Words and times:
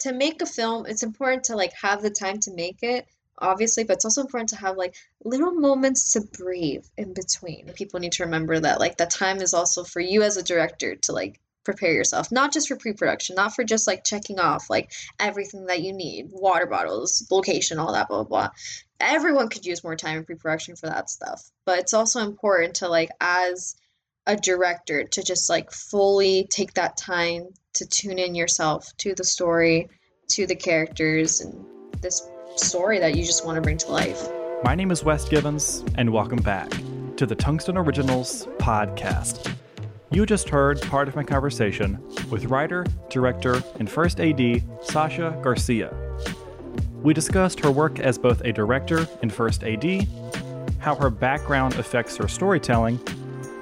to 0.00 0.12
make 0.12 0.42
a 0.42 0.46
film, 0.46 0.86
it's 0.86 1.02
important 1.02 1.44
to 1.44 1.56
like 1.56 1.72
have 1.74 2.02
the 2.02 2.10
time 2.10 2.38
to 2.40 2.52
make 2.52 2.78
it, 2.82 3.06
obviously, 3.38 3.84
but 3.84 3.94
it's 3.94 4.04
also 4.04 4.20
important 4.20 4.50
to 4.50 4.56
have 4.56 4.76
like 4.76 4.94
little 5.24 5.52
moments 5.52 6.12
to 6.12 6.20
breathe 6.20 6.84
in 6.96 7.14
between. 7.14 7.66
People 7.74 8.00
need 8.00 8.12
to 8.12 8.24
remember 8.24 8.58
that 8.60 8.80
like 8.80 8.96
that 8.98 9.10
time 9.10 9.40
is 9.40 9.54
also 9.54 9.84
for 9.84 10.00
you 10.00 10.22
as 10.22 10.36
a 10.36 10.42
director 10.42 10.96
to 10.96 11.12
like 11.12 11.40
prepare 11.64 11.92
yourself, 11.92 12.32
not 12.32 12.52
just 12.52 12.68
for 12.68 12.76
pre-production, 12.76 13.36
not 13.36 13.54
for 13.54 13.62
just 13.62 13.86
like 13.86 14.04
checking 14.04 14.38
off 14.38 14.70
like 14.70 14.90
everything 15.20 15.66
that 15.66 15.82
you 15.82 15.92
need, 15.92 16.28
water 16.30 16.66
bottles, 16.66 17.26
location, 17.30 17.78
all 17.78 17.92
that 17.92 18.08
blah 18.08 18.22
blah 18.22 18.48
blah. 18.48 18.50
Everyone 19.00 19.48
could 19.48 19.66
use 19.66 19.84
more 19.84 19.96
time 19.96 20.18
in 20.18 20.24
pre-production 20.24 20.76
for 20.76 20.86
that 20.86 21.10
stuff. 21.10 21.42
But 21.66 21.80
it's 21.80 21.94
also 21.94 22.20
important 22.20 22.76
to 22.76 22.88
like 22.88 23.10
as 23.20 23.76
a 24.26 24.36
director 24.36 25.04
to 25.04 25.22
just 25.22 25.48
like 25.48 25.70
fully 25.70 26.46
take 26.50 26.74
that 26.74 26.96
time 26.96 27.48
to 27.78 27.86
tune 27.86 28.18
in 28.18 28.34
yourself 28.34 28.92
to 28.96 29.14
the 29.14 29.22
story, 29.22 29.88
to 30.26 30.48
the 30.48 30.56
characters, 30.56 31.40
and 31.40 31.64
this 32.02 32.28
story 32.56 32.98
that 32.98 33.14
you 33.14 33.24
just 33.24 33.46
want 33.46 33.54
to 33.54 33.62
bring 33.62 33.78
to 33.78 33.88
life. 33.92 34.28
My 34.64 34.74
name 34.74 34.90
is 34.90 35.04
Wes 35.04 35.28
Gibbons, 35.28 35.84
and 35.94 36.12
welcome 36.12 36.42
back 36.42 36.72
to 37.16 37.24
the 37.24 37.36
Tungsten 37.36 37.76
Originals 37.76 38.48
podcast. 38.58 39.54
You 40.10 40.26
just 40.26 40.48
heard 40.48 40.82
part 40.82 41.06
of 41.06 41.14
my 41.14 41.22
conversation 41.22 42.02
with 42.30 42.46
writer, 42.46 42.84
director, 43.10 43.62
and 43.78 43.88
first 43.88 44.18
AD 44.18 44.64
Sasha 44.82 45.38
Garcia. 45.40 45.94
We 47.00 47.14
discussed 47.14 47.60
her 47.60 47.70
work 47.70 48.00
as 48.00 48.18
both 48.18 48.40
a 48.40 48.52
director 48.52 49.06
and 49.22 49.32
first 49.32 49.62
AD, 49.62 50.08
how 50.80 50.96
her 50.96 51.10
background 51.10 51.76
affects 51.76 52.16
her 52.16 52.26
storytelling, 52.26 52.98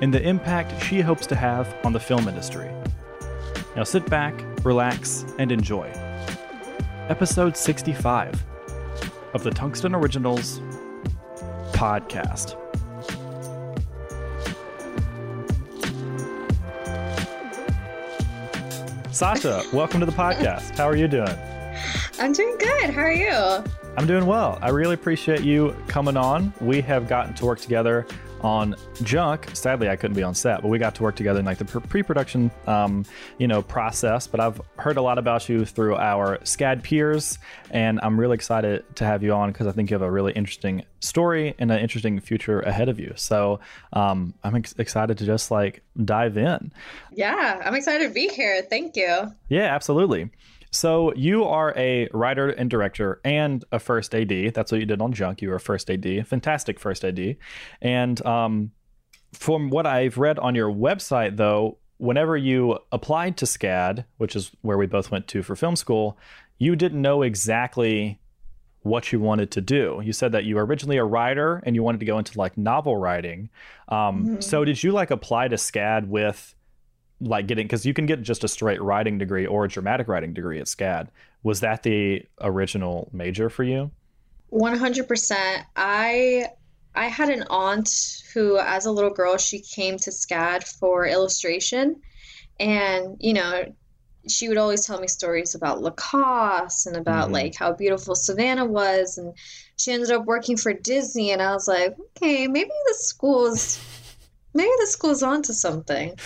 and 0.01 0.15
the 0.15 0.27
impact 0.27 0.83
she 0.83 1.03
hopes 1.03 1.27
to 1.27 1.35
have 1.35 1.77
on 1.85 1.93
the 1.93 2.01
film 2.01 2.29
industry. 2.29 2.71
Now 3.77 3.85
sit 3.85 4.09
back, 4.09 4.43
relax, 4.65 5.27
and 5.39 5.53
enjoy. 5.53 5.93
Episode 7.11 7.59
65 7.59 8.43
of 9.35 9.45
the 9.45 9.51
Tungsten 9.51 9.95
Originals 9.95 10.61
podcast. 11.73 12.57
Sasha, 19.13 19.63
welcome 19.75 20.01
to 20.01 20.07
the 20.07 20.13
podcast. 20.13 20.75
How 20.79 20.89
are 20.89 20.97
you 20.97 21.07
doing? 21.07 21.37
I'm 22.19 22.33
doing 22.33 22.57
good. 22.59 22.89
How 22.89 23.03
are 23.03 23.13
you? 23.13 23.63
I'm 23.99 24.07
doing 24.07 24.25
well. 24.25 24.59
I 24.63 24.71
really 24.71 24.95
appreciate 24.95 25.43
you 25.43 25.77
coming 25.87 26.17
on. 26.17 26.55
We 26.63 26.81
have 26.81 27.09
gotten 27.09 27.35
to 27.35 27.45
work 27.45 27.61
together 27.61 28.07
on 28.41 28.75
Junk. 29.03 29.49
Sadly, 29.55 29.89
I 29.89 29.97
couldn't 29.97 30.17
be 30.17 30.23
on 30.23 30.35
set, 30.35 30.63
but 30.63 30.69
we 30.69 30.79
got 30.79 30.95
to 30.97 31.03
work 31.03 31.17
together 31.17 31.41
in 31.41 31.47
like 31.47 31.59
the 31.59 31.65
pre-production, 31.65 32.51
um, 32.67 33.05
you 33.39 33.47
know, 33.47 33.63
process. 33.63 34.27
But 34.27 34.41
I've 34.41 34.61
heard 34.79 34.97
a 34.97 35.03
lot 35.03 35.19
about 35.19 35.49
you 35.49 35.65
through 35.65 35.97
our 35.97 36.39
SCAD 36.39 36.83
peers, 36.83 37.39
and 37.71 38.01
I'm 38.03 38.19
really 38.19 38.35
excited 38.35 38.85
to 38.97 39.05
have 39.05 39.23
you 39.23 39.33
on 39.33 39.53
because 39.53 39.67
I 39.67 39.73
think 39.73 39.91
you 39.91 39.95
have 39.95 40.03
a 40.03 40.11
really 40.11 40.33
interesting 40.33 40.85
story 41.01 41.55
and 41.59 41.71
an 41.71 41.79
interesting 41.79 42.21
future 42.21 42.61
ahead 42.61 42.89
of 42.89 42.99
you. 42.99 43.13
So 43.17 43.61
um, 43.93 44.35
I'm 44.45 44.57
ex- 44.57 44.75
excited 44.79 45.19
to 45.19 45.27
just 45.27 45.51
like 45.51 45.83
dive 46.05 46.37
in. 46.37 46.73
Yeah, 47.13 47.63
I'm 47.65 47.75
excited 47.75 48.09
to 48.09 48.15
be 48.15 48.29
here. 48.29 48.63
Thank 48.63 48.97
you. 48.97 49.33
Yeah, 49.49 49.75
absolutely. 49.75 50.31
So 50.71 51.13
you 51.15 51.45
are 51.45 51.73
a 51.77 52.09
writer 52.13 52.49
and 52.49 52.69
director 52.69 53.21
and 53.25 53.65
a 53.73 53.79
first 53.79 54.15
AD. 54.15 54.55
That's 54.55 54.73
what 54.73 54.81
you 54.81 54.87
did 54.87 55.01
on 55.01 55.13
Junk. 55.13 55.43
You 55.43 55.51
were 55.51 55.57
a 55.57 55.61
first 55.61 55.91
AD, 55.91 56.27
fantastic 56.27 56.79
first 56.79 57.05
AD. 57.05 57.37
And 57.81 58.25
um, 58.27 58.73
from 59.33 59.71
what 59.71 59.87
I've 59.87 60.19
read 60.19 60.39
on 60.39 60.55
your 60.55 60.71
website, 60.73 61.37
though, 61.37 61.79
whenever 61.99 62.37
you 62.37 62.79
applied 62.93 63.37
to 63.39 63.47
SCAD, 63.47 64.05
which 64.19 64.37
is 64.37 64.51
where 64.63 64.77
we 64.77 64.87
both 64.87 65.11
went 65.11 65.29
to 65.29 65.43
for 65.43 65.57
film 65.57 65.77
school, 65.77 66.19
you 66.59 66.77
didn't 66.77 67.01
know 67.01 67.23
exactly 67.23 68.21
what 68.83 69.13
you 69.13 69.21
wanted 69.21 69.51
to 69.51 69.61
do. 69.61 70.01
You 70.05 70.13
said 70.13 70.33
that 70.33 70.45
you 70.45 70.55
were 70.55 70.65
originally 70.65 70.97
a 70.97 71.05
writer 71.05 71.61
and 71.67 71.75
you 71.75 71.83
wanted 71.83 71.99
to 71.99 72.07
go 72.07 72.19
into 72.19 72.39
like 72.39 72.57
novel 72.57 72.97
writing. 72.97 73.51
Um, 73.89 74.25
mm-hmm. 74.25 74.41
So 74.41 74.65
did 74.65 74.83
you 74.83 74.93
like 74.93 75.11
apply 75.11 75.49
to 75.49 75.57
SCAD 75.57 76.07
with 76.07 76.55
like 77.21 77.47
getting 77.47 77.67
because 77.67 77.87
you 77.87 77.95
can 77.95 78.07
get 78.07 78.23
just 78.23 78.45
a 78.45 78.49
straight 78.49 78.81
writing 78.83 79.19
degree 79.19 79.47
or 79.47 79.65
a 79.65 79.69
dramatic 79.69 80.09
writing 80.09 80.33
degree 80.33 80.61
at 80.61 80.67
SCAD. 80.67 81.09
Was 81.43 81.61
that 81.61 81.83
the 81.83 82.25
original 82.41 83.09
major 83.13 83.49
for 83.49 83.65
you? 83.65 83.91
100%. 84.53 85.65
I 85.77 86.47
I 86.95 87.07
had 87.09 87.29
an 87.29 87.45
aunt 87.51 88.23
who 88.33 88.59
as 88.59 88.87
a 88.87 88.91
little 88.91 89.11
girl 89.11 89.37
she 89.37 89.61
came 89.61 89.99
to 89.99 90.11
SCAD 90.11 90.65
for 90.65 91.07
illustration 91.07 92.01
and 92.59 93.17
you 93.21 93.35
know 93.35 93.75
she 94.29 94.49
would 94.49 94.59
always 94.59 94.85
tell 94.85 94.99
me 94.99 95.07
stories 95.07 95.55
about 95.55 95.83
Lacoste 95.83 96.87
and 96.87 96.97
about 96.97 97.27
mm-hmm. 97.27 97.35
like 97.35 97.55
how 97.55 97.73
beautiful 97.73 98.15
Savannah 98.15 98.65
was 98.65 99.19
and 99.19 99.35
she 99.77 99.93
ended 99.93 100.11
up 100.11 100.25
working 100.25 100.57
for 100.57 100.73
Disney 100.73 101.33
and 101.33 101.43
I 101.43 101.53
was 101.53 101.69
like, 101.69 101.97
okay, 102.17 102.49
maybe 102.49 102.71
the 102.87 102.95
school's 102.95 103.79
maybe 104.57 104.73
this 104.79 104.97
goes 104.97 105.23
on 105.23 105.43
to 105.43 105.55
something. 105.55 106.19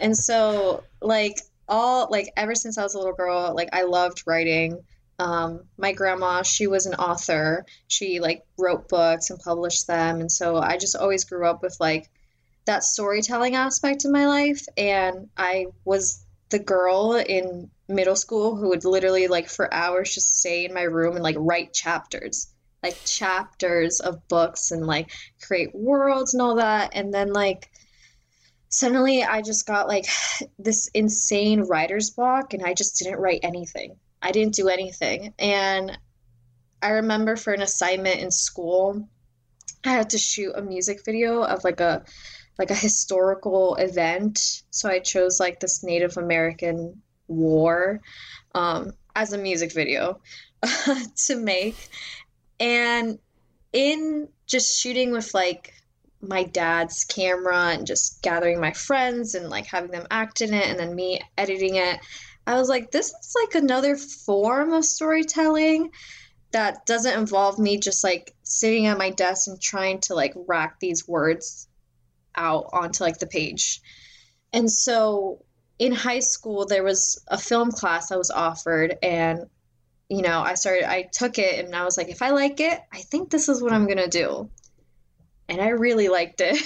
and 0.00 0.16
so 0.16 0.84
like 1.00 1.40
all 1.68 2.08
like 2.10 2.32
ever 2.36 2.54
since 2.54 2.78
I 2.78 2.82
was 2.82 2.94
a 2.94 2.98
little 2.98 3.14
girl, 3.14 3.54
like 3.54 3.70
I 3.72 3.84
loved 3.84 4.24
writing. 4.26 4.82
Um, 5.18 5.62
my 5.78 5.92
grandma, 5.92 6.42
she 6.42 6.66
was 6.66 6.84
an 6.84 6.94
author. 6.94 7.64
She 7.88 8.20
like 8.20 8.42
wrote 8.58 8.88
books 8.88 9.30
and 9.30 9.38
published 9.38 9.86
them, 9.86 10.20
and 10.20 10.30
so 10.30 10.56
I 10.58 10.76
just 10.76 10.96
always 10.96 11.24
grew 11.24 11.46
up 11.46 11.62
with 11.62 11.76
like 11.80 12.10
that 12.66 12.84
storytelling 12.84 13.54
aspect 13.54 14.04
in 14.04 14.12
my 14.12 14.26
life. 14.26 14.66
And 14.76 15.28
I 15.36 15.66
was 15.84 16.24
the 16.50 16.58
girl 16.58 17.14
in 17.14 17.70
middle 17.88 18.16
school 18.16 18.56
who 18.56 18.68
would 18.68 18.84
literally 18.84 19.28
like 19.28 19.48
for 19.48 19.72
hours 19.72 20.12
just 20.12 20.38
stay 20.38 20.64
in 20.64 20.74
my 20.74 20.82
room 20.82 21.14
and 21.14 21.22
like 21.22 21.36
write 21.38 21.72
chapters 21.72 22.48
like 22.86 23.04
chapters 23.04 23.98
of 23.98 24.26
books 24.28 24.70
and 24.70 24.86
like 24.86 25.10
create 25.42 25.74
worlds 25.74 26.34
and 26.34 26.40
all 26.40 26.56
that. 26.56 26.90
And 26.94 27.12
then 27.12 27.32
like 27.32 27.68
suddenly 28.68 29.24
I 29.24 29.42
just 29.42 29.66
got 29.66 29.88
like 29.88 30.06
this 30.58 30.88
insane 30.94 31.62
writer's 31.62 32.10
block 32.10 32.54
and 32.54 32.62
I 32.64 32.74
just 32.74 32.98
didn't 32.98 33.18
write 33.18 33.40
anything. 33.42 33.96
I 34.22 34.30
didn't 34.30 34.54
do 34.54 34.68
anything. 34.68 35.34
And 35.38 35.98
I 36.80 36.90
remember 36.90 37.36
for 37.36 37.52
an 37.52 37.62
assignment 37.62 38.20
in 38.20 38.30
school, 38.30 39.08
I 39.84 39.90
had 39.90 40.10
to 40.10 40.18
shoot 40.18 40.52
a 40.54 40.62
music 40.62 41.00
video 41.04 41.42
of 41.42 41.64
like 41.64 41.80
a 41.80 42.04
like 42.58 42.70
a 42.70 42.74
historical 42.74 43.74
event. 43.76 44.62
So 44.70 44.88
I 44.88 45.00
chose 45.00 45.40
like 45.40 45.58
this 45.58 45.82
Native 45.82 46.16
American 46.16 47.02
war 47.26 48.00
um, 48.54 48.92
as 49.14 49.32
a 49.32 49.38
music 49.38 49.72
video 49.72 50.20
to 51.26 51.36
make. 51.36 51.76
And 52.58 53.18
in 53.72 54.28
just 54.46 54.80
shooting 54.80 55.12
with 55.12 55.34
like 55.34 55.74
my 56.20 56.44
dad's 56.44 57.04
camera 57.04 57.72
and 57.72 57.86
just 57.86 58.22
gathering 58.22 58.60
my 58.60 58.72
friends 58.72 59.34
and 59.34 59.50
like 59.50 59.66
having 59.66 59.90
them 59.90 60.06
act 60.10 60.40
in 60.40 60.54
it 60.54 60.66
and 60.66 60.78
then 60.78 60.94
me 60.94 61.20
editing 61.36 61.76
it, 61.76 62.00
I 62.46 62.54
was 62.54 62.68
like, 62.68 62.90
this 62.90 63.08
is 63.08 63.34
like 63.44 63.62
another 63.62 63.96
form 63.96 64.72
of 64.72 64.84
storytelling 64.84 65.90
that 66.52 66.86
doesn't 66.86 67.18
involve 67.18 67.58
me 67.58 67.78
just 67.78 68.04
like 68.04 68.34
sitting 68.42 68.86
at 68.86 68.98
my 68.98 69.10
desk 69.10 69.48
and 69.48 69.60
trying 69.60 70.00
to 70.02 70.14
like 70.14 70.32
rack 70.46 70.78
these 70.80 71.06
words 71.06 71.68
out 72.34 72.70
onto 72.72 73.04
like 73.04 73.18
the 73.18 73.26
page. 73.26 73.80
And 74.52 74.70
so 74.70 75.44
in 75.78 75.92
high 75.92 76.20
school, 76.20 76.66
there 76.66 76.84
was 76.84 77.22
a 77.28 77.36
film 77.36 77.70
class 77.70 78.10
I 78.10 78.16
was 78.16 78.30
offered, 78.30 78.96
and 79.02 79.46
you 80.08 80.22
know, 80.22 80.40
I 80.40 80.54
started, 80.54 80.88
I 80.88 81.02
took 81.02 81.38
it 81.38 81.64
and 81.64 81.74
I 81.74 81.84
was 81.84 81.96
like, 81.96 82.08
if 82.08 82.22
I 82.22 82.30
like 82.30 82.60
it, 82.60 82.80
I 82.92 82.98
think 82.98 83.30
this 83.30 83.48
is 83.48 83.62
what 83.62 83.72
I'm 83.72 83.86
going 83.86 83.98
to 83.98 84.08
do. 84.08 84.48
And 85.48 85.60
I 85.60 85.70
really 85.70 86.08
liked 86.08 86.40
it. 86.40 86.60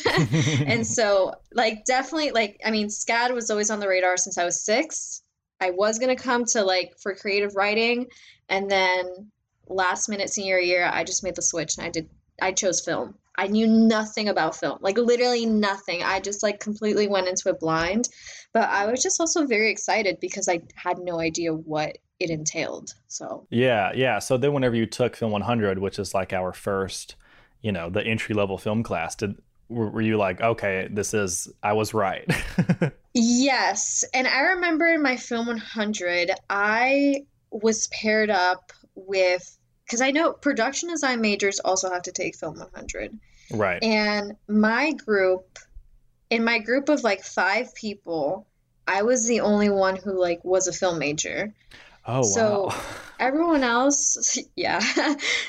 and 0.66 0.86
so, 0.86 1.34
like, 1.52 1.84
definitely, 1.84 2.32
like, 2.32 2.60
I 2.64 2.70
mean, 2.70 2.88
SCAD 2.88 3.34
was 3.34 3.50
always 3.50 3.70
on 3.70 3.80
the 3.80 3.88
radar 3.88 4.16
since 4.16 4.38
I 4.38 4.44
was 4.44 4.64
six. 4.64 5.22
I 5.60 5.70
was 5.70 5.98
going 5.98 6.14
to 6.14 6.22
come 6.22 6.44
to, 6.46 6.62
like, 6.62 6.94
for 6.98 7.14
creative 7.14 7.54
writing. 7.54 8.06
And 8.48 8.70
then 8.70 9.30
last 9.68 10.09
minute 10.09 10.30
senior 10.30 10.59
year, 10.59 10.88
I 10.91 11.04
just 11.04 11.22
made 11.22 11.36
the 11.36 11.42
switch 11.42 11.76
and 11.76 11.86
I 11.86 11.91
did, 11.91 12.09
I 12.41 12.53
chose 12.53 12.80
film. 12.80 13.15
I 13.36 13.47
knew 13.47 13.66
nothing 13.66 14.28
about 14.28 14.56
film, 14.56 14.78
like, 14.80 14.98
literally 14.98 15.47
nothing. 15.47 16.03
I 16.03 16.20
just, 16.20 16.42
like, 16.42 16.60
completely 16.60 17.06
went 17.06 17.28
into 17.28 17.50
it 17.50 17.60
blind. 17.60 18.09
But 18.53 18.68
I 18.68 18.91
was 18.91 19.03
just 19.03 19.20
also 19.20 19.47
very 19.47 19.70
excited 19.70 20.18
because 20.20 20.48
I 20.48 20.60
had 20.74 20.98
no 20.98 21.20
idea 21.20 21.53
what 21.53 21.98
it 22.20 22.30
entailed. 22.30 22.94
So 23.08 23.46
yeah, 23.50 23.92
yeah. 23.94 24.18
So 24.18 24.36
then 24.36 24.52
whenever 24.52 24.76
you 24.76 24.86
took 24.86 25.16
Film 25.16 25.32
100, 25.32 25.78
which 25.78 25.98
is 25.98 26.14
like 26.14 26.32
our 26.32 26.52
first, 26.52 27.16
you 27.62 27.72
know, 27.72 27.90
the 27.90 28.04
entry 28.04 28.34
level 28.34 28.58
film 28.58 28.82
class, 28.82 29.16
did 29.16 29.36
were 29.68 30.00
you 30.00 30.16
like, 30.16 30.40
okay, 30.40 30.88
this 30.90 31.14
is 31.14 31.48
I 31.62 31.72
was 31.72 31.94
right? 31.94 32.28
yes, 33.14 34.04
and 34.12 34.28
I 34.28 34.40
remember 34.40 34.86
in 34.86 35.02
my 35.02 35.16
Film 35.16 35.46
100, 35.46 36.32
I 36.48 37.24
was 37.50 37.88
paired 37.88 38.30
up 38.30 38.72
with 38.94 39.56
because 39.84 40.00
I 40.00 40.10
know 40.10 40.32
production 40.32 40.88
design 40.90 41.20
majors 41.20 41.58
also 41.60 41.90
have 41.90 42.02
to 42.02 42.12
take 42.12 42.36
Film 42.36 42.58
100. 42.58 43.18
Right. 43.52 43.82
And 43.82 44.36
my 44.46 44.92
group, 44.92 45.58
in 46.28 46.44
my 46.44 46.58
group 46.58 46.88
of 46.88 47.02
like 47.02 47.22
five 47.22 47.74
people, 47.74 48.46
I 48.86 49.02
was 49.02 49.26
the 49.26 49.40
only 49.40 49.68
one 49.68 49.96
who 49.96 50.18
like 50.18 50.44
was 50.44 50.66
a 50.66 50.72
film 50.72 50.98
major. 50.98 51.54
Oh, 52.06 52.22
so 52.22 52.66
wow. 52.66 52.82
everyone 53.20 53.62
else, 53.62 54.38
yeah. 54.56 54.80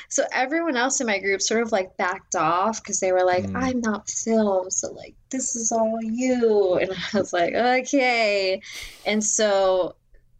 so 0.08 0.24
everyone 0.32 0.76
else 0.76 1.00
in 1.00 1.06
my 1.06 1.18
group 1.18 1.40
sort 1.40 1.62
of 1.62 1.72
like 1.72 1.96
backed 1.96 2.34
off 2.34 2.82
because 2.82 3.00
they 3.00 3.12
were 3.12 3.24
like, 3.24 3.44
Mm. 3.44 3.62
I'm 3.62 3.80
not 3.80 4.08
film, 4.08 4.70
so 4.70 4.92
like 4.92 5.14
this 5.30 5.56
is 5.56 5.72
all 5.72 5.98
you. 6.02 6.74
And 6.80 6.92
I 6.92 7.18
was 7.18 7.32
like, 7.32 7.54
okay. 7.54 8.60
And 9.06 9.24
so 9.24 9.96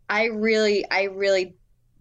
I 0.08 0.26
really, 0.26 0.84
I 0.90 1.04
really 1.04 1.54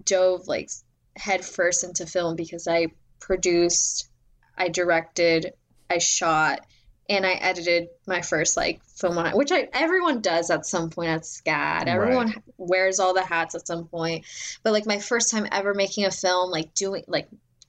dove 0.05 0.47
like 0.47 0.69
head 1.15 1.43
first 1.45 1.83
into 1.83 2.05
film 2.05 2.35
because 2.35 2.67
I 2.67 2.87
produced, 3.19 4.09
I 4.57 4.67
directed, 4.67 5.53
I 5.89 5.99
shot, 5.99 6.65
and 7.09 7.25
I 7.25 7.33
edited 7.33 7.89
my 8.07 8.21
first 8.21 8.55
like 8.55 8.83
film 8.85 9.17
on 9.17 9.31
which 9.31 9.51
I 9.51 9.67
everyone 9.73 10.21
does 10.21 10.49
at 10.49 10.65
some 10.65 10.89
point 10.89 11.09
at 11.09 11.23
SCAD. 11.23 11.87
Everyone 11.87 12.33
wears 12.57 12.99
all 12.99 13.13
the 13.13 13.23
hats 13.23 13.55
at 13.55 13.67
some 13.67 13.85
point. 13.85 14.25
But 14.63 14.73
like 14.73 14.85
my 14.85 14.99
first 14.99 15.31
time 15.31 15.47
ever 15.51 15.73
making 15.73 16.05
a 16.05 16.11
film, 16.11 16.51
like 16.51 16.73
doing 16.73 17.03
like 17.07 17.27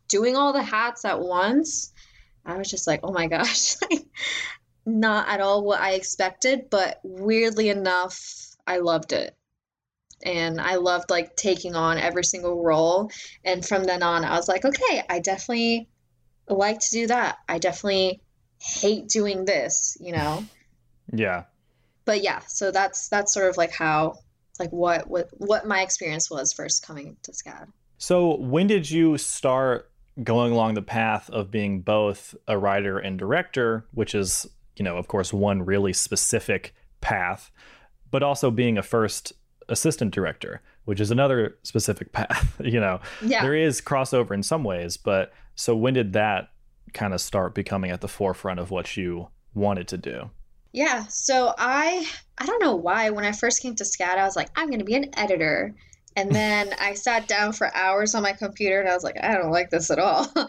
doing 0.08 0.37
all 0.37 0.52
the 0.52 0.62
hats 0.62 1.05
at 1.05 1.20
once, 1.20 1.93
I 2.44 2.56
was 2.56 2.70
just 2.70 2.87
like, 2.87 3.00
oh 3.02 3.12
my 3.12 3.26
gosh, 3.26 3.76
like 3.90 4.06
not 4.84 5.29
at 5.29 5.40
all 5.40 5.64
what 5.64 5.81
I 5.81 5.93
expected, 5.93 6.70
but 6.70 7.00
weirdly 7.02 7.69
enough, 7.69 8.56
I 8.67 8.79
loved 8.79 9.12
it. 9.12 9.34
And 10.25 10.61
I 10.61 10.76
loved 10.76 11.11
like 11.11 11.34
taking 11.34 11.75
on 11.75 11.99
every 11.99 12.25
single 12.25 12.62
role. 12.62 13.11
And 13.44 13.64
from 13.64 13.84
then 13.84 14.05
on, 14.05 14.25
I 14.25 14.37
was 14.37 14.49
like, 14.49 14.64
okay, 14.64 15.02
I 15.08 15.19
definitely 15.19 15.88
like 16.49 16.79
to 16.79 16.90
do 16.90 17.06
that. 17.08 17.38
I 17.49 17.58
definitely 17.58 18.20
hate 18.62 19.08
doing 19.08 19.44
this, 19.44 19.96
you 20.00 20.12
know? 20.12 20.44
Yeah. 21.12 21.44
But 22.04 22.22
yeah, 22.22 22.40
so 22.46 22.70
that's 22.70 23.08
that's 23.08 23.34
sort 23.34 23.48
of 23.48 23.56
like 23.56 23.72
how 23.72 24.18
like 24.58 24.70
what 24.70 25.08
what 25.08 25.28
what 25.38 25.66
my 25.66 25.82
experience 25.82 26.30
was 26.30 26.52
first 26.52 26.86
coming 26.86 27.16
to 27.22 27.32
SCAD. 27.32 27.68
So, 27.98 28.36
when 28.36 28.66
did 28.66 28.90
you 28.90 29.18
start 29.18 29.90
going 30.22 30.52
along 30.52 30.74
the 30.74 30.82
path 30.82 31.30
of 31.30 31.50
being 31.50 31.80
both 31.80 32.34
a 32.48 32.58
writer 32.58 32.98
and 32.98 33.18
director, 33.18 33.86
which 33.92 34.14
is, 34.14 34.46
you 34.76 34.84
know, 34.84 34.96
of 34.96 35.08
course, 35.08 35.32
one 35.32 35.64
really 35.64 35.92
specific 35.92 36.74
path, 37.00 37.50
but 38.10 38.22
also 38.22 38.50
being 38.50 38.76
a 38.76 38.82
first 38.82 39.32
assistant 39.68 40.12
director, 40.12 40.60
which 40.84 41.00
is 41.00 41.10
another 41.10 41.56
specific 41.62 42.12
path, 42.12 42.60
you 42.60 42.80
know? 42.80 43.00
Yeah. 43.24 43.42
There 43.42 43.54
is 43.54 43.80
crossover 43.80 44.32
in 44.32 44.42
some 44.42 44.64
ways, 44.64 44.96
but 44.96 45.32
so 45.54 45.74
when 45.76 45.94
did 45.94 46.12
that 46.12 46.51
kind 46.92 47.14
of 47.14 47.20
start 47.20 47.54
becoming 47.54 47.90
at 47.90 48.00
the 48.00 48.08
forefront 48.08 48.60
of 48.60 48.70
what 48.70 48.96
you 48.96 49.28
wanted 49.54 49.88
to 49.88 49.98
do? 49.98 50.30
Yeah, 50.72 51.06
so 51.08 51.54
I 51.58 52.06
I 52.38 52.46
don't 52.46 52.62
know 52.62 52.76
why 52.76 53.10
when 53.10 53.24
I 53.24 53.32
first 53.32 53.62
came 53.62 53.74
to 53.76 53.84
SCAD 53.84 54.18
I 54.18 54.24
was 54.24 54.36
like 54.36 54.48
I'm 54.56 54.68
going 54.68 54.78
to 54.78 54.84
be 54.84 54.94
an 54.94 55.10
editor. 55.16 55.74
And 56.16 56.30
then 56.34 56.74
I 56.80 56.94
sat 56.94 57.28
down 57.28 57.52
for 57.52 57.74
hours 57.74 58.14
on 58.14 58.22
my 58.22 58.32
computer 58.32 58.80
and 58.80 58.88
I 58.88 58.94
was 58.94 59.04
like 59.04 59.16
I 59.22 59.34
don't 59.34 59.50
like 59.50 59.70
this 59.70 59.90
at 59.90 59.98
all. 59.98 60.26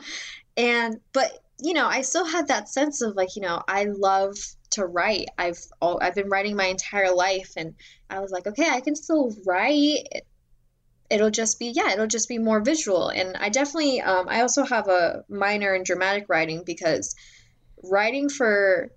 And 0.56 1.00
but 1.14 1.32
you 1.60 1.74
know, 1.74 1.88
I 1.88 2.02
still 2.02 2.26
had 2.26 2.50
that 2.50 2.70
sense 2.70 3.02
of 3.02 3.16
like, 3.16 3.36
you 3.36 3.42
know, 3.42 3.64
I 3.68 3.86
love 3.86 4.36
to 4.72 4.86
write. 4.86 5.30
I've 5.38 5.60
all 5.82 6.00
I've 6.02 6.16
been 6.16 6.30
writing 6.30 6.56
my 6.56 6.66
entire 6.66 7.14
life 7.14 7.54
and 7.58 7.76
I 8.10 8.20
was 8.20 8.32
like, 8.32 8.48
okay, 8.48 8.70
I 8.70 8.82
can 8.82 8.96
still 8.96 9.34
write. 9.46 10.08
It'll 11.14 11.30
just 11.30 11.60
be 11.60 11.68
yeah, 11.68 11.92
it'll 11.94 12.08
just 12.08 12.28
be 12.28 12.38
more 12.40 12.62
visual. 12.62 13.10
And 13.10 13.38
I 13.38 13.50
definitely 13.50 14.02
um 14.02 14.28
I 14.30 14.42
also 14.42 14.64
have 14.66 14.88
a 14.88 15.24
minor 15.30 15.74
in 15.76 15.84
dramatic 15.84 16.26
writing 16.28 16.64
because 16.66 17.16
writing 17.84 18.30
for 18.30 18.90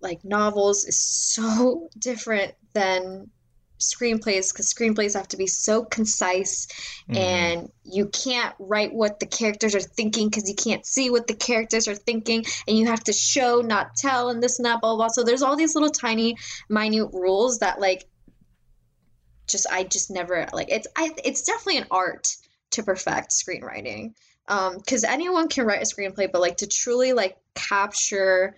like 0.00 0.24
novels 0.24 0.84
is 0.84 0.98
so 1.00 1.88
different 1.98 2.54
than 2.72 3.30
screenplays 3.78 4.52
because 4.52 4.72
screenplays 4.72 5.14
have 5.14 5.26
to 5.26 5.36
be 5.36 5.48
so 5.48 5.84
concise 5.84 6.68
Mhm. 7.10 7.16
and 7.16 7.72
you 7.82 8.06
can't 8.06 8.54
write 8.60 8.94
what 8.94 9.18
the 9.18 9.26
characters 9.26 9.74
are 9.74 9.80
thinking 9.80 10.28
because 10.28 10.48
you 10.48 10.54
can't 10.54 10.86
see 10.86 11.10
what 11.10 11.26
the 11.26 11.34
characters 11.34 11.88
are 11.88 11.96
thinking 11.96 12.44
and 12.68 12.78
you 12.78 12.86
have 12.86 13.02
to 13.02 13.12
show 13.12 13.60
not 13.60 13.96
tell 13.96 14.30
and 14.30 14.40
this 14.40 14.60
and 14.60 14.66
that 14.66 14.80
blah 14.80 14.90
blah, 14.94 15.06
blah. 15.06 15.08
so 15.08 15.24
there's 15.24 15.42
all 15.42 15.56
these 15.56 15.74
little 15.74 15.90
tiny 15.90 16.36
minute 16.68 17.08
rules 17.12 17.58
that 17.58 17.80
like 17.80 18.04
just 19.52 19.66
i 19.70 19.84
just 19.84 20.10
never 20.10 20.48
like 20.52 20.70
it's 20.70 20.88
i 20.96 21.10
it's 21.24 21.42
definitely 21.42 21.76
an 21.76 21.86
art 21.90 22.34
to 22.70 22.82
perfect 22.82 23.30
screenwriting 23.30 24.14
um 24.48 24.78
because 24.78 25.04
anyone 25.04 25.48
can 25.48 25.66
write 25.66 25.82
a 25.82 25.84
screenplay 25.84 26.30
but 26.32 26.40
like 26.40 26.56
to 26.56 26.66
truly 26.66 27.12
like 27.12 27.36
capture 27.54 28.56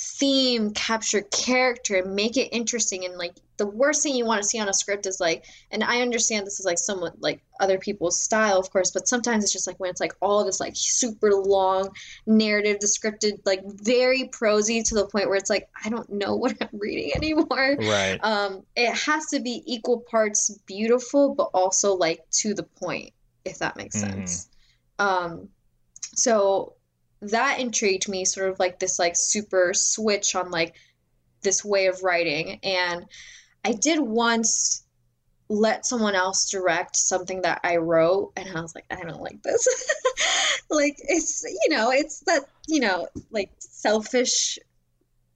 theme 0.00 0.70
capture 0.72 1.22
character 1.22 1.96
and 1.96 2.14
make 2.14 2.36
it 2.36 2.48
interesting 2.52 3.04
and 3.04 3.16
like 3.16 3.34
the 3.56 3.66
worst 3.66 4.00
thing 4.00 4.14
you 4.14 4.24
want 4.24 4.40
to 4.40 4.46
see 4.48 4.60
on 4.60 4.68
a 4.68 4.72
script 4.72 5.06
is 5.06 5.18
like 5.18 5.44
and 5.72 5.82
i 5.82 6.02
understand 6.02 6.46
this 6.46 6.60
is 6.60 6.66
like 6.66 6.78
somewhat 6.78 7.14
like 7.20 7.40
other 7.58 7.78
people's 7.78 8.20
style 8.22 8.58
of 8.60 8.70
course 8.70 8.92
but 8.92 9.08
sometimes 9.08 9.42
it's 9.42 9.52
just 9.52 9.66
like 9.66 9.80
when 9.80 9.90
it's 9.90 10.00
like 10.00 10.12
all 10.22 10.44
this 10.44 10.60
like 10.60 10.74
super 10.76 11.32
long 11.32 11.88
narrative 12.26 12.78
descripted 12.78 13.40
like 13.44 13.60
very 13.64 14.28
prosy 14.30 14.84
to 14.84 14.94
the 14.94 15.06
point 15.06 15.26
where 15.26 15.36
it's 15.36 15.50
like 15.50 15.68
i 15.84 15.88
don't 15.88 16.08
know 16.10 16.36
what 16.36 16.54
i'm 16.60 16.68
reading 16.78 17.10
anymore 17.16 17.76
Right. 17.80 18.18
um 18.22 18.62
it 18.76 18.94
has 18.94 19.26
to 19.26 19.40
be 19.40 19.64
equal 19.66 20.04
parts 20.08 20.56
beautiful 20.66 21.34
but 21.34 21.50
also 21.52 21.94
like 21.94 22.20
to 22.42 22.54
the 22.54 22.62
point 22.62 23.12
if 23.44 23.58
that 23.58 23.76
makes 23.76 23.96
Mhm. 23.96 24.00
sense 24.10 24.48
um 25.00 25.48
so 26.14 26.74
that 27.20 27.58
intrigued 27.58 28.08
me 28.08 28.24
sort 28.24 28.50
of 28.50 28.58
like 28.58 28.78
this 28.78 28.98
like 28.98 29.14
super 29.16 29.72
switch 29.74 30.34
on 30.34 30.50
like 30.50 30.74
this 31.42 31.64
way 31.64 31.86
of 31.86 32.02
writing 32.02 32.60
and 32.62 33.06
i 33.64 33.72
did 33.72 34.00
once 34.00 34.84
let 35.48 35.86
someone 35.86 36.14
else 36.14 36.50
direct 36.50 36.96
something 36.96 37.42
that 37.42 37.60
i 37.64 37.76
wrote 37.76 38.32
and 38.36 38.56
i 38.56 38.60
was 38.60 38.74
like 38.74 38.84
i 38.90 39.02
don't 39.02 39.22
like 39.22 39.42
this 39.42 39.66
like 40.70 40.96
it's 40.98 41.44
you 41.44 41.74
know 41.74 41.90
it's 41.90 42.20
that 42.20 42.42
you 42.66 42.80
know 42.80 43.08
like 43.30 43.50
selfish 43.58 44.58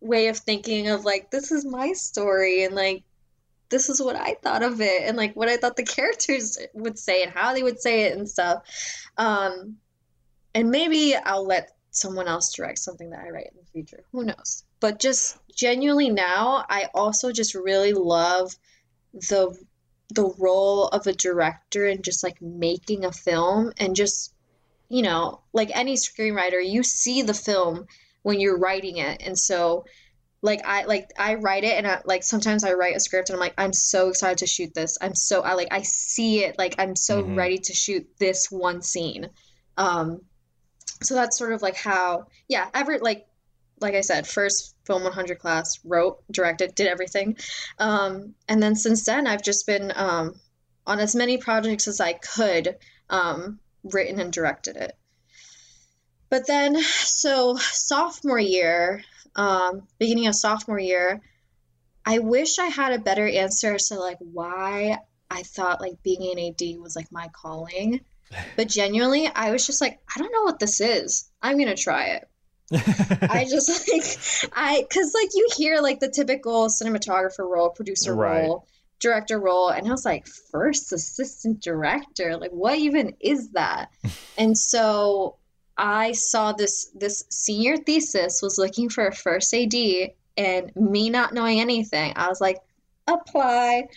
way 0.01 0.29
of 0.29 0.37
thinking 0.37 0.89
of 0.89 1.05
like 1.05 1.31
this 1.31 1.51
is 1.51 1.65
my 1.65 1.93
story 1.93 2.65
and 2.65 2.75
like 2.75 3.05
this 3.73 3.89
is 3.89 4.01
what 4.03 4.15
I 4.15 4.35
thought 4.35 4.63
of 4.63 4.81
it 4.81 5.03
and 5.03 5.17
like 5.17 5.35
what 5.35 5.49
I 5.49 5.57
thought 5.57 5.77
the 5.77 5.83
characters 5.83 6.59
would 6.75 6.99
say 6.99 7.23
and 7.23 7.33
how 7.33 7.55
they 7.55 7.63
would 7.63 7.81
say 7.81 8.03
it 8.03 8.17
and 8.17 8.29
stuff. 8.29 8.63
Um, 9.17 9.79
and 10.55 10.71
maybe 10.71 11.15
I'll 11.17 11.47
let 11.47 11.71
someone 11.91 12.29
else 12.29 12.53
direct 12.53 12.79
something 12.79 13.11
that 13.11 13.21
I 13.21 13.31
write 13.31 13.51
in 13.53 13.59
the 13.59 13.71
future. 13.73 14.05
Who 14.13 14.25
knows? 14.25 14.65
But 14.81 14.99
just 14.99 15.39
genuinely 15.57 16.11
now, 16.11 16.65
I 16.69 16.89
also 16.95 17.33
just 17.33 17.55
really 17.55 17.93
love 17.93 18.57
the 19.15 19.57
the 20.15 20.35
role 20.39 20.89
of 20.89 21.07
a 21.07 21.13
director 21.15 21.87
and 21.87 22.05
just 22.05 22.23
like 22.23 22.41
making 22.43 23.05
a 23.05 23.13
film 23.13 23.73
and 23.79 23.97
just 23.97 24.35
you 24.89 25.03
know, 25.03 25.43
like 25.53 25.71
any 25.75 25.95
screenwriter, 25.97 26.65
you 26.65 26.83
see 26.83 27.23
the 27.23 27.35
film 27.35 27.87
when 28.23 28.41
you're 28.41 28.59
writing 28.59 28.99
it. 28.99 29.23
And 29.25 29.39
so 29.39 29.85
like 30.43 30.61
I 30.67 30.85
like 30.85 31.11
I 31.19 31.35
write 31.35 31.65
it 31.65 31.79
and 31.79 31.87
I, 31.87 32.01
like 32.05 32.23
sometimes 32.25 32.65
I 32.65 32.73
write 32.75 32.97
a 32.97 33.01
script 33.01 33.31
and 33.31 33.37
I'm 33.37 33.41
like 33.41 33.55
I'm 33.59 33.73
so 33.73 34.09
excited 34.09 34.39
to 34.39 34.47
shoot 34.47 34.75
this. 34.75 34.99
I'm 35.01 35.15
so 35.15 35.43
I 35.43 35.55
like 35.55 35.69
I 35.71 35.83
see 35.83 36.45
it 36.45 36.59
like 36.59 36.75
I'm 36.79 36.97
so 36.97 37.23
Mhm. 37.23 37.37
ready 37.37 37.59
to 37.59 37.75
shoot 37.75 38.07
this 38.19 38.51
one 38.51 38.83
scene. 38.83 39.31
Um 39.77 40.21
so 41.03 41.15
that's 41.15 41.39
sort 41.39 41.53
of 41.53 41.63
like 41.63 41.77
how 41.77 42.27
yeah, 42.49 42.69
ever 42.75 42.99
like 42.99 43.27
like 43.81 43.95
I 43.95 44.01
said, 44.01 44.29
first 44.29 44.77
film 44.85 45.03
100 45.03 45.41
class, 45.41 45.81
wrote, 45.85 46.23
directed, 46.31 46.75
did 46.75 46.87
everything. 46.87 47.37
Um 47.79 48.35
and 48.49 48.63
then 48.63 48.77
since 48.77 49.05
then 49.05 49.27
I've 49.27 49.43
just 49.43 49.67
been 49.67 49.93
um 49.95 50.35
on 50.87 50.99
as 50.99 51.15
many 51.15 51.39
projects 51.39 51.89
as 51.89 52.01
I 52.01 52.13
could 52.15 52.77
um 53.11 53.61
written 53.85 54.21
and 54.21 54.33
directed 54.33 54.77
it. 54.77 54.97
But 56.31 56.47
then 56.47 56.81
so 56.83 57.57
sophomore 57.57 58.39
year 58.39 59.03
um, 59.37 59.87
beginning 59.99 60.27
of 60.27 60.35
sophomore 60.35 60.79
year, 60.79 61.21
I 62.05 62.19
wish 62.19 62.59
I 62.59 62.67
had 62.67 62.93
a 62.93 62.99
better 62.99 63.27
answer 63.27 63.77
to 63.79 63.95
like 63.95 64.19
why 64.19 64.99
I 65.31 65.43
thought 65.43 65.81
like 65.81 66.03
being 66.03 66.23
an 66.33 66.39
AD 66.39 66.81
was 66.81 66.97
like 66.97 67.11
my 67.11 67.29
calling. 67.29 68.01
But 68.57 68.69
genuinely, 68.69 69.29
I 69.29 69.51
was 69.51 69.67
just 69.67 69.81
like, 69.81 69.99
I 70.15 70.19
don't 70.19 70.33
know 70.33 70.43
what 70.43 70.59
this 70.59 70.81
is. 70.81 71.31
I'm 71.41 71.59
gonna 71.59 71.77
try 71.77 72.07
it. 72.07 72.29
I 73.29 73.45
just 73.51 73.89
like 73.93 74.53
I 74.57 74.83
because 74.89 75.13
like 75.15 75.31
you 75.35 75.49
hear 75.57 75.81
like 75.81 76.01
the 76.01 76.09
typical 76.09 76.69
cinematographer 76.69 77.49
role, 77.49 77.71
producer 77.71 78.15
Right. 78.15 78.47
role, 78.47 78.67
director 78.99 79.39
role, 79.39 79.69
and 79.69 79.87
I 79.87 79.91
was 79.91 80.05
like, 80.05 80.27
first 80.27 80.93
assistant 80.93 81.61
director, 81.61 82.37
like 82.37 82.51
what 82.53 82.79
even 82.79 83.15
is 83.21 83.51
that? 83.51 83.91
and 84.39 84.57
so 84.57 85.37
I 85.77 86.13
saw 86.13 86.53
this 86.53 86.91
this 86.95 87.25
senior 87.31 87.77
thesis 87.77 88.41
was 88.43 88.59
looking 88.59 88.89
for 88.89 89.07
a 89.07 89.15
first 89.15 89.53
AD, 89.55 89.75
and 90.37 90.75
me 90.77 91.11
not 91.11 91.35
knowing 91.35 91.61
anything, 91.61 92.13
I 92.17 92.29
was 92.29 92.41
like, 92.41 92.59
apply, 93.07 93.89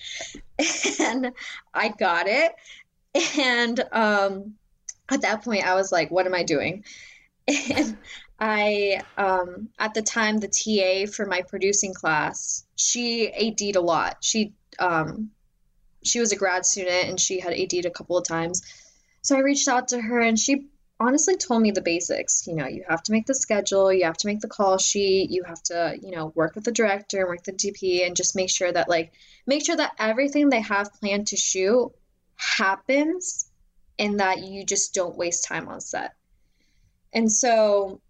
and 0.99 1.31
I 1.73 1.89
got 1.89 2.27
it, 2.27 2.51
and 3.39 3.79
um, 3.91 4.55
at 5.10 5.22
that 5.22 5.43
point, 5.43 5.65
I 5.65 5.75
was 5.75 5.91
like, 5.91 6.12
what 6.12 6.25
am 6.25 6.34
I 6.34 6.43
doing? 6.43 6.84
And 7.75 7.98
I, 8.39 9.01
um, 9.17 9.69
at 9.79 9.93
the 9.93 10.01
time, 10.01 10.39
the 10.39 10.48
TA 10.48 11.10
for 11.10 11.25
my 11.25 11.41
producing 11.43 11.93
class, 11.93 12.65
she 12.75 13.29
AD'd 13.31 13.77
a 13.77 13.81
lot. 13.81 14.17
She, 14.22 14.53
um, 14.77 15.31
she 16.03 16.19
was 16.19 16.31
a 16.31 16.36
grad 16.36 16.65
student 16.65 17.07
and 17.07 17.19
she 17.19 17.39
had 17.39 17.53
AD'd 17.53 17.86
a 17.86 17.91
couple 17.91 18.17
of 18.17 18.27
times. 18.27 18.62
So 19.22 19.38
I 19.38 19.39
reached 19.39 19.67
out 19.67 19.89
to 19.89 20.01
her 20.01 20.19
and 20.19 20.38
she 20.38 20.67
honestly 21.00 21.38
told 21.38 21.62
me 21.62 21.72
the 21.72 21.81
basics. 21.81 22.45
You 22.48 22.55
know, 22.55 22.67
you 22.67 22.84
have 22.89 23.03
to 23.03 23.12
make 23.12 23.25
the 23.25 23.36
schedule, 23.36 23.93
you 23.93 24.05
have 24.05 24.17
to 24.17 24.27
make 24.27 24.41
the 24.41 24.50
call 24.50 24.79
sheet, 24.79 25.29
you 25.29 25.43
have 25.43 25.62
to, 25.63 25.98
you 26.01 26.12
know, 26.12 26.34
work 26.36 26.55
with 26.55 26.65
the 26.65 26.72
director, 26.72 27.19
and 27.19 27.29
work 27.29 27.45
with 27.45 27.57
the 27.57 27.72
DP, 27.72 28.05
and 28.05 28.15
just 28.15 28.36
make 28.36 28.50
sure 28.50 28.72
that 28.72 28.89
like 28.89 29.13
make 29.45 29.65
sure 29.65 29.77
that 29.77 29.93
everything 30.00 30.50
they 30.50 30.62
have 30.62 30.93
planned 30.95 31.27
to 31.27 31.38
shoot 31.38 31.93
happens 32.35 33.49
and 33.97 34.19
that 34.19 34.39
you 34.39 34.65
just 34.65 34.93
don't 34.93 35.15
waste 35.15 35.45
time 35.45 35.67
on 35.67 35.81
set. 35.81 36.13
And 37.13 37.31
so 37.31 38.01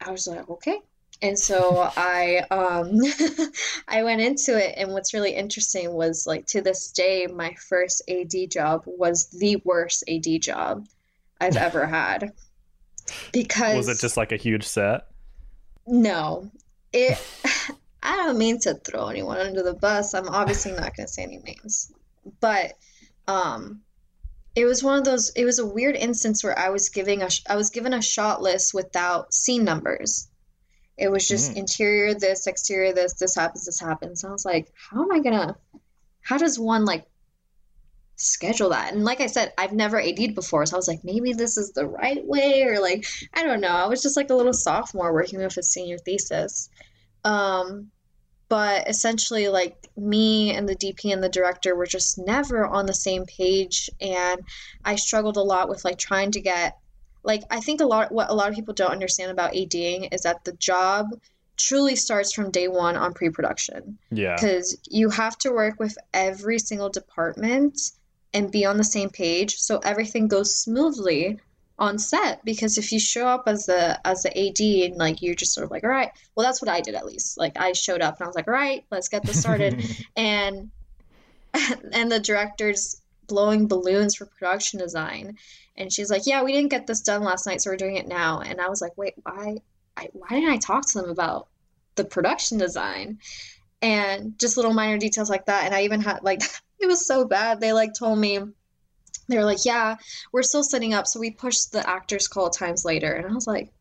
I 0.00 0.10
was 0.10 0.26
like, 0.26 0.48
okay. 0.48 0.78
And 1.22 1.38
so 1.38 1.90
I 1.96 2.44
um 2.50 3.00
I 3.88 4.02
went 4.02 4.20
into 4.20 4.56
it 4.56 4.74
and 4.76 4.92
what's 4.92 5.14
really 5.14 5.34
interesting 5.34 5.92
was 5.92 6.26
like 6.26 6.46
to 6.48 6.60
this 6.60 6.92
day 6.92 7.26
my 7.26 7.54
first 7.54 8.02
AD 8.08 8.50
job 8.50 8.82
was 8.86 9.28
the 9.28 9.56
worst 9.64 10.04
AD 10.08 10.40
job 10.40 10.86
I've 11.40 11.56
ever 11.56 11.86
had. 11.86 12.32
Because 13.32 13.76
Was 13.76 13.88
it 13.88 14.00
just 14.00 14.16
like 14.16 14.32
a 14.32 14.36
huge 14.36 14.64
set? 14.64 15.06
No. 15.86 16.50
It 16.92 17.18
I 18.02 18.16
don't 18.16 18.38
mean 18.38 18.60
to 18.60 18.74
throw 18.74 19.08
anyone 19.08 19.38
under 19.38 19.62
the 19.62 19.74
bus. 19.74 20.14
I'm 20.14 20.28
obviously 20.28 20.72
not 20.72 20.96
going 20.96 21.06
to 21.06 21.12
say 21.12 21.22
any 21.22 21.38
names. 21.38 21.92
But 22.40 22.72
um 23.28 23.82
it 24.54 24.64
was 24.64 24.82
one 24.82 24.98
of 24.98 25.04
those 25.04 25.30
it 25.30 25.44
was 25.44 25.58
a 25.58 25.66
weird 25.66 25.96
instance 25.96 26.42
where 26.42 26.58
I 26.58 26.70
was 26.70 26.88
giving 26.88 27.22
a 27.22 27.28
I 27.48 27.56
was 27.56 27.70
given 27.70 27.92
a 27.92 28.02
shot 28.02 28.42
list 28.42 28.74
without 28.74 29.34
scene 29.34 29.64
numbers. 29.64 30.28
It 30.96 31.10
was 31.10 31.28
just 31.28 31.52
mm. 31.52 31.56
interior 31.56 32.14
this, 32.14 32.46
exterior 32.46 32.94
this, 32.94 33.12
this 33.14 33.34
happens, 33.34 33.66
this 33.66 33.78
happens. 33.78 34.24
And 34.24 34.30
I 34.30 34.32
was 34.32 34.46
like, 34.46 34.72
how 34.90 35.02
am 35.02 35.12
I 35.12 35.18
going 35.18 35.38
to 35.38 35.54
how 36.22 36.38
does 36.38 36.58
one 36.58 36.86
like 36.86 37.04
schedule 38.16 38.70
that. 38.70 38.92
And 38.92 39.04
like 39.04 39.20
I 39.20 39.26
said, 39.26 39.52
I've 39.56 39.72
never 39.72 40.00
AD'd 40.00 40.34
before, 40.34 40.66
so 40.66 40.74
I 40.74 40.78
was 40.78 40.88
like, 40.88 41.04
maybe 41.04 41.32
this 41.32 41.56
is 41.56 41.72
the 41.72 41.86
right 41.86 42.24
way, 42.26 42.62
or 42.62 42.80
like, 42.80 43.06
I 43.34 43.44
don't 43.44 43.60
know. 43.60 43.68
I 43.68 43.86
was 43.86 44.02
just 44.02 44.16
like 44.16 44.30
a 44.30 44.34
little 44.34 44.52
sophomore 44.52 45.12
working 45.12 45.38
with 45.38 45.56
a 45.56 45.62
senior 45.62 45.98
thesis. 45.98 46.70
Um, 47.24 47.90
but 48.48 48.88
essentially, 48.88 49.48
like 49.48 49.88
me 49.96 50.54
and 50.54 50.68
the 50.68 50.76
DP 50.76 51.12
and 51.12 51.22
the 51.22 51.28
director 51.28 51.74
were 51.74 51.86
just 51.86 52.18
never 52.18 52.66
on 52.66 52.86
the 52.86 52.94
same 52.94 53.24
page, 53.26 53.90
and 54.00 54.40
I 54.84 54.96
struggled 54.96 55.36
a 55.36 55.42
lot 55.42 55.68
with 55.68 55.84
like 55.84 55.98
trying 55.98 56.30
to 56.32 56.40
get, 56.40 56.76
like, 57.22 57.42
I 57.50 57.60
think 57.60 57.80
a 57.80 57.86
lot 57.86 58.12
what 58.12 58.30
a 58.30 58.34
lot 58.34 58.48
of 58.48 58.54
people 58.54 58.74
don't 58.74 58.92
understand 58.92 59.30
about 59.30 59.54
ADing 59.54 60.04
is 60.12 60.22
that 60.22 60.44
the 60.44 60.52
job 60.52 61.08
truly 61.56 61.96
starts 61.96 62.32
from 62.32 62.50
day 62.50 62.68
one 62.68 62.96
on 62.96 63.14
pre-production. 63.14 63.98
Yeah. 64.10 64.34
Because 64.34 64.78
you 64.88 65.10
have 65.10 65.38
to 65.38 65.50
work 65.50 65.80
with 65.80 65.96
every 66.12 66.58
single 66.58 66.90
department 66.90 67.80
and 68.34 68.52
be 68.52 68.66
on 68.66 68.76
the 68.76 68.84
same 68.84 69.08
page 69.08 69.56
so 69.56 69.78
everything 69.78 70.28
goes 70.28 70.54
smoothly 70.54 71.38
on 71.78 71.98
set 71.98 72.42
because 72.44 72.78
if 72.78 72.90
you 72.90 72.98
show 72.98 73.26
up 73.26 73.44
as 73.46 73.66
the 73.66 74.00
as 74.06 74.22
the 74.22 74.30
AD 74.30 74.90
and 74.90 74.96
like 74.96 75.20
you're 75.20 75.34
just 75.34 75.52
sort 75.52 75.64
of 75.64 75.70
like 75.70 75.84
all 75.84 75.90
right 75.90 76.10
well 76.34 76.46
that's 76.46 76.62
what 76.62 76.70
I 76.70 76.80
did 76.80 76.94
at 76.94 77.04
least. 77.04 77.36
Like 77.36 77.58
I 77.58 77.72
showed 77.72 78.00
up 78.00 78.16
and 78.16 78.24
I 78.24 78.26
was 78.26 78.36
like 78.36 78.48
all 78.48 78.54
right 78.54 78.84
let's 78.90 79.08
get 79.08 79.24
this 79.24 79.40
started. 79.40 79.84
And 80.16 80.70
and 81.92 82.10
the 82.10 82.20
director's 82.20 83.00
blowing 83.26 83.66
balloons 83.66 84.14
for 84.14 84.26
production 84.26 84.78
design. 84.78 85.36
And 85.76 85.92
she's 85.92 86.10
like 86.10 86.26
yeah 86.26 86.42
we 86.42 86.52
didn't 86.52 86.70
get 86.70 86.86
this 86.86 87.02
done 87.02 87.22
last 87.22 87.46
night 87.46 87.60
so 87.60 87.70
we're 87.70 87.76
doing 87.76 87.96
it 87.96 88.08
now. 88.08 88.40
And 88.40 88.60
I 88.60 88.68
was 88.68 88.80
like 88.80 88.96
wait 88.96 89.14
why 89.22 89.58
I, 89.96 90.08
why 90.12 90.28
didn't 90.28 90.50
I 90.50 90.58
talk 90.58 90.86
to 90.86 91.00
them 91.00 91.10
about 91.10 91.48
the 91.96 92.04
production 92.04 92.58
design? 92.58 93.18
And 93.82 94.38
just 94.38 94.56
little 94.56 94.72
minor 94.72 94.98
details 94.98 95.28
like 95.28 95.46
that. 95.46 95.66
And 95.66 95.74
I 95.74 95.82
even 95.82 96.00
had 96.00 96.22
like 96.22 96.40
it 96.80 96.86
was 96.86 97.06
so 97.06 97.26
bad. 97.26 97.60
They 97.60 97.74
like 97.74 97.92
told 97.92 98.18
me 98.18 98.40
they 99.28 99.36
were 99.36 99.44
like, 99.44 99.64
"Yeah, 99.64 99.96
we're 100.32 100.42
still 100.42 100.64
setting 100.64 100.94
up, 100.94 101.06
so 101.06 101.20
we 101.20 101.30
pushed 101.30 101.72
the 101.72 101.88
actors' 101.88 102.28
call 102.28 102.50
times 102.50 102.84
later." 102.84 103.12
And 103.12 103.26
I 103.26 103.34
was 103.34 103.46
like, 103.46 103.72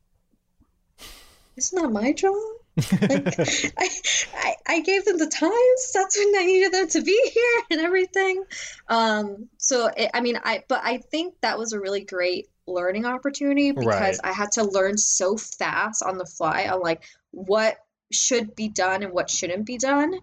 "Isn't 1.55 1.81
that 1.81 1.89
my 1.89 2.13
job?" 2.13 2.35
like, 2.77 3.39
I, 3.77 3.89
I, 4.33 4.55
I 4.67 4.79
gave 4.81 5.05
them 5.05 5.17
the 5.17 5.27
times. 5.27 5.91
That's 5.93 6.17
when 6.17 6.35
I 6.35 6.45
needed 6.45 6.73
them 6.73 6.87
to 6.89 7.01
be 7.01 7.31
here 7.33 7.61
and 7.71 7.81
everything. 7.81 8.43
Um, 8.89 9.49
so 9.57 9.87
it, 9.95 10.11
I 10.13 10.21
mean, 10.21 10.39
I 10.43 10.63
but 10.67 10.81
I 10.83 10.97
think 10.97 11.35
that 11.41 11.57
was 11.57 11.73
a 11.73 11.79
really 11.79 12.03
great 12.03 12.47
learning 12.67 13.05
opportunity 13.05 13.71
because 13.71 13.87
right. 13.87 14.19
I 14.23 14.31
had 14.31 14.51
to 14.53 14.63
learn 14.63 14.97
so 14.97 15.37
fast 15.37 16.03
on 16.03 16.17
the 16.17 16.25
fly 16.25 16.67
on 16.67 16.81
like 16.81 17.03
what 17.31 17.77
should 18.11 18.55
be 18.55 18.69
done 18.69 19.03
and 19.03 19.13
what 19.13 19.29
shouldn't 19.29 19.65
be 19.65 19.77
done. 19.77 20.13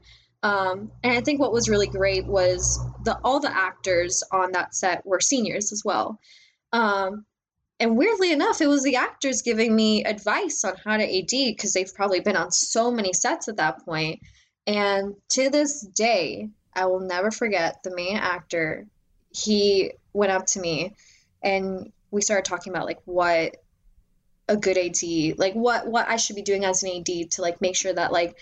Um, 0.42 0.90
and 1.04 1.12
I 1.12 1.20
think 1.20 1.40
what 1.40 1.52
was 1.52 1.68
really 1.68 1.86
great 1.86 2.26
was 2.26 2.80
the 3.04 3.18
all 3.22 3.38
the 3.38 3.54
actors 3.56 4.22
on 4.32 4.52
that 4.52 4.74
set 4.74 5.06
were 5.06 5.20
seniors 5.20 5.72
as 5.72 5.84
well. 5.84 6.18
Um, 6.72 7.24
and 7.78 7.96
weirdly 7.96 8.32
enough, 8.32 8.60
it 8.60 8.66
was 8.66 8.82
the 8.82 8.96
actors 8.96 9.42
giving 9.42 9.74
me 9.74 10.04
advice 10.04 10.64
on 10.64 10.74
how 10.84 10.96
to 10.96 11.18
AD 11.18 11.30
because 11.30 11.72
they've 11.72 11.94
probably 11.94 12.20
been 12.20 12.36
on 12.36 12.50
so 12.50 12.90
many 12.90 13.12
sets 13.12 13.48
at 13.48 13.56
that 13.56 13.84
point. 13.84 14.20
And 14.66 15.14
to 15.30 15.50
this 15.50 15.80
day, 15.80 16.50
I 16.74 16.86
will 16.86 17.00
never 17.00 17.30
forget 17.30 17.82
the 17.82 17.94
main 17.94 18.16
actor. 18.16 18.86
He 19.30 19.92
went 20.12 20.32
up 20.32 20.46
to 20.46 20.60
me 20.60 20.94
and 21.42 21.92
we 22.10 22.22
started 22.22 22.44
talking 22.44 22.72
about 22.72 22.86
like 22.86 23.00
what 23.04 23.56
a 24.48 24.56
good 24.56 24.78
AD, 24.78 25.38
like 25.38 25.54
what 25.54 25.86
what 25.86 26.08
I 26.08 26.16
should 26.16 26.36
be 26.36 26.42
doing 26.42 26.64
as 26.64 26.82
an 26.82 26.90
AD 26.90 27.30
to 27.32 27.42
like 27.42 27.60
make 27.60 27.76
sure 27.76 27.92
that 27.92 28.12
like 28.12 28.36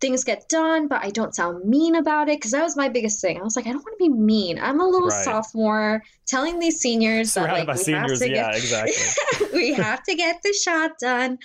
things 0.00 0.24
get 0.24 0.48
done, 0.48 0.88
but 0.88 1.04
I 1.04 1.10
don't 1.10 1.34
sound 1.34 1.64
mean 1.64 1.94
about 1.94 2.28
it 2.28 2.38
because 2.38 2.52
that 2.52 2.62
was 2.62 2.76
my 2.76 2.88
biggest 2.88 3.20
thing. 3.20 3.38
I 3.38 3.44
was 3.44 3.56
like, 3.56 3.66
I 3.66 3.72
don't 3.72 3.84
want 3.84 3.98
to 3.98 4.04
be 4.04 4.08
mean. 4.08 4.58
I'm 4.58 4.80
a 4.80 4.86
little 4.86 5.08
right. 5.08 5.24
sophomore 5.24 6.02
telling 6.26 6.58
these 6.58 6.80
seniors 6.80 7.32
Surrounded 7.32 7.60
that 7.62 7.68
like 7.68 7.76
we 7.76 7.82
seniors, 7.82 8.20
have 8.20 8.28
to 8.28 8.34
yeah, 8.34 8.50
get, 8.52 8.56
exactly. 8.56 9.46
we 9.52 9.72
have 9.74 10.02
to 10.04 10.14
get 10.14 10.40
the 10.42 10.52
shot 10.52 10.92
done. 10.98 11.38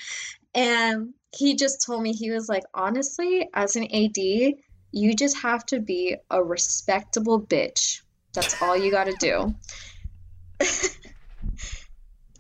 And 0.54 1.14
he 1.36 1.56
just 1.56 1.86
told 1.86 2.02
me 2.02 2.14
he 2.14 2.32
was 2.32 2.48
like, 2.48 2.64
honestly, 2.74 3.48
as 3.54 3.76
an 3.76 3.88
AD, 3.94 4.18
you 4.18 5.14
just 5.14 5.38
have 5.38 5.66
to 5.68 5.80
be 5.80 6.16
a 6.32 6.42
respectable 6.42 7.42
bitch. 7.42 8.02
That's 8.34 8.62
all 8.62 8.78
you 8.78 8.92
got 8.92 9.08
to 9.08 9.16
do. 9.20 9.54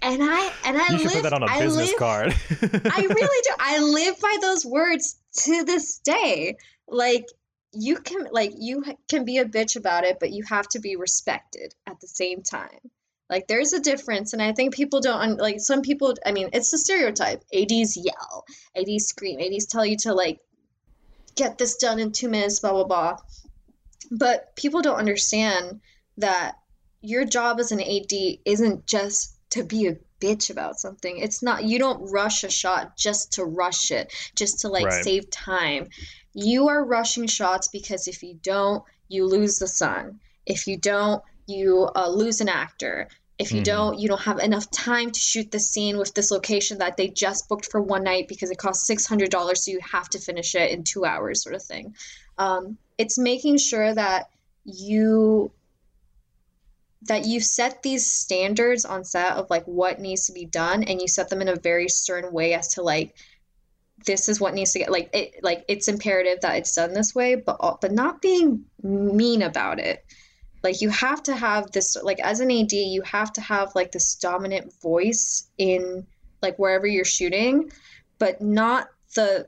and 0.05 0.21
I 0.23 0.51
and 0.65 0.77
I 0.77 0.91
you 0.91 0.97
should 0.99 1.07
live, 1.07 1.13
put 1.13 1.23
that 1.23 1.33
on 1.33 1.43
a 1.43 1.59
business 1.59 1.89
live, 1.89 1.97
card. 1.97 2.35
I 2.93 3.01
really 3.01 3.41
do. 3.43 3.53
I 3.59 3.79
live 3.79 4.19
by 4.19 4.37
those 4.39 4.65
words 4.65 5.17
to 5.39 5.63
this 5.63 5.97
day. 5.99 6.57
Like 6.87 7.25
you 7.73 7.97
can 7.97 8.27
like 8.31 8.53
you 8.57 8.83
can 9.09 9.25
be 9.25 9.39
a 9.39 9.45
bitch 9.45 9.75
about 9.75 10.03
it, 10.03 10.17
but 10.19 10.31
you 10.31 10.43
have 10.47 10.67
to 10.69 10.79
be 10.79 10.95
respected 10.95 11.73
at 11.87 11.99
the 11.99 12.07
same 12.07 12.43
time. 12.43 12.79
Like 13.29 13.47
there's 13.47 13.73
a 13.73 13.79
difference, 13.79 14.33
and 14.33 14.41
I 14.41 14.53
think 14.53 14.75
people 14.75 15.01
don't 15.01 15.37
like 15.37 15.59
some 15.59 15.81
people. 15.81 16.13
I 16.23 16.31
mean, 16.31 16.49
it's 16.53 16.71
a 16.73 16.77
stereotype. 16.77 17.43
Ads 17.53 17.97
yell, 17.97 18.45
ads 18.77 19.07
scream, 19.07 19.39
ads 19.39 19.65
tell 19.65 19.85
you 19.85 19.97
to 19.97 20.13
like 20.13 20.39
get 21.35 21.57
this 21.57 21.77
done 21.77 21.99
in 21.99 22.11
two 22.11 22.29
minutes, 22.29 22.59
blah 22.59 22.73
blah 22.73 22.83
blah. 22.83 23.17
But 24.11 24.55
people 24.55 24.83
don't 24.83 24.99
understand 24.99 25.81
that 26.17 26.59
your 27.01 27.25
job 27.25 27.59
as 27.59 27.71
an 27.71 27.81
AD 27.81 28.13
isn't 28.45 28.85
just 28.85 29.34
to 29.55 29.63
be 29.63 29.87
a 29.87 29.97
bitch 30.21 30.49
about 30.49 30.79
something. 30.79 31.17
It's 31.17 31.41
not 31.41 31.63
you 31.63 31.79
don't 31.79 32.11
rush 32.11 32.43
a 32.43 32.49
shot 32.49 32.97
just 32.97 33.33
to 33.33 33.45
rush 33.45 33.91
it, 33.91 34.13
just 34.35 34.61
to 34.61 34.69
like 34.69 34.85
right. 34.85 35.03
save 35.03 35.29
time. 35.29 35.89
You 36.33 36.67
are 36.67 36.83
rushing 36.83 37.27
shots 37.27 37.69
because 37.69 38.07
if 38.07 38.21
you 38.21 38.37
don't, 38.41 38.83
you 39.07 39.25
lose 39.25 39.57
the 39.57 39.67
sun. 39.67 40.19
If 40.45 40.67
you 40.67 40.77
don't, 40.77 41.23
you 41.47 41.89
uh, 41.95 42.09
lose 42.09 42.41
an 42.41 42.49
actor. 42.49 43.07
If 43.37 43.51
you 43.51 43.61
mm. 43.61 43.65
don't, 43.65 43.99
you 43.99 44.07
don't 44.07 44.21
have 44.21 44.39
enough 44.39 44.71
time 44.71 45.11
to 45.11 45.19
shoot 45.19 45.51
the 45.51 45.59
scene 45.59 45.97
with 45.97 46.13
this 46.13 46.31
location 46.31 46.77
that 46.79 46.97
they 46.97 47.09
just 47.09 47.49
booked 47.49 47.69
for 47.69 47.81
one 47.81 48.03
night 48.03 48.27
because 48.27 48.49
it 48.49 48.57
costs 48.57 48.87
six 48.87 49.05
hundred 49.05 49.29
dollars, 49.29 49.65
so 49.65 49.71
you 49.71 49.79
have 49.91 50.09
to 50.09 50.19
finish 50.19 50.55
it 50.55 50.71
in 50.71 50.83
two 50.83 51.05
hours, 51.05 51.43
sort 51.43 51.55
of 51.55 51.63
thing. 51.63 51.95
Um, 52.37 52.77
it's 52.97 53.17
making 53.17 53.57
sure 53.57 53.93
that 53.93 54.29
you 54.63 55.51
that 57.07 57.25
you 57.25 57.39
set 57.39 57.83
these 57.83 58.05
standards 58.05 58.85
on 58.85 59.03
set 59.03 59.33
of 59.33 59.49
like 59.49 59.65
what 59.65 59.99
needs 59.99 60.27
to 60.27 60.33
be 60.33 60.45
done 60.45 60.83
and 60.83 61.01
you 61.01 61.07
set 61.07 61.29
them 61.29 61.41
in 61.41 61.47
a 61.47 61.55
very 61.55 61.87
certain 61.87 62.33
way 62.33 62.53
as 62.53 62.69
to 62.69 62.81
like 62.81 63.15
this 64.05 64.27
is 64.27 64.41
what 64.41 64.53
needs 64.53 64.73
to 64.73 64.79
get 64.79 64.91
like 64.91 65.09
it 65.13 65.35
like 65.41 65.63
it's 65.67 65.87
imperative 65.87 66.41
that 66.41 66.57
it's 66.57 66.75
done 66.75 66.93
this 66.93 67.15
way 67.15 67.35
but 67.35 67.57
but 67.81 67.91
not 67.91 68.21
being 68.21 68.65
mean 68.83 69.41
about 69.41 69.79
it. 69.79 70.05
Like 70.63 70.81
you 70.81 70.89
have 70.89 71.21
to 71.23 71.35
have 71.35 71.71
this 71.71 71.95
like 72.01 72.19
as 72.19 72.39
an 72.39 72.51
ad 72.51 72.71
you 72.71 73.01
have 73.03 73.31
to 73.33 73.41
have 73.41 73.75
like 73.75 73.91
this 73.91 74.15
dominant 74.15 74.73
voice 74.81 75.47
in 75.57 76.05
like 76.41 76.57
wherever 76.57 76.87
you're 76.87 77.05
shooting 77.05 77.71
but 78.17 78.41
not 78.41 78.87
the 79.15 79.47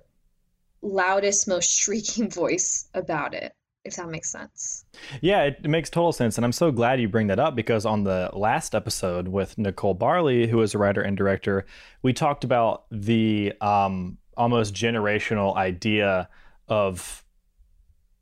loudest 0.81 1.47
most 1.47 1.69
shrieking 1.79 2.29
voice 2.29 2.87
about 2.93 3.33
it 3.33 3.53
if 3.83 3.95
that 3.95 4.09
makes 4.09 4.29
sense. 4.29 4.85
Yeah, 5.21 5.43
it, 5.43 5.67
makes 5.67 5.89
total 5.89 6.11
sense. 6.11 6.37
And 6.37 6.45
I'm 6.45 6.51
so 6.51 6.71
glad 6.71 6.99
you 6.99 7.07
bring 7.07 7.27
that 7.27 7.39
up 7.39 7.55
because 7.55 7.85
on 7.85 8.03
the 8.03 8.29
last 8.33 8.75
episode 8.75 9.27
with 9.27 9.57
Nicole 9.57 9.93
Barley, 9.93 10.47
who 10.47 10.61
is 10.61 10.73
a 10.73 10.77
writer 10.77 11.01
and 11.01 11.15
director, 11.15 11.65
we 12.01 12.13
talked 12.13 12.43
about 12.43 12.83
the 12.91 13.53
um, 13.61 14.17
almost 14.35 14.73
generational 14.73 15.55
idea 15.55 16.29
of 16.67 17.23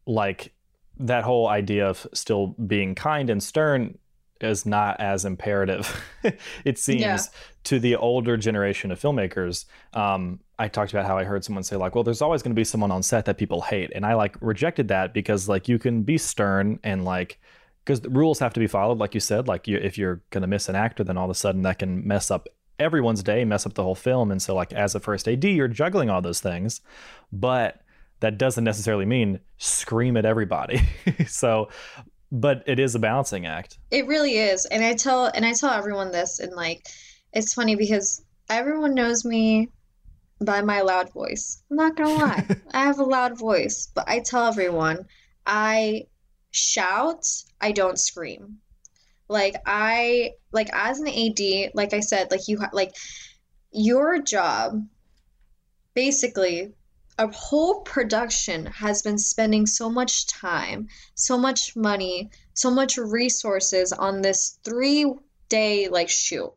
like 0.05 0.53
that 0.97 1.23
whole 1.23 1.47
idea 1.47 1.87
of 1.87 2.07
still 2.13 2.47
being 2.47 2.95
kind 2.95 3.29
and 3.29 3.41
stern 3.41 3.97
is 4.41 4.65
not 4.65 4.99
as 4.99 5.25
imperative, 5.25 6.01
it 6.65 6.77
seems, 6.77 7.01
yeah. 7.01 7.19
to 7.63 7.79
the 7.79 7.95
older 7.95 8.37
generation 8.37 8.91
of 8.91 8.99
filmmakers. 8.99 9.65
Um, 9.93 10.39
I 10.59 10.67
talked 10.67 10.91
about 10.91 11.05
how 11.05 11.17
I 11.17 11.23
heard 11.23 11.43
someone 11.43 11.63
say 11.63 11.75
like, 11.75 11.95
"Well, 11.95 12.03
there's 12.03 12.21
always 12.21 12.41
going 12.41 12.51
to 12.51 12.59
be 12.59 12.63
someone 12.63 12.91
on 12.91 13.03
set 13.03 13.25
that 13.25 13.37
people 13.37 13.61
hate," 13.61 13.91
and 13.95 14.05
I 14.05 14.13
like 14.15 14.35
rejected 14.41 14.89
that 14.89 15.13
because 15.13 15.47
like 15.47 15.67
you 15.67 15.79
can 15.79 16.03
be 16.03 16.17
stern 16.17 16.79
and 16.83 17.05
like 17.05 17.39
because 17.85 18.01
the 18.01 18.09
rules 18.09 18.39
have 18.39 18.53
to 18.53 18.59
be 18.59 18.67
followed, 18.67 18.97
like 18.97 19.13
you 19.13 19.19
said. 19.19 19.47
Like 19.47 19.67
you, 19.67 19.77
if 19.77 19.97
you're 19.97 20.21
going 20.31 20.41
to 20.41 20.47
miss 20.47 20.67
an 20.69 20.75
actor, 20.75 21.03
then 21.03 21.17
all 21.17 21.25
of 21.25 21.31
a 21.31 21.35
sudden 21.35 21.61
that 21.61 21.79
can 21.79 22.05
mess 22.05 22.31
up 22.31 22.47
everyone's 22.79 23.23
day, 23.23 23.45
mess 23.45 23.65
up 23.65 23.75
the 23.75 23.83
whole 23.83 23.95
film. 23.95 24.31
And 24.31 24.41
so, 24.41 24.55
like 24.55 24.73
as 24.73 24.95
a 24.95 24.99
first 24.99 25.27
AD, 25.27 25.43
you're 25.43 25.67
juggling 25.67 26.09
all 26.09 26.21
those 26.21 26.41
things, 26.41 26.81
but 27.31 27.81
that 28.21 28.37
doesn't 28.37 28.63
necessarily 28.63 29.05
mean 29.05 29.39
scream 29.57 30.17
at 30.17 30.25
everybody. 30.25 30.81
so 31.27 31.69
but 32.31 32.63
it 32.67 32.79
is 32.79 32.95
a 32.95 32.99
balancing 32.99 33.45
act. 33.45 33.77
It 33.91 34.07
really 34.07 34.37
is. 34.37 34.65
And 34.65 34.83
I 34.83 34.93
tell 34.93 35.27
and 35.27 35.45
I 35.45 35.53
tell 35.53 35.71
everyone 35.71 36.11
this 36.11 36.39
and 36.39 36.53
like 36.53 36.87
it's 37.33 37.53
funny 37.53 37.75
because 37.75 38.23
everyone 38.49 38.93
knows 38.93 39.25
me 39.25 39.69
by 40.41 40.61
my 40.61 40.81
loud 40.81 41.11
voice. 41.13 41.61
I'm 41.69 41.77
not 41.77 41.95
going 41.95 42.17
to 42.17 42.25
lie. 42.25 42.47
I 42.73 42.83
have 42.83 42.99
a 42.99 43.03
loud 43.03 43.37
voice, 43.37 43.89
but 43.93 44.05
I 44.07 44.19
tell 44.19 44.45
everyone 44.45 45.05
I 45.45 46.07
shout, 46.51 47.25
I 47.61 47.71
don't 47.71 47.99
scream. 47.99 48.57
Like 49.27 49.55
I 49.65 50.33
like 50.51 50.69
as 50.73 50.99
an 50.99 51.07
AD, 51.07 51.71
like 51.73 51.93
I 51.93 51.99
said, 51.99 52.31
like 52.31 52.47
you 52.47 52.59
ha- 52.59 52.69
like 52.73 52.95
your 53.71 54.21
job 54.21 54.85
basically 55.93 56.73
a 57.17 57.31
whole 57.31 57.81
production 57.81 58.65
has 58.65 59.01
been 59.01 59.17
spending 59.17 59.65
so 59.65 59.89
much 59.89 60.27
time, 60.27 60.87
so 61.13 61.37
much 61.37 61.75
money, 61.75 62.29
so 62.53 62.69
much 62.69 62.97
resources 62.97 63.93
on 63.93 64.21
this 64.21 64.59
three 64.63 65.05
day 65.49 65.87
like 65.87 66.09
shoot. 66.09 66.51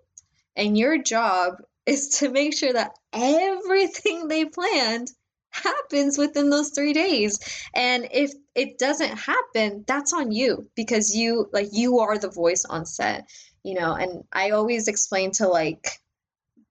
And 0.57 0.77
your 0.77 0.99
job 0.99 1.63
is 1.87 2.09
to 2.19 2.29
make 2.29 2.55
sure 2.57 2.73
that 2.73 2.99
everything 3.13 4.29
they 4.29 4.45
planned 4.45 5.11
happens 5.51 6.19
within 6.19 6.51
those 6.51 6.71
three 6.71 6.93
days. 6.93 7.39
And 7.75 8.09
if 8.13 8.33
it 8.55 8.79
doesn't 8.79 9.17
happen, 9.17 9.85
that's 9.87 10.13
on 10.13 10.31
you 10.31 10.69
because 10.75 11.17
you 11.17 11.49
like 11.53 11.69
you 11.73 12.01
are 12.01 12.19
the 12.19 12.31
voice 12.31 12.65
on 12.65 12.85
set, 12.85 13.29
you 13.63 13.75
know. 13.75 13.95
And 13.95 14.25
I 14.33 14.51
always 14.51 14.89
explain 14.89 15.31
to 15.33 15.49
like 15.49 15.89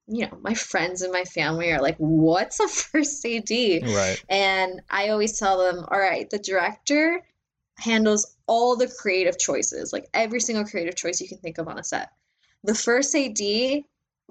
you 0.08 0.26
know, 0.26 0.38
my 0.42 0.54
friends 0.54 1.02
and 1.02 1.12
my 1.12 1.26
family 1.26 1.72
are 1.72 1.82
like, 1.82 1.98
what's 1.98 2.60
a 2.60 2.68
first 2.68 3.26
AD? 3.26 3.50
Right. 3.50 4.24
And 4.30 4.82
I 4.90 5.10
always 5.10 5.38
tell 5.38 5.58
them, 5.58 5.86
all 5.90 6.00
right, 6.00 6.30
the 6.30 6.40
director 6.40 7.22
handles 7.78 8.36
all 8.48 8.76
the 8.76 8.88
creative 8.88 9.38
choices, 9.38 9.94
like 9.94 10.08
every 10.14 10.40
single 10.40 10.66
creative 10.66 10.96
choice 10.96 11.22
you 11.22 11.28
can 11.28 11.38
think 11.40 11.58
of 11.58 11.68
on 11.68 11.78
a 11.78 11.84
set. 11.84 12.10
The 12.64 12.74
first 12.74 13.14
AD 13.16 13.84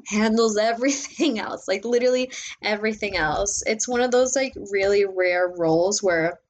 handles 0.07 0.57
everything 0.61 1.39
else, 1.39 1.69
like 1.69 1.85
literally 1.85 2.33
everything 2.63 3.17
else. 3.17 3.63
It's 3.67 3.87
one 3.87 4.01
of 4.01 4.11
those 4.11 4.35
like 4.35 4.55
really 4.73 5.05
rare 5.05 5.53
roles 5.57 6.03
where 6.03 6.41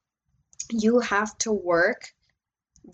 you 0.71 0.99
have 1.01 1.37
to 1.39 1.51
work 1.51 2.13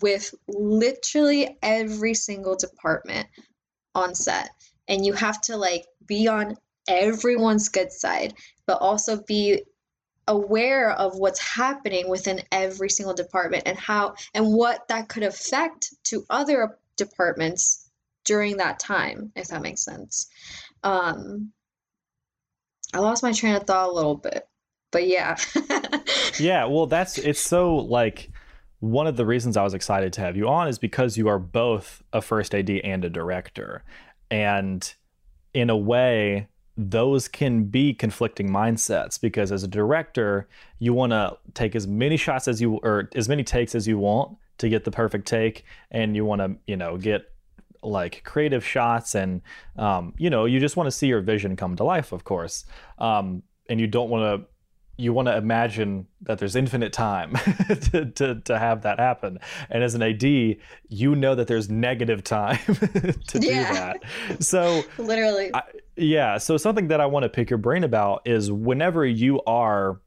with 0.02 0.34
literally 0.48 1.56
every 1.62 2.14
single 2.14 2.56
department 2.56 3.28
on 3.94 4.14
set 4.14 4.50
and 4.88 5.04
you 5.04 5.12
have 5.12 5.40
to 5.40 5.56
like 5.56 5.86
be 6.06 6.28
on 6.28 6.56
everyone's 6.88 7.68
good 7.68 7.92
side, 7.92 8.34
but 8.66 8.78
also 8.80 9.22
be 9.22 9.62
aware 10.26 10.92
of 10.92 11.16
what's 11.16 11.40
happening 11.40 12.08
within 12.08 12.40
every 12.50 12.88
single 12.88 13.14
department 13.14 13.62
and 13.66 13.78
how 13.78 14.14
and 14.32 14.52
what 14.52 14.88
that 14.88 15.08
could 15.08 15.22
affect 15.22 15.92
to 16.04 16.24
other 16.30 16.78
departments 16.96 17.90
during 18.24 18.56
that 18.56 18.78
time, 18.78 19.30
if 19.36 19.48
that 19.48 19.62
makes 19.62 19.84
sense. 19.84 20.28
Um, 20.82 21.52
I 22.92 22.98
lost 22.98 23.22
my 23.22 23.32
train 23.32 23.54
of 23.54 23.64
thought 23.64 23.90
a 23.90 23.92
little 23.92 24.16
bit, 24.16 24.48
but 24.90 25.06
yeah. 25.06 25.36
yeah, 26.38 26.64
well, 26.64 26.86
that's 26.86 27.18
it's 27.18 27.40
so 27.40 27.76
like 27.76 28.30
one 28.80 29.06
of 29.06 29.16
the 29.16 29.26
reasons 29.26 29.56
I 29.56 29.62
was 29.62 29.74
excited 29.74 30.12
to 30.14 30.20
have 30.20 30.36
you 30.36 30.48
on 30.48 30.68
is 30.68 30.78
because 30.78 31.16
you 31.16 31.28
are 31.28 31.38
both 31.38 32.02
a 32.12 32.20
first 32.20 32.54
AD 32.54 32.70
and 32.70 33.04
a 33.04 33.10
director. 33.10 33.82
And 34.30 34.94
in 35.54 35.70
a 35.70 35.76
way, 35.76 36.48
those 36.76 37.28
can 37.28 37.64
be 37.64 37.94
conflicting 37.94 38.50
mindsets 38.50 39.20
because 39.20 39.52
as 39.52 39.62
a 39.62 39.68
director, 39.68 40.48
you 40.80 40.92
want 40.92 41.12
to 41.12 41.38
take 41.54 41.76
as 41.76 41.86
many 41.86 42.16
shots 42.16 42.48
as 42.48 42.60
you 42.60 42.74
or 42.82 43.08
as 43.14 43.28
many 43.28 43.44
takes 43.44 43.74
as 43.74 43.86
you 43.86 43.98
want 43.98 44.36
to 44.58 44.68
get 44.68 44.84
the 44.84 44.90
perfect 44.90 45.26
take, 45.26 45.64
and 45.90 46.14
you 46.16 46.24
want 46.24 46.40
to, 46.40 46.56
you 46.66 46.76
know, 46.76 46.96
get 46.96 47.30
like 47.82 48.22
creative 48.24 48.64
shots 48.64 49.14
and 49.14 49.42
um, 49.76 50.14
you 50.16 50.30
know 50.30 50.46
you 50.46 50.58
just 50.58 50.74
want 50.74 50.86
to 50.86 50.90
see 50.90 51.06
your 51.06 51.20
vision 51.20 51.54
come 51.54 51.76
to 51.76 51.84
life 51.84 52.12
of 52.12 52.24
course. 52.24 52.64
Um, 52.98 53.42
and 53.68 53.80
you 53.80 53.86
don't 53.86 54.10
want 54.10 54.42
to 54.42 54.48
you 54.96 55.12
want 55.12 55.26
to 55.26 55.36
imagine 55.36 56.06
that 56.22 56.38
there's 56.38 56.54
infinite 56.54 56.92
time 56.92 57.32
to, 57.92 58.06
to, 58.06 58.40
to 58.40 58.58
have 58.58 58.82
that 58.82 58.98
happen. 58.98 59.38
And 59.70 59.82
as 59.82 59.94
an 59.94 60.02
AD, 60.02 60.22
you 60.22 61.16
know 61.16 61.34
that 61.34 61.46
there's 61.48 61.68
negative 61.68 62.22
time 62.22 62.58
to 62.66 63.38
do 63.38 63.50
that. 63.50 64.00
So, 64.40 64.82
literally. 64.98 65.50
I, 65.52 65.62
yeah. 65.96 66.38
So, 66.38 66.56
something 66.56 66.88
that 66.88 67.00
I 67.00 67.06
want 67.06 67.24
to 67.24 67.28
pick 67.28 67.50
your 67.50 67.58
brain 67.58 67.84
about 67.84 68.22
is 68.24 68.52
whenever 68.52 69.04
you 69.04 69.42
are 69.46 70.00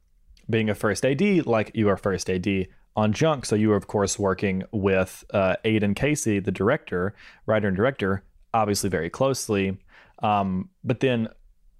being 0.48 0.70
a 0.70 0.74
first 0.74 1.04
AD, 1.04 1.46
like 1.46 1.70
you 1.74 1.88
are 1.88 1.96
first 1.96 2.30
AD 2.30 2.68
on 2.96 3.12
Junk. 3.12 3.44
So, 3.44 3.56
you 3.56 3.72
are, 3.72 3.76
of 3.76 3.86
course, 3.86 4.18
working 4.18 4.64
with 4.72 5.24
uh, 5.34 5.56
Aidan 5.64 5.94
Casey, 5.94 6.40
the 6.40 6.52
director, 6.52 7.14
writer, 7.46 7.68
and 7.68 7.76
director, 7.76 8.22
obviously 8.54 8.88
very 8.88 9.10
closely. 9.10 9.78
Um, 10.22 10.70
but 10.82 11.00
then 11.00 11.28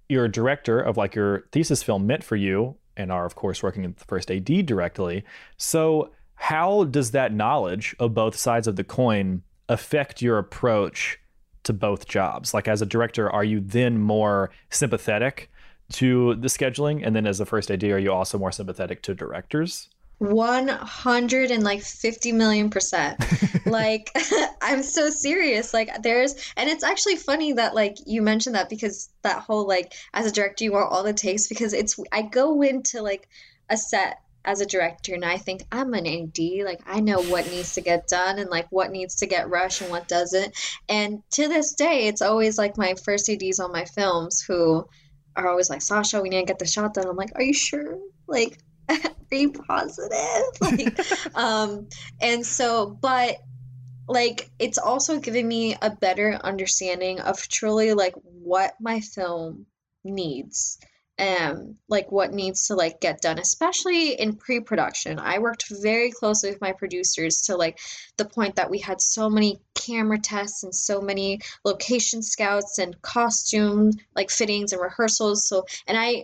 you're 0.09 0.27
director 0.27 0.79
of 0.79 0.97
like 0.97 1.15
your 1.15 1.45
thesis 1.51 1.83
film 1.83 2.07
meant 2.07 2.23
for 2.23 2.35
you 2.35 2.75
and 2.99 3.11
are, 3.11 3.25
of 3.25 3.35
course, 3.35 3.63
working 3.63 3.83
in 3.83 3.95
the 3.97 4.05
first 4.05 4.29
AD 4.29 4.65
directly. 4.65 5.23
So, 5.57 6.11
how 6.35 6.83
does 6.85 7.11
that 7.11 7.33
knowledge 7.33 7.95
of 7.99 8.13
both 8.13 8.35
sides 8.35 8.67
of 8.67 8.75
the 8.75 8.83
coin 8.83 9.41
affect 9.67 10.21
your 10.21 10.37
approach 10.37 11.19
to 11.63 11.73
both 11.73 12.07
jobs? 12.07 12.53
Like, 12.53 12.67
as 12.67 12.81
a 12.81 12.85
director, 12.85 13.29
are 13.29 13.43
you 13.43 13.59
then 13.59 13.99
more 13.99 14.51
sympathetic 14.69 15.49
to 15.93 16.35
the 16.35 16.47
scheduling? 16.47 17.01
And 17.05 17.15
then 17.15 17.25
as 17.25 17.39
a 17.39 17.45
first 17.45 17.71
AD, 17.71 17.83
are 17.83 17.99
you 17.99 18.11
also 18.11 18.37
more 18.37 18.51
sympathetic 18.51 19.01
to 19.03 19.15
directors? 19.15 19.89
100 20.19 21.51
and 21.51 21.63
like 21.63 21.81
50 21.81 22.31
million 22.33 22.69
percent. 22.69 23.19
Like 23.65 24.09
i'm 24.61 24.83
so 24.83 25.09
serious. 25.09 25.73
Like 25.73 26.01
there's 26.01 26.35
and 26.57 26.69
it's 26.69 26.83
actually 26.83 27.15
funny 27.17 27.53
that 27.53 27.75
like 27.75 27.97
you 28.05 28.21
mentioned 28.21 28.55
that 28.55 28.69
because 28.69 29.09
that 29.21 29.41
whole 29.41 29.67
like 29.67 29.93
as 30.13 30.25
a 30.25 30.31
director 30.31 30.63
you 30.63 30.71
want 30.71 30.91
all 30.91 31.03
the 31.03 31.13
takes 31.13 31.47
because 31.47 31.73
it's 31.73 31.99
i 32.11 32.21
go 32.21 32.61
into 32.61 33.01
like 33.01 33.27
a 33.69 33.77
set 33.77 34.21
as 34.45 34.61
a 34.61 34.65
director 34.65 35.13
and 35.13 35.25
i 35.25 35.37
think 35.37 35.61
i'm 35.71 35.93
an 35.93 36.07
ad 36.07 36.39
like 36.63 36.79
i 36.87 36.99
know 36.99 37.21
what 37.23 37.45
needs 37.51 37.73
to 37.73 37.81
get 37.81 38.07
done 38.07 38.39
and 38.39 38.49
like 38.49 38.67
what 38.69 38.91
needs 38.91 39.15
to 39.15 39.27
get 39.27 39.49
rushed 39.49 39.81
and 39.81 39.91
what 39.91 40.07
doesn't. 40.07 40.53
And 40.87 41.21
to 41.31 41.47
this 41.47 41.73
day 41.73 42.07
it's 42.07 42.21
always 42.21 42.57
like 42.57 42.77
my 42.77 42.95
first 43.05 43.29
ads 43.29 43.59
on 43.59 43.71
my 43.71 43.85
films 43.85 44.41
who 44.41 44.87
are 45.35 45.47
always 45.47 45.69
like 45.69 45.81
sasha 45.81 46.21
we 46.21 46.29
need 46.29 46.39
to 46.39 46.45
get 46.45 46.59
the 46.59 46.65
shot 46.65 46.93
done. 46.93 47.07
I'm 47.07 47.15
like 47.15 47.31
are 47.35 47.43
you 47.43 47.53
sure? 47.53 47.99
Like 48.27 48.57
be 49.29 49.47
positive 49.47 50.43
like 50.61 50.99
um 51.35 51.87
and 52.21 52.45
so 52.45 52.89
but 52.89 53.37
like 54.07 54.49
it's 54.57 54.79
also 54.79 55.19
given 55.19 55.47
me 55.47 55.75
a 55.81 55.91
better 55.91 56.33
understanding 56.43 57.19
of 57.19 57.47
truly 57.47 57.93
like 57.93 58.15
what 58.23 58.73
my 58.79 58.99
film 58.99 59.65
needs 60.03 60.79
and 61.19 61.75
like 61.89 62.11
what 62.11 62.33
needs 62.33 62.67
to 62.67 62.75
like 62.75 63.01
get 63.01 63.21
done 63.21 63.37
especially 63.39 64.13
in 64.13 64.37
pre-production. 64.37 65.19
I 65.19 65.39
worked 65.39 65.65
very 65.69 66.11
closely 66.11 66.49
with 66.49 66.61
my 66.61 66.71
producers 66.71 67.41
to 67.43 67.57
like 67.57 67.77
the 68.17 68.25
point 68.25 68.55
that 68.55 68.69
we 68.69 68.79
had 68.79 69.01
so 69.01 69.29
many 69.29 69.59
camera 69.75 70.17
tests 70.17 70.63
and 70.63 70.73
so 70.73 71.01
many 71.01 71.41
location 71.65 72.23
scouts 72.23 72.77
and 72.77 72.99
costume 73.01 73.91
like 74.15 74.31
fittings 74.31 74.71
and 74.71 74.81
rehearsals 74.81 75.47
so 75.47 75.65
and 75.87 75.97
i 75.97 76.23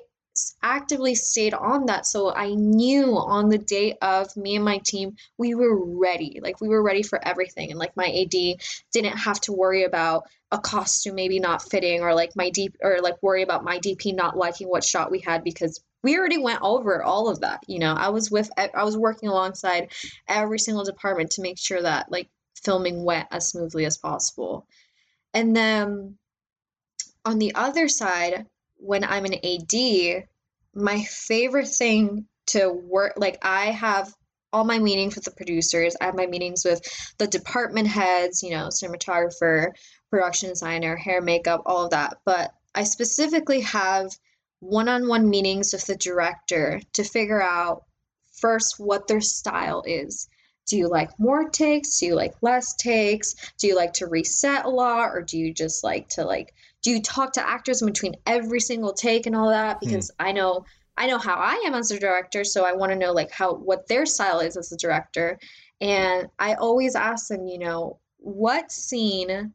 actively 0.61 1.15
stayed 1.15 1.53
on 1.53 1.85
that. 1.85 2.05
So 2.05 2.33
I 2.33 2.53
knew 2.53 3.17
on 3.17 3.49
the 3.49 3.57
day 3.57 3.97
of 4.01 4.35
me 4.35 4.55
and 4.55 4.65
my 4.65 4.79
team, 4.79 5.15
we 5.37 5.55
were 5.55 5.97
ready. 5.97 6.39
Like 6.41 6.61
we 6.61 6.67
were 6.67 6.83
ready 6.83 7.03
for 7.03 7.25
everything. 7.25 7.71
And 7.71 7.79
like 7.79 7.95
my 7.95 8.07
AD 8.07 8.59
didn't 8.91 9.17
have 9.17 9.39
to 9.41 9.53
worry 9.53 9.83
about 9.83 10.23
a 10.51 10.59
costume 10.59 11.15
maybe 11.15 11.39
not 11.39 11.61
fitting 11.61 12.01
or 12.01 12.13
like 12.13 12.35
my 12.35 12.49
deep 12.49 12.77
or 12.81 12.99
like 13.01 13.21
worry 13.21 13.43
about 13.43 13.63
my 13.63 13.79
DP 13.79 14.15
not 14.15 14.37
liking 14.37 14.67
what 14.67 14.83
shot 14.83 15.11
we 15.11 15.19
had 15.19 15.43
because 15.43 15.81
we 16.03 16.17
already 16.17 16.37
went 16.37 16.61
over 16.61 17.03
all 17.03 17.29
of 17.29 17.41
that. 17.41 17.63
You 17.67 17.79
know, 17.79 17.93
I 17.93 18.09
was 18.09 18.29
with 18.29 18.49
I 18.57 18.83
was 18.83 18.95
working 18.95 19.29
alongside 19.29 19.91
every 20.27 20.59
single 20.59 20.83
department 20.83 21.31
to 21.31 21.41
make 21.41 21.57
sure 21.57 21.81
that 21.81 22.11
like 22.11 22.29
filming 22.63 23.03
went 23.03 23.27
as 23.31 23.47
smoothly 23.47 23.85
as 23.85 23.97
possible. 23.97 24.67
And 25.33 25.55
then 25.55 26.17
on 27.25 27.39
the 27.39 27.55
other 27.55 27.87
side, 27.87 28.45
when 28.77 29.03
I'm 29.03 29.25
an 29.25 29.33
AD, 29.33 30.25
my 30.73 31.03
favorite 31.03 31.67
thing 31.67 32.27
to 32.47 32.69
work 32.69 33.13
like 33.17 33.39
I 33.43 33.67
have 33.71 34.13
all 34.53 34.63
my 34.63 34.79
meetings 34.79 35.15
with 35.15 35.25
the 35.25 35.31
producers. 35.31 35.95
I 35.99 36.05
have 36.05 36.15
my 36.15 36.27
meetings 36.27 36.63
with 36.63 36.81
the 37.17 37.27
department 37.27 37.88
heads, 37.88 38.41
you 38.41 38.51
know, 38.51 38.67
cinematographer, 38.67 39.71
production 40.09 40.49
designer, 40.49 40.95
hair, 40.95 41.21
makeup, 41.21 41.63
all 41.65 41.85
of 41.85 41.91
that. 41.91 42.19
But 42.25 42.53
I 42.73 42.83
specifically 42.83 43.61
have 43.61 44.11
one 44.59 44.88
on 44.88 45.07
one 45.07 45.29
meetings 45.29 45.73
with 45.73 45.85
the 45.85 45.95
director 45.95 46.81
to 46.93 47.03
figure 47.03 47.41
out 47.41 47.83
first 48.31 48.79
what 48.79 49.07
their 49.07 49.21
style 49.21 49.83
is. 49.85 50.29
Do 50.67 50.77
you 50.77 50.88
like 50.88 51.19
more 51.19 51.49
takes? 51.49 51.99
Do 51.99 52.07
you 52.07 52.15
like 52.15 52.35
less 52.41 52.75
takes? 52.75 53.35
Do 53.57 53.67
you 53.67 53.75
like 53.75 53.93
to 53.93 54.07
reset 54.07 54.65
a 54.65 54.69
lot? 54.69 55.09
Or 55.09 55.21
do 55.21 55.38
you 55.38 55.53
just 55.53 55.83
like 55.83 56.09
to 56.09 56.23
like 56.23 56.53
do 56.85 56.91
you 56.91 57.01
talk 57.01 57.33
to 57.33 57.49
actors 57.49 57.81
in 57.81 57.87
between 57.87 58.15
every 58.27 58.59
single 58.59 58.93
take 58.93 59.25
and 59.25 59.35
all 59.35 59.49
that? 59.49 59.79
Hmm. 59.79 59.87
Because 59.87 60.11
I 60.19 60.31
know 60.31 60.65
I 60.95 61.07
know 61.07 61.17
how 61.17 61.33
I 61.33 61.63
am 61.65 61.73
as 61.73 61.91
a 61.91 61.99
director, 61.99 62.43
so 62.43 62.63
I 62.63 62.73
want 62.73 62.91
to 62.91 62.97
know 62.97 63.11
like 63.11 63.31
how 63.31 63.55
what 63.55 63.87
their 63.87 64.05
style 64.05 64.39
is 64.39 64.55
as 64.55 64.71
a 64.71 64.77
director. 64.77 65.39
And 65.81 66.29
I 66.37 66.53
always 66.53 66.95
ask 66.95 67.27
them, 67.27 67.47
you 67.47 67.57
know, 67.57 67.99
what 68.17 68.71
scene 68.71 69.53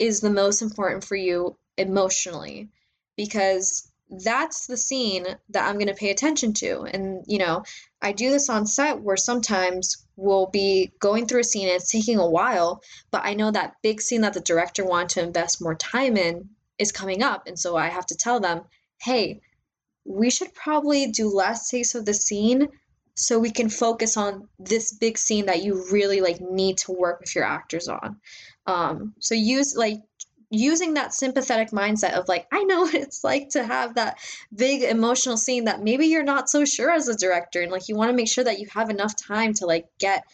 is 0.00 0.20
the 0.20 0.30
most 0.30 0.62
important 0.62 1.04
for 1.04 1.14
you 1.14 1.56
emotionally? 1.78 2.70
Because 3.16 3.88
that's 4.10 4.66
the 4.66 4.76
scene 4.76 5.24
that 5.50 5.66
I'm 5.66 5.76
going 5.76 5.86
to 5.86 5.94
pay 5.94 6.10
attention 6.10 6.52
to. 6.54 6.82
And, 6.82 7.24
you 7.26 7.38
know, 7.38 7.62
I 8.02 8.12
do 8.12 8.30
this 8.30 8.50
on 8.50 8.66
set 8.66 9.00
where 9.00 9.16
sometimes 9.16 10.04
we'll 10.16 10.48
be 10.48 10.92
going 10.98 11.26
through 11.26 11.40
a 11.40 11.44
scene 11.44 11.68
and 11.68 11.76
it's 11.76 11.90
taking 11.90 12.18
a 12.18 12.28
while, 12.28 12.82
but 13.12 13.22
I 13.24 13.34
know 13.34 13.52
that 13.52 13.76
big 13.82 14.02
scene 14.02 14.22
that 14.22 14.34
the 14.34 14.40
director 14.40 14.84
wanted 14.84 15.08
to 15.10 15.22
invest 15.22 15.62
more 15.62 15.76
time 15.76 16.16
in 16.16 16.50
is 16.84 16.92
coming 16.92 17.22
up. 17.22 17.46
And 17.46 17.58
so 17.58 17.76
I 17.76 17.88
have 17.88 18.06
to 18.06 18.16
tell 18.16 18.38
them, 18.38 18.62
hey, 19.02 19.40
we 20.04 20.30
should 20.30 20.54
probably 20.54 21.06
do 21.10 21.28
less 21.28 21.68
takes 21.68 21.94
of 21.94 22.04
the 22.04 22.14
scene 22.14 22.68
so 23.14 23.38
we 23.38 23.50
can 23.50 23.68
focus 23.68 24.16
on 24.16 24.48
this 24.58 24.92
big 24.92 25.16
scene 25.16 25.46
that 25.46 25.62
you 25.62 25.86
really 25.90 26.20
like 26.20 26.40
need 26.40 26.76
to 26.78 26.92
work 26.92 27.20
with 27.20 27.34
your 27.34 27.44
actors 27.44 27.88
on 27.88 28.16
um 28.66 29.14
so 29.20 29.34
use 29.34 29.76
like 29.76 30.00
using 30.50 30.94
that 30.94 31.14
sympathetic 31.14 31.70
mindset 31.70 32.12
of 32.12 32.28
like 32.28 32.46
i 32.52 32.64
know 32.64 32.80
what 32.82 32.94
it's 32.94 33.22
like 33.22 33.48
to 33.50 33.64
have 33.64 33.94
that 33.94 34.18
big 34.54 34.82
emotional 34.82 35.36
scene 35.36 35.64
that 35.64 35.82
maybe 35.82 36.06
you're 36.06 36.24
not 36.24 36.50
so 36.50 36.64
sure 36.64 36.90
as 36.90 37.08
a 37.08 37.16
director 37.16 37.62
and 37.62 37.72
like 37.72 37.88
you 37.88 37.96
want 37.96 38.10
to 38.10 38.16
make 38.16 38.28
sure 38.28 38.44
that 38.44 38.58
you 38.58 38.66
have 38.72 38.90
enough 38.90 39.14
time 39.16 39.54
to 39.54 39.66
like 39.66 39.86
get 39.98 40.24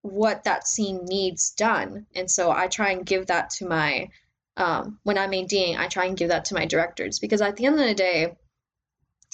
what 0.00 0.44
that 0.44 0.66
scene 0.66 1.00
needs 1.04 1.50
done 1.52 2.06
and 2.14 2.30
so 2.30 2.50
i 2.50 2.66
try 2.66 2.90
and 2.90 3.06
give 3.06 3.26
that 3.26 3.50
to 3.50 3.66
my 3.66 4.08
um, 4.56 4.98
when 5.02 5.18
i'm 5.18 5.32
ADing, 5.32 5.76
i 5.76 5.88
try 5.88 6.06
and 6.06 6.16
give 6.16 6.28
that 6.28 6.46
to 6.46 6.54
my 6.54 6.66
directors 6.66 7.18
because 7.18 7.40
at 7.40 7.56
the 7.56 7.66
end 7.66 7.80
of 7.80 7.86
the 7.86 7.94
day 7.94 8.36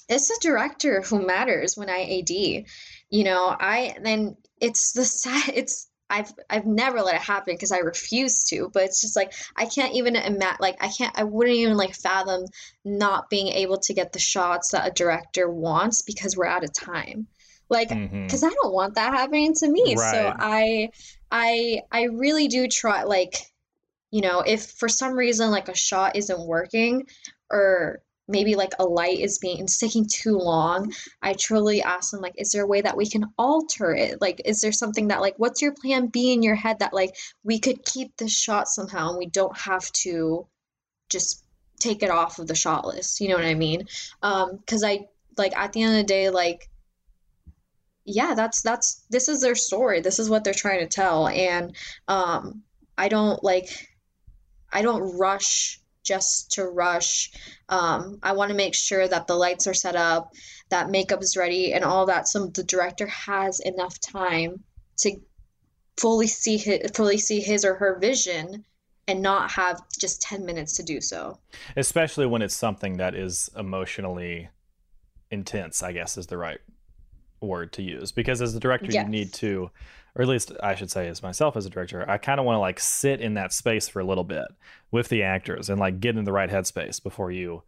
it's 0.09 0.29
the 0.29 0.39
director 0.41 1.03
who 1.03 1.27
matters 1.27 1.77
when 1.77 1.91
I 1.91 2.19
AD. 2.21 2.65
You 3.11 3.25
know, 3.25 3.55
I 3.59 3.97
then 4.03 4.37
it's 4.61 4.93
the 4.93 5.05
sad 5.05 5.53
it's 5.55 5.89
I've 6.11 6.33
I've 6.49 6.67
never 6.67 7.03
let 7.03 7.17
it 7.17 7.21
happen 7.21 7.55
because 7.55 7.73
I 7.73 7.79
refuse 7.79 8.45
to, 8.45 8.71
but 8.73 8.85
it's 8.85 9.03
just 9.03 9.15
like 9.15 9.35
I 9.57 9.67
can't 9.67 9.95
even 9.95 10.17
imagine 10.17 10.57
like 10.61 10.83
I 10.83 10.89
can't 10.89 11.17
I 11.19 11.25
wouldn't 11.25 11.57
even 11.57 11.77
like 11.77 11.95
fathom 11.95 12.47
not 12.85 13.29
being 13.29 13.49
able 13.49 13.79
to 13.79 13.95
get 13.95 14.13
the 14.13 14.19
shots 14.19 14.71
that 14.71 14.89
a 14.89 14.91
director 14.91 15.51
wants 15.51 16.03
because 16.03 16.37
we're 16.37 16.47
out 16.47 16.65
of 16.65 16.73
time. 16.73 17.27
Like 17.69 17.91
mm-hmm. 17.91 18.29
cuz 18.29 18.43
I 18.43 18.49
don't 18.49 18.73
want 18.73 18.95
that 18.95 19.13
happening 19.13 19.53
to 19.57 19.69
me. 19.69 19.97
Right. 19.97 20.11
So 20.11 20.35
I 20.39 20.91
I 21.31 21.83
I 21.93 22.05
really 22.05 22.49
do 22.49 22.69
try 22.69 23.03
like 23.03 23.35
you 24.11 24.21
know, 24.21 24.41
if 24.41 24.71
for 24.73 24.89
some 24.89 25.15
reason 25.15 25.51
like 25.51 25.69
a 25.69 25.77
shot 25.77 26.17
isn't 26.17 26.47
working 26.47 27.07
or 27.51 28.03
maybe 28.29 28.55
like 28.55 28.75
a 28.79 28.85
light 28.85 29.19
is 29.19 29.39
being 29.39 29.59
it's 29.59 29.79
taking 29.79 30.07
too 30.07 30.37
long 30.37 30.93
i 31.23 31.33
truly 31.33 31.83
ask 31.83 32.11
them 32.11 32.21
like 32.21 32.35
is 32.37 32.53
there 32.53 32.63
a 32.63 32.67
way 32.67 32.83
that 32.83 32.97
we 32.97 33.09
can 33.09 33.25
alter 33.39 33.95
it? 33.95 34.21
Like 34.21 34.43
is 34.45 34.61
there 34.61 34.73
something 34.73 35.09
that 35.09 35.21
like 35.21 35.35
what's 35.39 35.63
your 35.63 35.73
plan 35.73 36.09
b 36.09 36.33
in 36.33 36.43
your 36.43 36.55
head 36.55 36.81
that 36.81 36.93
like 36.93 37.17
we 37.43 37.59
could 37.59 37.85
keep 37.85 38.17
the 38.17 38.29
shot 38.29 38.69
somehow 38.69 39.09
and 39.09 39.19
we 39.19 39.27
don't 39.27 39.57
have 39.57 39.91
to 40.05 40.47
just 41.09 41.43
take 41.81 42.03
it 42.03 42.11
off 42.11 42.39
of 42.39 42.47
the 42.47 42.55
shot 42.55 42.87
list? 42.87 43.21
You 43.21 43.29
know 43.29 43.37
what 43.37 43.45
i 43.45 43.55
mean? 43.55 43.89
Um 44.23 44.57
because 44.59 44.85
i 44.85 45.07
like 45.39 45.57
at 45.57 45.73
the 45.73 45.83
end 45.83 45.93
of 45.93 45.99
the 45.99 46.13
day 46.13 46.31
like 46.31 46.69
yeah 48.05 48.35
that's 48.35 48.63
that's 48.63 49.05
this 49.11 49.29
is 49.29 49.41
their 49.41 49.55
story. 49.55 50.01
This 50.01 50.19
is 50.19 50.29
what 50.29 50.45
they're 50.45 50.53
trying 50.55 50.81
to 50.81 50.87
tell. 50.87 51.29
And 51.29 51.75
um 52.09 52.63
i 52.99 53.09
don't 53.09 53.43
like 53.43 53.89
i 54.73 54.83
don't 54.83 55.19
rush 55.19 55.81
just 56.09 56.53
to 56.53 56.65
rush. 56.65 57.31
Um, 57.69 58.19
I 58.23 58.33
want 58.33 58.49
to 58.49 58.57
make 58.57 58.75
sure 58.75 59.07
that 59.07 59.27
the 59.27 59.35
lights 59.35 59.67
are 59.67 59.75
set 59.75 59.95
up, 59.95 60.33
that 60.71 60.91
makeup 60.91 61.23
is 61.23 61.37
ready, 61.37 61.75
and 61.75 61.85
all 61.85 62.07
that. 62.07 62.27
So 62.27 62.47
the 62.47 62.65
director 62.65 63.07
has 63.07 63.61
enough 63.61 64.01
time 64.01 64.65
to 64.99 65.21
fully 65.99 66.27
see 66.27 66.57
his, 66.57 66.91
fully 66.95 67.19
see 67.19 67.41
his 67.41 67.65
or 67.65 67.75
her 67.75 67.99
vision 68.01 68.65
and 69.07 69.21
not 69.23 69.51
have 69.51 69.83
just 69.99 70.23
10 70.23 70.47
minutes 70.47 70.75
to 70.77 70.83
do 70.83 71.01
so. 71.01 71.39
Especially 71.77 72.27
when 72.27 72.43
it's 72.43 72.57
something 72.57 72.97
that 72.97 73.15
is 73.15 73.51
emotionally 73.57 74.49
intense, 75.31 75.83
I 75.83 75.93
guess 75.93 76.17
is 76.17 76.27
the 76.27 76.39
right 76.39 76.61
word 77.41 77.73
to 77.75 77.83
use. 77.83 78.13
Because 78.13 78.43
as 78.43 78.55
a 78.55 78.61
director, 78.61 78.91
yes. 78.91 79.05
you 79.05 79.11
need 79.11 79.33
to 79.35 79.71
or 80.19 80.23
at 80.23 80.29
least 80.29 80.53
I 80.63 80.75
should 80.75 80.91
say 80.91 81.07
as 81.09 81.23
myself 81.23 81.57
as 81.57 81.65
a 81.65 81.71
director, 81.71 82.09
I 82.11 82.19
kind 82.19 82.41
of 82.41 82.47
want 82.47 82.57
to 82.57 82.61
like 82.61 82.81
sit 82.81 83.21
in 83.21 83.35
that 83.35 83.53
space 83.53 83.89
for 83.89 84.01
a 84.01 84.05
little 84.05 84.25
bit 84.25 84.47
with 84.91 85.09
the 85.09 85.23
actors 85.23 85.71
and 85.71 85.79
like 85.79 86.01
get 86.01 86.17
in 86.17 86.25
the 86.25 86.33
right 86.33 86.51
headspace 86.51 87.01
before 87.01 87.31
you, 87.31 87.63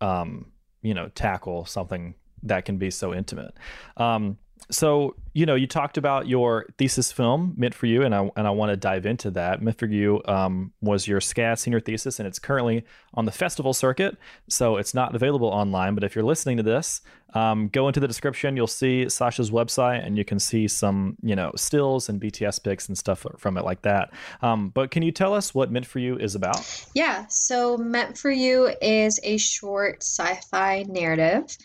um, 0.00 0.46
you 0.82 0.94
know, 0.94 1.08
tackle 1.14 1.66
something 1.66 2.14
that 2.42 2.64
can 2.64 2.78
be 2.78 2.90
so 2.90 3.14
intimate. 3.14 3.54
Um, 3.98 4.38
so 4.70 5.14
you 5.34 5.44
know 5.44 5.54
you 5.54 5.66
talked 5.66 5.98
about 5.98 6.26
your 6.26 6.66
thesis 6.78 7.12
film 7.12 7.54
meant 7.56 7.74
for 7.74 7.86
you 7.86 8.02
and 8.02 8.14
i 8.14 8.30
and 8.36 8.46
i 8.46 8.50
want 8.50 8.70
to 8.70 8.76
dive 8.76 9.04
into 9.04 9.30
that. 9.30 9.60
Meant 9.60 9.78
for 9.78 9.86
you 9.86 10.22
um, 10.26 10.72
was 10.80 11.06
your 11.06 11.20
scad 11.20 11.58
senior 11.58 11.80
thesis 11.80 12.18
and 12.18 12.26
it's 12.26 12.38
currently 12.38 12.84
on 13.14 13.24
the 13.24 13.32
festival 13.32 13.74
circuit 13.74 14.16
so 14.48 14.76
it's 14.76 14.94
not 14.94 15.14
available 15.14 15.48
online 15.48 15.94
but 15.94 16.04
if 16.04 16.14
you're 16.14 16.24
listening 16.24 16.56
to 16.56 16.62
this 16.62 17.02
um, 17.34 17.68
go 17.68 17.88
into 17.88 18.00
the 18.00 18.06
description. 18.06 18.56
You'll 18.56 18.66
see 18.66 19.08
sasha's 19.08 19.50
website 19.50 20.06
and 20.06 20.16
you 20.16 20.24
can 20.24 20.38
see 20.38 20.68
some 20.68 21.16
you 21.22 21.34
know 21.34 21.52
stills 21.56 22.08
and 22.08 22.20
bts 22.20 22.62
pics 22.62 22.88
and 22.88 22.96
stuff 22.96 23.26
from 23.36 23.58
it 23.58 23.64
like 23.64 23.82
that. 23.82 24.12
Um, 24.40 24.70
but 24.70 24.90
can 24.90 25.02
you 25.02 25.12
tell 25.12 25.34
us 25.34 25.54
what 25.54 25.70
meant 25.70 25.86
for 25.86 25.98
you 25.98 26.16
is 26.16 26.34
about? 26.34 26.86
Yeah 26.94 27.26
so 27.28 27.76
meant 27.76 28.16
for 28.16 28.30
you 28.30 28.72
is 28.80 29.20
a 29.22 29.36
short 29.36 30.02
sci-fi 30.02 30.84
narrative 30.88 31.56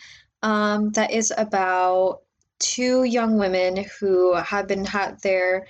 um, 0.42 0.90
that 0.92 1.12
is 1.12 1.32
about 1.38 2.22
two 2.60 3.04
young 3.04 3.38
women 3.38 3.86
who 4.00 4.36
have 4.36 4.68
been 4.68 4.86
had 4.86 5.22
their 5.22 5.68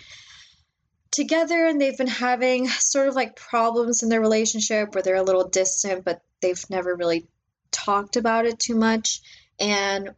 together 1.11 1.65
and 1.65 1.81
they've 1.81 1.97
been 1.97 2.07
having 2.07 2.67
sort 2.67 3.07
of 3.07 3.15
like 3.15 3.35
problems 3.35 4.03
in 4.03 4.09
their 4.09 4.21
relationship 4.21 4.93
where 4.93 5.01
they're 5.01 5.15
a 5.15 5.23
little 5.23 5.47
distant 5.49 6.05
but 6.05 6.21
they've 6.41 6.69
never 6.69 6.95
really 6.95 7.27
talked 7.71 8.15
about 8.15 8.45
it 8.45 8.59
too 8.59 8.75
much. 8.75 9.21
And 9.59 10.11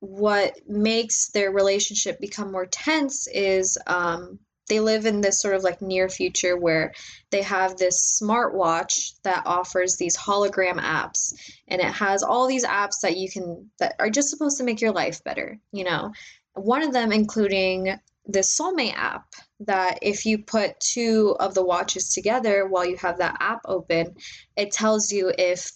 what 0.00 0.54
makes 0.68 1.28
their 1.30 1.50
relationship 1.50 2.20
become 2.20 2.52
more 2.52 2.66
tense 2.66 3.26
is 3.26 3.78
um, 3.86 4.38
they 4.68 4.80
live 4.80 5.06
in 5.06 5.20
this 5.20 5.40
sort 5.40 5.54
of 5.54 5.62
like 5.62 5.82
near 5.82 6.08
future 6.08 6.56
where 6.56 6.92
they 7.30 7.42
have 7.42 7.76
this 7.76 8.20
smartwatch 8.20 9.12
that 9.22 9.42
offers 9.46 9.96
these 9.96 10.16
hologram 10.16 10.78
apps 10.80 11.34
and 11.68 11.80
it 11.80 11.92
has 11.92 12.22
all 12.22 12.46
these 12.46 12.64
apps 12.64 13.00
that 13.02 13.16
you 13.16 13.30
can 13.30 13.70
that 13.78 13.94
are 13.98 14.10
just 14.10 14.30
supposed 14.30 14.58
to 14.58 14.64
make 14.64 14.80
your 14.80 14.92
life 14.92 15.22
better 15.24 15.58
you 15.72 15.84
know? 15.84 16.12
One 16.54 16.82
of 16.82 16.92
them 16.92 17.12
including 17.12 17.98
the 18.26 18.40
soulmate 18.40 18.94
app 18.94 19.26
that 19.60 19.98
if 20.00 20.24
you 20.24 20.38
put 20.38 20.80
two 20.80 21.36
of 21.38 21.54
the 21.54 21.64
watches 21.64 22.14
together 22.14 22.66
while 22.66 22.86
you 22.86 22.96
have 22.96 23.18
that 23.18 23.36
app 23.40 23.60
open 23.66 24.14
it 24.56 24.70
tells 24.70 25.12
you 25.12 25.32
if 25.36 25.70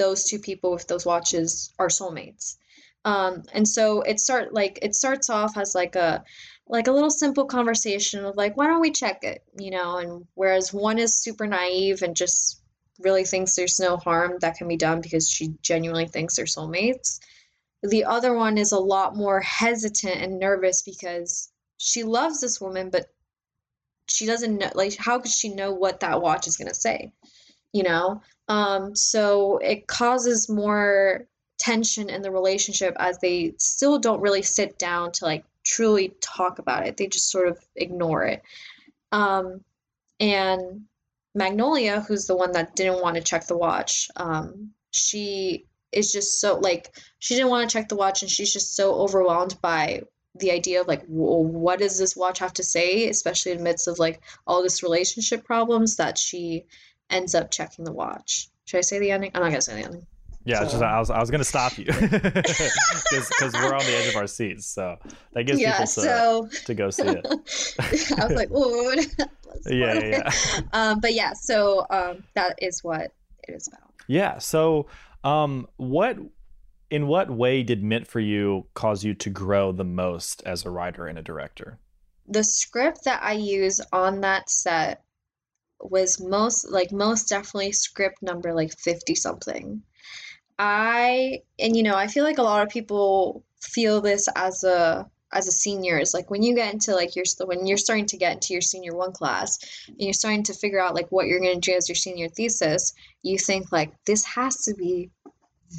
those 0.00 0.24
two 0.24 0.38
people 0.38 0.72
with 0.72 0.88
those 0.88 1.04
watches 1.04 1.72
are 1.78 1.88
soulmates. 1.88 2.56
Um, 3.04 3.42
and 3.52 3.68
so 3.68 4.00
it 4.00 4.18
start 4.18 4.52
like 4.52 4.78
it 4.82 4.94
starts 4.94 5.30
off 5.30 5.56
as 5.56 5.74
like 5.74 5.94
a 5.94 6.24
like 6.70 6.86
a 6.86 6.92
little 6.92 7.10
simple 7.10 7.44
conversation 7.44 8.24
of 8.24 8.36
like 8.36 8.56
why 8.56 8.66
don't 8.66 8.80
we 8.80 8.90
check 8.90 9.24
it? 9.24 9.42
You 9.58 9.70
know 9.70 9.98
and 9.98 10.26
whereas 10.34 10.72
one 10.72 10.98
is 10.98 11.18
super 11.18 11.46
naive 11.46 12.02
and 12.02 12.16
just 12.16 12.62
really 13.00 13.24
thinks 13.24 13.54
there's 13.56 13.80
no 13.80 13.96
harm 13.96 14.38
that 14.40 14.56
can 14.56 14.68
be 14.68 14.76
done 14.76 15.00
because 15.00 15.28
she 15.28 15.54
genuinely 15.62 16.06
thinks 16.06 16.36
they're 16.36 16.44
soulmates 16.44 17.18
the 17.82 18.04
other 18.04 18.34
one 18.34 18.58
is 18.58 18.72
a 18.72 18.78
lot 18.78 19.16
more 19.16 19.40
hesitant 19.40 20.20
and 20.20 20.38
nervous 20.38 20.82
because 20.82 21.50
she 21.78 22.02
loves 22.02 22.40
this 22.40 22.60
woman 22.60 22.90
but 22.90 23.06
she 24.06 24.26
doesn't 24.26 24.58
know 24.58 24.70
like 24.74 24.96
how 24.96 25.18
could 25.18 25.30
she 25.30 25.48
know 25.48 25.72
what 25.72 26.00
that 26.00 26.20
watch 26.20 26.46
is 26.46 26.56
going 26.56 26.68
to 26.68 26.74
say? 26.74 27.12
You 27.72 27.84
know? 27.84 28.22
Um 28.48 28.94
so 28.94 29.58
it 29.58 29.86
causes 29.86 30.48
more 30.48 31.26
tension 31.58 32.10
in 32.10 32.22
the 32.22 32.30
relationship 32.30 32.94
as 32.98 33.18
they 33.18 33.54
still 33.58 33.98
don't 33.98 34.20
really 34.20 34.42
sit 34.42 34.78
down 34.78 35.12
to 35.12 35.24
like 35.24 35.44
truly 35.70 36.14
talk 36.20 36.58
about 36.58 36.86
it. 36.86 36.96
They 36.96 37.06
just 37.06 37.30
sort 37.30 37.48
of 37.48 37.58
ignore 37.76 38.24
it. 38.24 38.42
Um, 39.12 39.62
and 40.18 40.82
Magnolia, 41.34 42.00
who's 42.00 42.26
the 42.26 42.36
one 42.36 42.52
that 42.52 42.74
didn't 42.74 43.00
want 43.00 43.16
to 43.16 43.22
check 43.22 43.46
the 43.46 43.56
watch, 43.56 44.08
um, 44.16 44.70
she 44.90 45.66
is 45.92 46.12
just 46.12 46.40
so 46.40 46.58
like 46.58 46.96
she 47.18 47.34
didn't 47.34 47.50
want 47.50 47.68
to 47.68 47.72
check 47.72 47.88
the 47.88 47.96
watch 47.96 48.22
and 48.22 48.30
she's 48.30 48.52
just 48.52 48.76
so 48.76 48.94
overwhelmed 48.94 49.60
by 49.60 50.02
the 50.38 50.52
idea 50.52 50.80
of 50.80 50.86
like 50.86 51.02
well, 51.08 51.42
what 51.42 51.80
does 51.80 51.98
this 51.98 52.16
watch 52.16 52.38
have 52.38 52.52
to 52.52 52.62
say 52.62 53.08
especially 53.08 53.50
in 53.50 53.62
midst 53.62 53.88
of 53.88 53.98
like 53.98 54.20
all 54.46 54.62
this 54.62 54.84
relationship 54.84 55.44
problems 55.44 55.96
that 55.96 56.16
she 56.16 56.64
ends 57.10 57.34
up 57.34 57.50
checking 57.50 57.84
the 57.84 57.92
watch 57.92 58.48
should 58.66 58.78
i 58.78 58.82
say 58.82 59.00
the 59.00 59.10
ending 59.10 59.32
i'm 59.34 59.42
not 59.42 59.48
gonna 59.48 59.60
say 59.60 59.74
the 59.74 59.84
ending 59.84 60.06
yeah, 60.44 60.60
so. 60.60 60.64
just, 60.64 60.82
I 60.82 60.98
was 60.98 61.10
I 61.10 61.20
was 61.20 61.30
gonna 61.30 61.44
stop 61.44 61.76
you 61.76 61.84
because 61.92 63.52
we're 63.52 63.74
on 63.74 63.84
the 63.84 63.96
edge 63.96 64.08
of 64.08 64.16
our 64.16 64.26
seats, 64.26 64.66
so 64.66 64.96
that 65.32 65.44
gives 65.44 65.60
yeah, 65.60 65.72
people 65.72 65.86
to, 65.86 66.00
so... 66.00 66.48
to 66.64 66.74
go 66.74 66.90
see 66.90 67.02
it. 67.06 67.26
I 68.18 68.26
was 68.26 68.36
like, 68.36 68.48
oh, 68.52 69.02
yeah, 69.66 69.94
yeah. 69.94 70.30
Um, 70.72 71.00
but 71.00 71.12
yeah, 71.12 71.32
so 71.34 71.86
um, 71.90 72.24
that 72.34 72.54
is 72.62 72.82
what 72.82 73.12
it 73.46 73.54
is 73.54 73.68
about. 73.68 73.90
Yeah. 74.06 74.38
So, 74.38 74.86
um, 75.24 75.66
what 75.76 76.16
in 76.90 77.06
what 77.06 77.30
way 77.30 77.62
did 77.62 77.82
Meant 77.82 78.06
for 78.06 78.20
You 78.20 78.66
cause 78.74 79.04
you 79.04 79.14
to 79.14 79.30
grow 79.30 79.72
the 79.72 79.84
most 79.84 80.42
as 80.46 80.64
a 80.64 80.70
writer 80.70 81.06
and 81.06 81.18
a 81.18 81.22
director? 81.22 81.78
The 82.28 82.44
script 82.44 83.04
that 83.04 83.22
I 83.22 83.32
use 83.32 83.80
on 83.92 84.20
that 84.22 84.48
set 84.48 85.02
was 85.80 86.20
most 86.20 86.70
like 86.70 86.92
most 86.92 87.28
definitely 87.28 87.72
script 87.72 88.22
number 88.22 88.52
like 88.54 88.76
50 88.78 89.14
something. 89.14 89.82
I 90.62 91.40
and 91.58 91.74
you 91.74 91.82
know, 91.82 91.96
I 91.96 92.06
feel 92.06 92.22
like 92.22 92.36
a 92.36 92.42
lot 92.42 92.62
of 92.62 92.68
people 92.68 93.42
feel 93.62 94.02
this 94.02 94.28
as 94.36 94.62
a 94.62 95.08
as 95.32 95.48
a 95.48 95.52
senior 95.52 95.98
is 95.98 96.12
like 96.12 96.30
when 96.30 96.42
you 96.42 96.54
get 96.54 96.74
into 96.74 96.94
like 96.94 97.16
your 97.16 97.24
when 97.46 97.66
you're 97.66 97.78
starting 97.78 98.04
to 98.04 98.18
get 98.18 98.34
into 98.34 98.52
your 98.52 98.60
senior 98.60 98.94
one 98.94 99.12
class 99.12 99.58
and 99.88 100.00
you're 100.00 100.12
starting 100.12 100.42
to 100.42 100.52
figure 100.52 100.80
out 100.80 100.94
like 100.94 101.10
what 101.10 101.26
you're 101.26 101.40
going 101.40 101.58
to 101.58 101.70
do 101.70 101.76
as 101.76 101.88
your 101.88 101.94
senior 101.94 102.28
thesis 102.28 102.92
you 103.22 103.38
think 103.38 103.70
like 103.70 103.92
this 104.06 104.24
has 104.24 104.64
to 104.64 104.74
be 104.74 105.08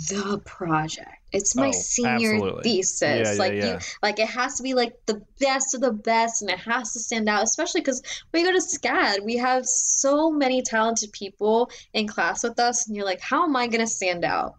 the 0.09 0.41
project. 0.45 1.17
It's 1.33 1.55
my 1.55 1.67
oh, 1.67 1.71
senior 1.71 2.35
absolutely. 2.35 2.63
thesis. 2.63 3.27
Yeah, 3.27 3.33
like 3.37 3.53
yeah, 3.53 3.65
yeah. 3.65 3.73
you 3.73 3.79
like 4.01 4.19
it 4.19 4.29
has 4.29 4.55
to 4.55 4.63
be 4.63 4.73
like 4.73 4.93
the 5.05 5.21
best 5.39 5.75
of 5.75 5.81
the 5.81 5.91
best 5.91 6.41
and 6.41 6.49
it 6.49 6.59
has 6.59 6.93
to 6.93 6.99
stand 6.99 7.27
out, 7.27 7.43
especially 7.43 7.81
because 7.81 8.01
when 8.31 8.45
you 8.45 8.51
go 8.51 8.57
to 8.57 8.65
SCAD, 8.65 9.23
we 9.25 9.35
have 9.37 9.65
so 9.65 10.31
many 10.31 10.61
talented 10.61 11.11
people 11.11 11.69
in 11.93 12.07
class 12.07 12.43
with 12.43 12.57
us, 12.59 12.87
and 12.87 12.95
you're 12.95 13.05
like, 13.05 13.19
how 13.19 13.43
am 13.43 13.55
I 13.55 13.67
gonna 13.67 13.87
stand 13.87 14.23
out? 14.23 14.55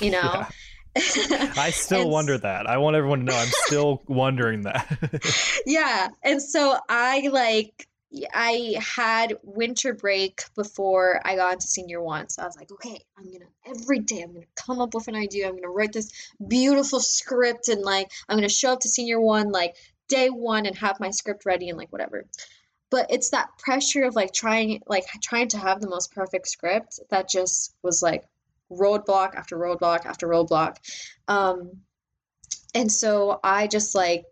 You 0.00 0.12
know? 0.12 0.46
I 0.96 1.70
still 1.70 2.02
and, 2.02 2.10
wonder 2.10 2.38
that. 2.38 2.68
I 2.68 2.76
want 2.78 2.94
everyone 2.96 3.20
to 3.20 3.24
know 3.24 3.36
I'm 3.36 3.48
still 3.66 4.02
wondering 4.06 4.62
that. 4.62 5.60
yeah. 5.66 6.08
And 6.22 6.40
so 6.40 6.78
I 6.88 7.28
like 7.32 7.88
I 8.32 8.76
had 8.78 9.36
winter 9.42 9.92
break 9.92 10.42
before 10.54 11.20
I 11.24 11.34
got 11.34 11.54
into 11.54 11.66
senior 11.66 12.00
one. 12.00 12.28
So 12.28 12.42
I 12.42 12.46
was 12.46 12.56
like, 12.56 12.70
okay, 12.70 13.00
I'm 13.18 13.24
gonna 13.24 13.50
every 13.66 13.98
day 13.98 14.20
I'm 14.22 14.34
gonna 14.34 14.46
come 14.54 14.80
up 14.80 14.94
with 14.94 15.08
an 15.08 15.16
idea. 15.16 15.48
I'm 15.48 15.56
gonna 15.56 15.68
write 15.68 15.92
this 15.92 16.12
beautiful 16.46 17.00
script 17.00 17.68
and 17.68 17.82
like 17.82 18.10
I'm 18.28 18.36
gonna 18.36 18.48
show 18.48 18.72
up 18.72 18.80
to 18.80 18.88
senior 18.88 19.20
one 19.20 19.50
like 19.50 19.74
day 20.08 20.30
one 20.30 20.66
and 20.66 20.76
have 20.78 21.00
my 21.00 21.10
script 21.10 21.44
ready 21.44 21.70
and 21.70 21.78
like 21.78 21.90
whatever. 21.90 22.24
But 22.90 23.10
it's 23.10 23.30
that 23.30 23.48
pressure 23.58 24.04
of 24.04 24.14
like 24.14 24.32
trying 24.32 24.80
like 24.86 25.06
trying 25.20 25.48
to 25.48 25.58
have 25.58 25.80
the 25.80 25.90
most 25.90 26.12
perfect 26.12 26.46
script 26.46 27.00
that 27.10 27.28
just 27.28 27.74
was 27.82 28.00
like 28.00 28.24
roadblock 28.70 29.34
after 29.34 29.56
roadblock 29.56 30.06
after 30.06 30.28
roadblock. 30.28 30.76
Um 31.28 31.80
and 32.74 32.90
so 32.90 33.38
I 33.42 33.66
just 33.66 33.94
like 33.94 34.24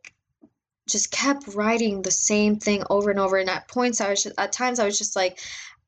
just 0.88 1.10
kept 1.10 1.54
writing 1.54 2.02
the 2.02 2.10
same 2.10 2.56
thing 2.56 2.82
over 2.90 3.10
and 3.10 3.20
over. 3.20 3.36
And 3.36 3.48
at 3.48 3.68
points, 3.68 4.00
I 4.00 4.10
was 4.10 4.22
just, 4.22 4.38
at 4.38 4.52
times 4.52 4.78
I 4.78 4.84
was 4.84 4.98
just 4.98 5.16
like, 5.16 5.38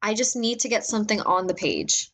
I 0.01 0.15
just 0.15 0.37
need 0.37 0.61
to 0.61 0.69
get 0.69 0.85
something 0.85 1.21
on 1.21 1.47
the 1.47 1.55
page. 1.55 2.11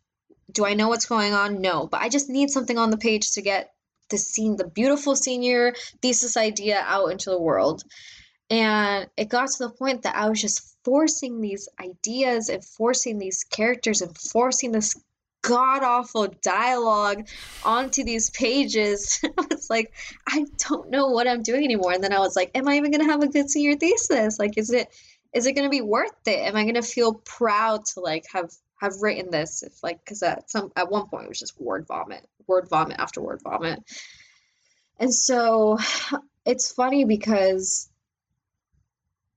Do 0.51 0.65
I 0.65 0.75
know 0.75 0.89
what's 0.89 1.07
going 1.07 1.33
on? 1.33 1.61
No, 1.61 1.87
but 1.87 2.01
I 2.01 2.09
just 2.09 2.29
need 2.29 2.51
something 2.51 2.79
on 2.79 2.91
the 2.91 2.97
page 2.97 3.33
to 3.33 3.43
get 3.43 3.73
the 4.09 4.19
scene, 4.19 4.57
the 4.57 4.67
beautiful 4.67 5.15
senior 5.15 5.75
thesis 6.03 6.37
idea 6.37 6.83
out 6.87 7.09
into 7.09 7.31
the 7.31 7.41
world. 7.41 7.85
And 8.49 9.09
it 9.17 9.29
got 9.29 9.49
to 9.49 9.65
the 9.65 9.71
point 9.71 10.03
that 10.03 10.17
I 10.17 10.29
was 10.29 10.41
just 10.41 10.77
forcing 10.85 11.41
these 11.41 11.69
ideas 11.81 12.49
and 12.49 12.65
forcing 12.65 13.19
these 13.19 13.45
characters 13.45 14.03
and 14.03 14.17
forcing 14.19 14.73
this 14.73 14.97
god 15.43 15.83
awful 15.83 16.29
dialogue 16.43 17.27
onto 17.65 18.05
these 18.05 18.31
pages. 18.31 19.21
I 19.39 19.47
was 19.51 19.71
like, 19.71 19.93
I 20.27 20.45
don't 20.69 20.91
know 20.91 21.09
what 21.09 21.29
I'm 21.29 21.43
doing 21.43 21.65
anymore. 21.65 21.93
And 21.93 22.03
then 22.03 22.13
I 22.13 22.19
was 22.19 22.37
like, 22.37 22.51
Am 22.55 22.69
I 22.69 22.77
even 22.77 22.91
gonna 22.91 23.05
have 23.05 23.23
a 23.23 23.29
good 23.29 23.51
senior 23.51 23.77
thesis? 23.77 24.39
Like, 24.39 24.57
is 24.57 24.71
it 24.71 24.89
is 25.33 25.47
it 25.47 25.53
gonna 25.53 25.71
be 25.71 25.83
worth 25.83 26.27
it? 26.27 26.41
Am 26.41 26.57
I 26.57 26.65
gonna 26.65 26.83
feel 26.83 27.15
proud 27.15 27.85
to 27.95 28.01
like 28.01 28.25
have 28.33 28.51
have 28.81 28.95
written 29.01 29.31
this? 29.31 29.63
If 29.63 29.83
like, 29.83 30.05
because 30.05 30.23
at 30.23 30.51
some 30.51 30.73
at 30.77 30.91
one 30.91 31.09
point 31.09 31.25
it 31.25 31.29
was 31.29 31.39
just 31.39 31.61
word 31.61 31.87
vomit, 31.87 32.27
word 32.47 32.69
vomit 32.69 32.99
after 32.99 33.21
word 33.21 33.41
vomit. 33.43 33.81
And 34.99 35.15
so 35.15 35.79
it's 36.45 36.73
funny 36.73 37.05
because 37.05 37.90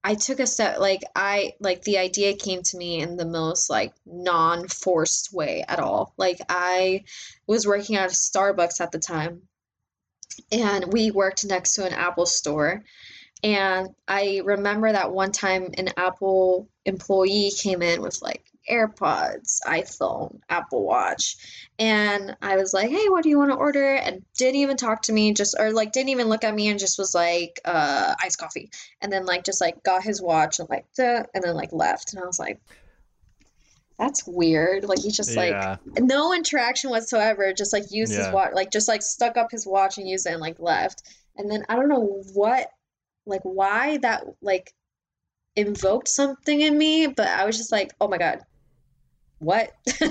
I 0.03 0.15
took 0.15 0.39
a 0.39 0.47
step 0.47 0.79
like 0.79 1.03
I 1.15 1.53
like 1.59 1.83
the 1.83 1.97
idea 1.97 2.35
came 2.35 2.61
to 2.63 2.77
me 2.77 2.99
in 2.99 3.15
the 3.15 3.25
most 3.25 3.69
like 3.69 3.93
non-forced 4.05 5.31
way 5.31 5.63
at 5.67 5.79
all. 5.79 6.13
Like 6.17 6.39
I 6.49 7.05
was 7.47 7.65
working 7.65 7.95
at 7.95 8.11
a 8.11 8.13
Starbucks 8.13 8.81
at 8.81 8.91
the 8.91 8.99
time 8.99 9.43
and 10.51 10.91
we 10.91 11.11
worked 11.11 11.45
next 11.45 11.75
to 11.75 11.85
an 11.85 11.93
Apple 11.93 12.25
store. 12.25 12.83
And 13.43 13.89
I 14.07 14.41
remember 14.43 14.91
that 14.91 15.11
one 15.11 15.31
time 15.31 15.69
an 15.77 15.89
Apple 15.95 16.69
employee 16.85 17.51
came 17.57 17.81
in 17.81 18.01
with 18.01 18.21
like 18.21 18.45
AirPods, 18.69 19.59
iPhone, 19.65 20.39
Apple 20.49 20.83
Watch. 20.83 21.37
And 21.79 22.35
I 22.41 22.55
was 22.55 22.73
like, 22.73 22.89
hey, 22.89 23.09
what 23.09 23.23
do 23.23 23.29
you 23.29 23.37
want 23.37 23.51
to 23.51 23.57
order? 23.57 23.95
And 23.95 24.23
didn't 24.37 24.55
even 24.55 24.77
talk 24.77 25.01
to 25.03 25.13
me, 25.13 25.33
just, 25.33 25.55
or 25.57 25.71
like, 25.71 25.91
didn't 25.91 26.09
even 26.09 26.29
look 26.29 26.43
at 26.43 26.55
me 26.55 26.69
and 26.69 26.79
just 26.79 26.97
was 26.97 27.13
like, 27.13 27.59
uh, 27.65 28.15
iced 28.23 28.37
coffee. 28.37 28.71
And 29.01 29.11
then, 29.11 29.25
like, 29.25 29.43
just 29.43 29.61
like 29.61 29.83
got 29.83 30.03
his 30.03 30.21
watch 30.21 30.59
and 30.59 30.69
like, 30.69 30.85
Duh, 30.95 31.23
and 31.33 31.43
then 31.43 31.55
like 31.55 31.73
left. 31.73 32.13
And 32.13 32.23
I 32.23 32.25
was 32.25 32.39
like, 32.39 32.61
that's 33.99 34.25
weird. 34.25 34.85
Like, 34.85 34.99
he 34.99 35.11
just 35.11 35.35
yeah. 35.35 35.77
like, 35.85 36.03
no 36.03 36.33
interaction 36.33 36.89
whatsoever, 36.89 37.53
just 37.53 37.73
like 37.73 37.91
used 37.91 38.13
yeah. 38.13 38.25
his 38.25 38.33
watch, 38.33 38.53
like, 38.53 38.71
just 38.71 38.87
like 38.87 39.01
stuck 39.01 39.37
up 39.37 39.51
his 39.51 39.67
watch 39.67 39.97
and 39.97 40.07
used 40.07 40.25
it 40.25 40.31
and 40.31 40.41
like 40.41 40.59
left. 40.59 41.03
And 41.35 41.49
then 41.49 41.63
I 41.69 41.75
don't 41.75 41.89
know 41.89 42.23
what, 42.33 42.69
like, 43.25 43.41
why 43.43 43.97
that, 43.97 44.23
like, 44.41 44.73
invoked 45.55 46.07
something 46.07 46.61
in 46.61 46.75
me, 46.77 47.07
but 47.07 47.27
I 47.27 47.45
was 47.45 47.57
just 47.57 47.71
like, 47.71 47.93
oh 48.01 48.07
my 48.07 48.17
God, 48.17 48.39
what? 49.43 49.71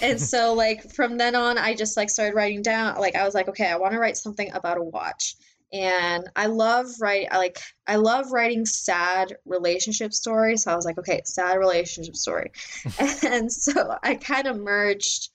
And 0.00 0.20
so 0.20 0.54
like 0.64 0.92
from 0.92 1.16
then 1.16 1.34
on 1.34 1.58
i 1.58 1.74
just 1.74 1.96
like 1.96 2.10
started 2.10 2.34
writing 2.34 2.62
down 2.62 2.98
like 2.98 3.16
i 3.16 3.24
was 3.24 3.34
like 3.34 3.48
okay 3.48 3.66
i 3.66 3.76
want 3.76 3.92
to 3.92 3.98
write 3.98 4.16
something 4.16 4.52
about 4.52 4.78
a 4.78 4.82
watch. 4.82 5.36
And 5.72 6.28
i 6.36 6.46
love 6.46 6.86
writing 7.00 7.28
I 7.30 7.38
like 7.38 7.58
i 7.86 7.96
love 7.96 8.30
writing 8.32 8.66
sad 8.66 9.36
relationship 9.44 10.12
stories. 10.12 10.62
So 10.62 10.72
i 10.72 10.76
was 10.76 10.84
like 10.84 10.98
okay 10.98 11.22
sad 11.24 11.58
relationship 11.58 12.16
story. 12.16 12.52
And 13.24 13.50
so 13.50 13.96
i 14.02 14.14
kind 14.14 14.46
of 14.46 14.56
merged 14.56 15.30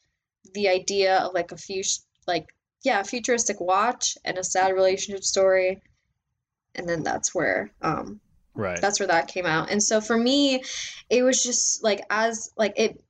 the 0.53 0.69
idea 0.69 1.17
of 1.17 1.33
like 1.33 1.51
a 1.51 1.57
few 1.57 1.83
like 2.27 2.47
yeah 2.83 3.03
futuristic 3.03 3.59
watch 3.59 4.17
and 4.23 4.37
a 4.37 4.43
sad 4.43 4.73
relationship 4.73 5.23
story. 5.23 5.81
And 6.75 6.87
then 6.87 7.03
that's 7.03 7.35
where 7.35 7.71
um 7.81 8.21
right. 8.53 8.79
that's 8.79 8.99
where 8.99 9.07
that 9.07 9.27
came 9.27 9.45
out. 9.45 9.71
And 9.71 9.83
so 9.83 9.99
for 9.99 10.17
me 10.17 10.63
it 11.09 11.23
was 11.23 11.43
just 11.43 11.83
like 11.83 12.01
as 12.09 12.51
like 12.55 12.73
it 12.77 13.03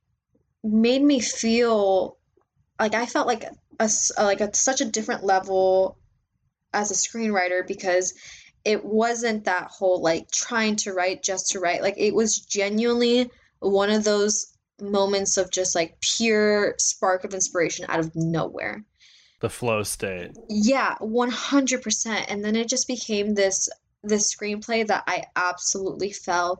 made 0.62 1.02
me 1.02 1.20
feel 1.20 2.18
like 2.78 2.94
I 2.94 3.06
felt 3.06 3.26
like 3.26 3.44
a 3.78 3.90
like 4.18 4.40
a, 4.40 4.54
such 4.54 4.80
a 4.80 4.84
different 4.86 5.24
level 5.24 5.98
as 6.72 6.90
a 6.90 6.94
screenwriter 6.94 7.66
because 7.66 8.14
it 8.64 8.84
wasn't 8.84 9.44
that 9.44 9.68
whole 9.70 10.02
like 10.02 10.30
trying 10.30 10.76
to 10.76 10.92
write 10.92 11.22
just 11.22 11.50
to 11.50 11.60
write. 11.60 11.82
Like 11.82 11.96
it 11.96 12.14
was 12.14 12.38
genuinely 12.38 13.30
one 13.60 13.90
of 13.90 14.04
those 14.04 14.54
moments 14.80 15.36
of 15.36 15.50
just 15.50 15.74
like 15.74 15.98
pure 16.00 16.74
spark 16.78 17.24
of 17.24 17.34
inspiration 17.34 17.86
out 17.88 18.00
of 18.00 18.14
nowhere. 18.14 18.84
The 19.40 19.50
flow 19.50 19.82
state. 19.82 20.32
Yeah 20.48 20.96
100% 21.00 22.24
and 22.28 22.44
then 22.44 22.56
it 22.56 22.68
just 22.68 22.86
became 22.86 23.34
this 23.34 23.68
this 24.02 24.34
screenplay 24.34 24.86
that 24.86 25.04
i 25.06 25.22
absolutely 25.36 26.10
fell 26.10 26.58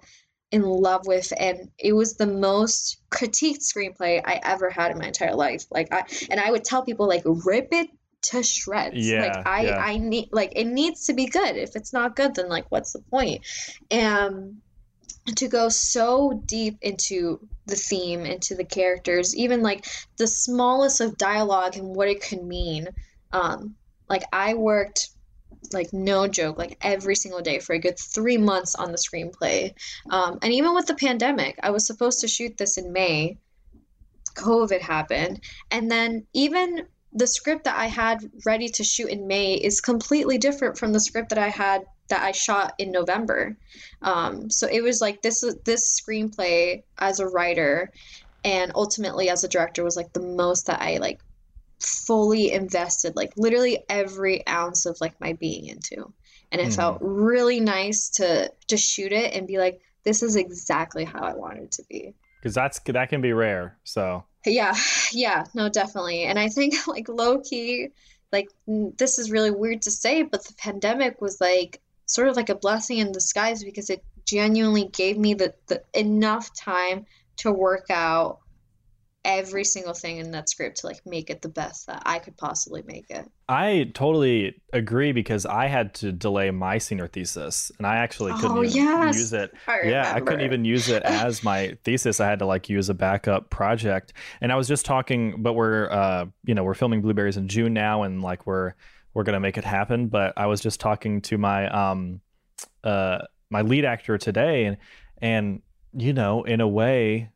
in 0.50 0.62
love 0.62 1.06
with 1.06 1.32
and 1.38 1.70
it 1.78 1.92
was 1.92 2.14
the 2.14 2.26
most 2.26 3.00
critiqued 3.10 3.60
screenplay 3.60 4.20
I 4.24 4.40
ever 4.42 4.68
had 4.68 4.90
in 4.90 4.98
my 4.98 5.06
entire 5.06 5.34
life. 5.34 5.64
Like 5.70 5.92
I 5.92 6.04
and 6.28 6.40
I 6.40 6.50
would 6.50 6.64
tell 6.64 6.84
people 6.84 7.06
like 7.06 7.22
rip 7.24 7.68
it 7.72 7.88
to 8.22 8.42
shreds. 8.42 8.96
Yeah, 8.96 9.22
like 9.22 9.46
I 9.46 9.62
yeah. 9.62 9.76
I 9.78 9.98
need 9.98 10.30
like 10.32 10.52
it 10.56 10.66
needs 10.66 11.06
to 11.06 11.14
be 11.14 11.26
good. 11.26 11.56
If 11.56 11.76
it's 11.76 11.92
not 11.92 12.16
good 12.16 12.34
then 12.34 12.48
like 12.48 12.66
what's 12.68 12.92
the 12.92 12.98
point? 12.98 13.46
And 13.90 14.56
to 15.36 15.48
go 15.48 15.68
so 15.68 16.42
deep 16.46 16.78
into 16.82 17.46
the 17.66 17.76
theme, 17.76 18.26
into 18.26 18.56
the 18.56 18.64
characters, 18.64 19.36
even 19.36 19.62
like 19.62 19.86
the 20.16 20.26
smallest 20.26 21.00
of 21.00 21.16
dialogue 21.16 21.76
and 21.76 21.94
what 21.94 22.08
it 22.08 22.22
could 22.22 22.42
mean. 22.42 22.88
Um 23.32 23.76
like 24.08 24.24
I 24.32 24.54
worked 24.54 25.10
like 25.72 25.92
no 25.92 26.26
joke 26.26 26.58
like 26.58 26.78
every 26.80 27.14
single 27.14 27.40
day 27.40 27.58
for 27.58 27.74
a 27.74 27.78
good 27.78 27.98
three 27.98 28.38
months 28.38 28.74
on 28.74 28.92
the 28.92 28.98
screenplay. 28.98 29.74
Um, 30.10 30.38
and 30.42 30.52
even 30.52 30.74
with 30.74 30.86
the 30.86 30.94
pandemic 30.94 31.58
i 31.62 31.70
was 31.70 31.86
supposed 31.86 32.20
to 32.20 32.28
shoot 32.28 32.56
this 32.56 32.78
in 32.78 32.92
may. 32.92 33.38
Covid 34.34 34.80
happened. 34.80 35.40
And 35.70 35.90
then 35.90 36.26
even 36.32 36.86
the 37.12 37.26
script 37.26 37.64
that 37.64 37.76
i 37.76 37.86
had 37.86 38.18
ready 38.46 38.68
to 38.68 38.84
shoot 38.84 39.08
in 39.08 39.26
may 39.26 39.54
is 39.54 39.80
completely 39.80 40.38
different 40.38 40.78
from 40.78 40.92
the 40.92 41.00
script 41.00 41.30
that 41.30 41.38
i 41.38 41.48
had 41.48 41.84
that 42.10 42.22
I 42.22 42.32
shot 42.32 42.74
in 42.78 42.92
November. 42.92 43.56
Um, 44.02 44.50
so 44.50 44.66
it 44.66 44.82
was 44.82 45.00
like 45.00 45.22
this 45.22 45.42
this 45.64 45.98
screenplay 46.00 46.82
as 46.98 47.20
a 47.20 47.26
writer 47.26 47.90
and 48.44 48.72
ultimately 48.74 49.30
as 49.30 49.44
a 49.44 49.48
director 49.48 49.82
was 49.82 49.96
like 49.96 50.12
the 50.12 50.20
most 50.20 50.66
that 50.66 50.82
I 50.82 50.98
like 50.98 51.20
fully 51.80 52.52
invested 52.52 53.16
like 53.16 53.32
literally 53.36 53.84
every 53.88 54.46
ounce 54.46 54.86
of 54.86 54.96
like 55.00 55.20
my 55.20 55.32
being 55.34 55.66
into. 55.66 56.12
And 56.52 56.60
it 56.60 56.68
mm. 56.68 56.76
felt 56.76 56.98
really 57.00 57.60
nice 57.60 58.10
to 58.10 58.52
to 58.68 58.76
shoot 58.76 59.12
it 59.12 59.34
and 59.34 59.46
be 59.46 59.58
like 59.58 59.80
this 60.04 60.22
is 60.22 60.36
exactly 60.36 61.04
how 61.04 61.20
I 61.20 61.34
wanted 61.34 61.64
it 61.64 61.72
to 61.72 61.84
be. 61.88 62.14
Cuz 62.42 62.54
that's 62.54 62.80
that 62.80 63.08
can 63.08 63.20
be 63.20 63.32
rare. 63.32 63.78
So 63.84 64.24
Yeah. 64.44 64.74
Yeah, 65.12 65.44
no 65.54 65.68
definitely. 65.68 66.22
And 66.22 66.38
I 66.38 66.48
think 66.48 66.74
like 66.86 67.08
low 67.08 67.40
key 67.40 67.88
like 68.32 68.48
this 68.66 69.18
is 69.18 69.30
really 69.30 69.50
weird 69.50 69.82
to 69.82 69.90
say, 69.90 70.22
but 70.22 70.44
the 70.44 70.54
pandemic 70.54 71.20
was 71.20 71.40
like 71.40 71.80
sort 72.06 72.28
of 72.28 72.36
like 72.36 72.48
a 72.48 72.54
blessing 72.54 72.98
in 72.98 73.12
disguise 73.12 73.64
because 73.64 73.90
it 73.90 74.04
genuinely 74.24 74.86
gave 74.86 75.18
me 75.18 75.34
the, 75.34 75.54
the 75.66 75.82
enough 75.94 76.54
time 76.54 77.06
to 77.38 77.50
work 77.50 77.86
out 77.90 78.38
every 79.24 79.64
single 79.64 79.92
thing 79.92 80.18
in 80.18 80.30
that 80.30 80.48
script 80.48 80.78
to 80.78 80.86
like 80.86 81.00
make 81.04 81.28
it 81.28 81.42
the 81.42 81.48
best 81.48 81.86
that 81.86 82.02
I 82.06 82.18
could 82.18 82.36
possibly 82.36 82.82
make 82.86 83.10
it. 83.10 83.30
I 83.48 83.90
totally 83.94 84.60
agree 84.72 85.12
because 85.12 85.44
I 85.44 85.66
had 85.66 85.92
to 85.94 86.12
delay 86.12 86.50
my 86.50 86.78
senior 86.78 87.06
thesis 87.06 87.70
and 87.76 87.86
I 87.86 87.96
actually 87.96 88.32
couldn't 88.34 88.56
oh, 88.56 88.64
even 88.64 88.76
yes. 88.76 89.16
use 89.16 89.32
it. 89.32 89.52
I 89.66 89.82
yeah, 89.82 90.12
I 90.14 90.20
couldn't 90.20 90.42
even 90.42 90.64
use 90.64 90.88
it 90.88 91.02
as 91.04 91.44
my 91.44 91.76
thesis. 91.84 92.20
I 92.20 92.28
had 92.28 92.38
to 92.38 92.46
like 92.46 92.68
use 92.68 92.88
a 92.88 92.94
backup 92.94 93.50
project. 93.50 94.14
And 94.40 94.52
I 94.52 94.56
was 94.56 94.68
just 94.68 94.86
talking, 94.86 95.42
but 95.42 95.52
we're 95.52 95.90
uh, 95.90 96.26
you 96.44 96.54
know, 96.54 96.64
we're 96.64 96.74
filming 96.74 97.02
Blueberries 97.02 97.36
in 97.36 97.48
June 97.48 97.74
now 97.74 98.04
and 98.04 98.22
like 98.22 98.46
we're 98.46 98.74
we're 99.12 99.24
gonna 99.24 99.40
make 99.40 99.58
it 99.58 99.64
happen. 99.64 100.08
But 100.08 100.32
I 100.36 100.46
was 100.46 100.60
just 100.60 100.80
talking 100.80 101.20
to 101.22 101.36
my 101.36 101.68
um 101.68 102.20
uh 102.84 103.18
my 103.50 103.62
lead 103.62 103.84
actor 103.84 104.16
today 104.16 104.64
and 104.64 104.76
and 105.20 105.62
you 105.92 106.12
know, 106.12 106.44
in 106.44 106.60
a 106.60 106.68
way, 106.68 107.30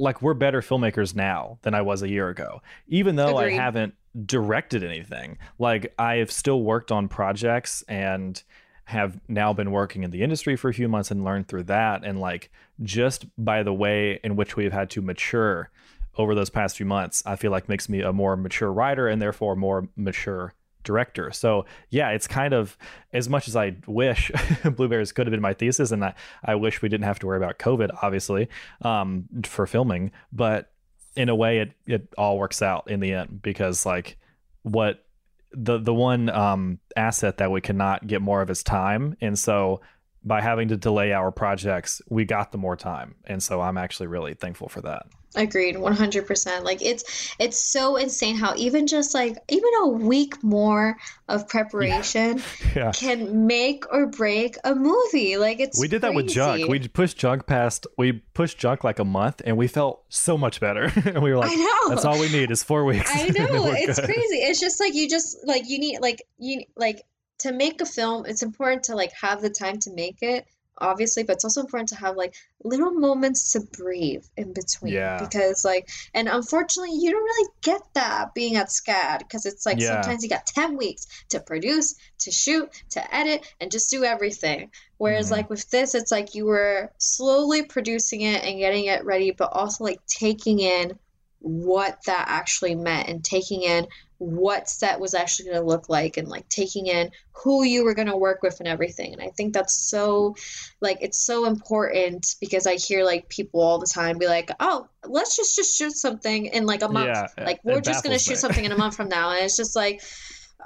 like 0.00 0.22
we're 0.22 0.34
better 0.34 0.60
filmmakers 0.60 1.14
now 1.14 1.58
than 1.62 1.74
I 1.74 1.82
was 1.82 2.02
a 2.02 2.08
year 2.08 2.28
ago. 2.28 2.62
Even 2.88 3.16
though 3.16 3.38
Agreed. 3.38 3.54
I 3.54 3.62
haven't 3.62 3.94
directed 4.26 4.82
anything. 4.82 5.38
Like 5.58 5.94
I 5.98 6.16
have 6.16 6.32
still 6.32 6.62
worked 6.62 6.90
on 6.90 7.08
projects 7.08 7.84
and 7.86 8.42
have 8.84 9.20
now 9.28 9.52
been 9.52 9.70
working 9.70 10.02
in 10.02 10.10
the 10.10 10.22
industry 10.22 10.56
for 10.56 10.68
a 10.68 10.74
few 10.74 10.88
months 10.88 11.10
and 11.12 11.22
learned 11.22 11.46
through 11.46 11.62
that 11.62 12.04
and 12.04 12.18
like 12.18 12.50
just 12.82 13.24
by 13.38 13.62
the 13.62 13.72
way 13.72 14.18
in 14.24 14.34
which 14.34 14.56
we've 14.56 14.72
had 14.72 14.90
to 14.90 15.00
mature 15.00 15.70
over 16.18 16.34
those 16.34 16.50
past 16.50 16.76
few 16.76 16.86
months, 16.86 17.22
I 17.24 17.36
feel 17.36 17.52
like 17.52 17.68
makes 17.68 17.88
me 17.88 18.00
a 18.00 18.12
more 18.12 18.36
mature 18.36 18.72
writer 18.72 19.06
and 19.06 19.22
therefore 19.22 19.54
more 19.54 19.88
mature 19.94 20.54
director. 20.84 21.30
So 21.30 21.66
yeah, 21.90 22.10
it's 22.10 22.26
kind 22.26 22.54
of 22.54 22.76
as 23.12 23.28
much 23.28 23.48
as 23.48 23.56
I 23.56 23.76
wish 23.86 24.30
Blueberries 24.64 25.12
could 25.12 25.26
have 25.26 25.32
been 25.32 25.40
my 25.40 25.54
thesis, 25.54 25.90
and 25.90 26.04
I, 26.04 26.14
I 26.44 26.54
wish 26.54 26.82
we 26.82 26.88
didn't 26.88 27.04
have 27.04 27.18
to 27.20 27.26
worry 27.26 27.36
about 27.36 27.58
COVID, 27.58 27.90
obviously, 28.02 28.48
um, 28.82 29.28
for 29.44 29.66
filming. 29.66 30.12
But 30.32 30.72
in 31.16 31.28
a 31.28 31.34
way, 31.34 31.58
it 31.58 31.72
it 31.86 32.12
all 32.16 32.38
works 32.38 32.62
out 32.62 32.90
in 32.90 33.00
the 33.00 33.12
end 33.12 33.42
because 33.42 33.84
like 33.84 34.16
what 34.62 35.04
the 35.52 35.78
the 35.78 35.94
one 35.94 36.30
um, 36.30 36.78
asset 36.96 37.38
that 37.38 37.50
we 37.50 37.60
cannot 37.60 38.06
get 38.06 38.22
more 38.22 38.42
of 38.42 38.50
is 38.50 38.62
time, 38.62 39.16
and 39.20 39.38
so 39.38 39.80
by 40.22 40.40
having 40.40 40.68
to 40.68 40.76
delay 40.76 41.12
our 41.12 41.30
projects, 41.32 42.02
we 42.08 42.24
got 42.24 42.52
the 42.52 42.58
more 42.58 42.76
time, 42.76 43.14
and 43.24 43.42
so 43.42 43.60
I'm 43.60 43.78
actually 43.78 44.06
really 44.06 44.34
thankful 44.34 44.68
for 44.68 44.80
that. 44.82 45.06
Agreed, 45.36 45.76
100%. 45.76 46.64
Like 46.64 46.82
it's 46.82 47.34
it's 47.38 47.58
so 47.58 47.94
insane 47.96 48.34
how 48.34 48.52
even 48.56 48.88
just 48.88 49.14
like 49.14 49.36
even 49.48 49.70
a 49.82 49.88
week 49.88 50.42
more 50.42 50.96
of 51.28 51.48
preparation 51.48 52.38
yeah. 52.74 52.86
Yeah. 52.86 52.92
can 52.92 53.46
make 53.46 53.84
or 53.92 54.06
break 54.06 54.56
a 54.64 54.74
movie. 54.74 55.36
Like 55.36 55.60
it's 55.60 55.80
We 55.80 55.86
did 55.86 56.02
that 56.02 56.14
with 56.14 56.28
Junk. 56.28 56.68
We 56.68 56.86
pushed 56.88 57.16
Junk 57.16 57.46
past 57.46 57.86
we 57.96 58.12
pushed 58.34 58.58
Junk 58.58 58.82
like 58.82 58.98
a 58.98 59.04
month 59.04 59.40
and 59.44 59.56
we 59.56 59.68
felt 59.68 60.02
so 60.08 60.36
much 60.36 60.60
better. 60.60 60.84
and 61.04 61.22
we 61.22 61.30
were 61.30 61.38
like 61.38 61.52
I 61.52 61.54
know. 61.54 61.88
that's 61.90 62.04
all 62.04 62.18
we 62.18 62.28
need 62.30 62.50
is 62.50 62.64
4 62.64 62.84
weeks. 62.84 63.10
I 63.14 63.28
know. 63.28 63.66
it's 63.72 64.00
good. 64.00 64.06
crazy. 64.06 64.36
It's 64.36 64.58
just 64.58 64.80
like 64.80 64.94
you 64.94 65.08
just 65.08 65.38
like 65.46 65.68
you 65.68 65.78
need 65.78 66.00
like 66.00 66.22
you 66.38 66.64
like 66.76 67.02
to 67.38 67.52
make 67.52 67.80
a 67.80 67.86
film, 67.86 68.26
it's 68.26 68.42
important 68.42 68.84
to 68.84 68.96
like 68.96 69.12
have 69.12 69.42
the 69.42 69.50
time 69.50 69.78
to 69.80 69.92
make 69.92 70.18
it 70.22 70.44
obviously, 70.80 71.22
but 71.22 71.34
it's 71.34 71.44
also 71.44 71.60
important 71.60 71.88
to 71.90 71.96
have 71.96 72.16
like 72.16 72.34
little 72.64 72.92
moments 72.92 73.52
to 73.52 73.60
breathe 73.60 74.24
in 74.36 74.52
between. 74.52 74.92
Yeah. 74.92 75.18
Because 75.20 75.64
like, 75.64 75.88
and 76.14 76.28
unfortunately, 76.28 76.96
you 76.96 77.10
don't 77.10 77.22
really 77.22 77.50
get 77.62 77.82
that 77.94 78.34
being 78.34 78.56
at 78.56 78.68
SCAD 78.68 79.20
because 79.20 79.46
it's 79.46 79.66
like 79.66 79.80
yeah. 79.80 80.02
sometimes 80.02 80.22
you 80.22 80.28
got 80.28 80.46
10 80.46 80.76
weeks 80.76 81.06
to 81.30 81.40
produce, 81.40 81.94
to 82.20 82.30
shoot, 82.30 82.70
to 82.90 83.14
edit, 83.14 83.46
and 83.60 83.70
just 83.70 83.90
do 83.90 84.04
everything. 84.04 84.70
Whereas 84.98 85.26
mm-hmm. 85.26 85.36
like 85.36 85.50
with 85.50 85.68
this, 85.70 85.94
it's 85.94 86.10
like 86.10 86.34
you 86.34 86.46
were 86.46 86.92
slowly 86.98 87.62
producing 87.62 88.22
it 88.22 88.44
and 88.44 88.58
getting 88.58 88.86
it 88.86 89.04
ready, 89.04 89.30
but 89.30 89.50
also 89.52 89.84
like 89.84 90.04
taking 90.06 90.60
in 90.60 90.98
what 91.40 91.98
that 92.06 92.26
actually 92.28 92.74
meant 92.74 93.08
and 93.08 93.24
taking 93.24 93.62
in 93.62 93.86
what 94.18 94.68
set 94.68 95.00
was 95.00 95.14
actually 95.14 95.46
going 95.46 95.56
to 95.56 95.66
look 95.66 95.88
like 95.88 96.18
and 96.18 96.28
like 96.28 96.46
taking 96.50 96.86
in 96.86 97.10
who 97.32 97.64
you 97.64 97.84
were 97.84 97.94
going 97.94 98.08
to 98.08 98.16
work 98.16 98.42
with 98.42 98.60
and 98.60 98.68
everything. 98.68 99.14
And 99.14 99.22
i 99.22 99.28
think 99.28 99.54
that's 99.54 99.74
so 99.74 100.36
like 100.82 100.98
it's 101.00 101.18
so 101.18 101.46
important 101.46 102.36
because 102.38 102.66
i 102.66 102.74
hear 102.74 103.02
like 103.02 103.30
people 103.30 103.62
all 103.62 103.78
the 103.78 103.86
time 103.86 104.18
be 104.18 104.26
like 104.26 104.50
oh 104.60 104.86
let's 105.06 105.36
just 105.36 105.56
just 105.56 105.76
shoot 105.76 105.92
something 105.92 106.46
in 106.46 106.66
like 106.66 106.82
a 106.82 106.88
month. 106.88 107.06
Yeah, 107.06 107.44
like 107.44 107.60
we're 107.64 107.80
just 107.80 108.04
going 108.04 108.16
to 108.16 108.22
shoot 108.22 108.36
something 108.36 108.64
in 108.64 108.72
a 108.72 108.76
month 108.76 108.94
from 108.94 109.08
now. 109.08 109.30
And 109.30 109.44
it's 109.44 109.56
just 109.56 109.74
like 109.74 110.02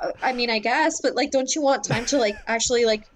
uh, 0.03 0.11
i 0.21 0.33
mean 0.33 0.51
i 0.51 0.59
guess 0.59 1.01
but 1.01 1.15
like 1.15 1.31
don't 1.31 1.55
you 1.55 1.63
want 1.63 1.85
time 1.85 2.07
to 2.07 2.19
like 2.19 2.37
actually 2.49 2.85
like 2.85 3.07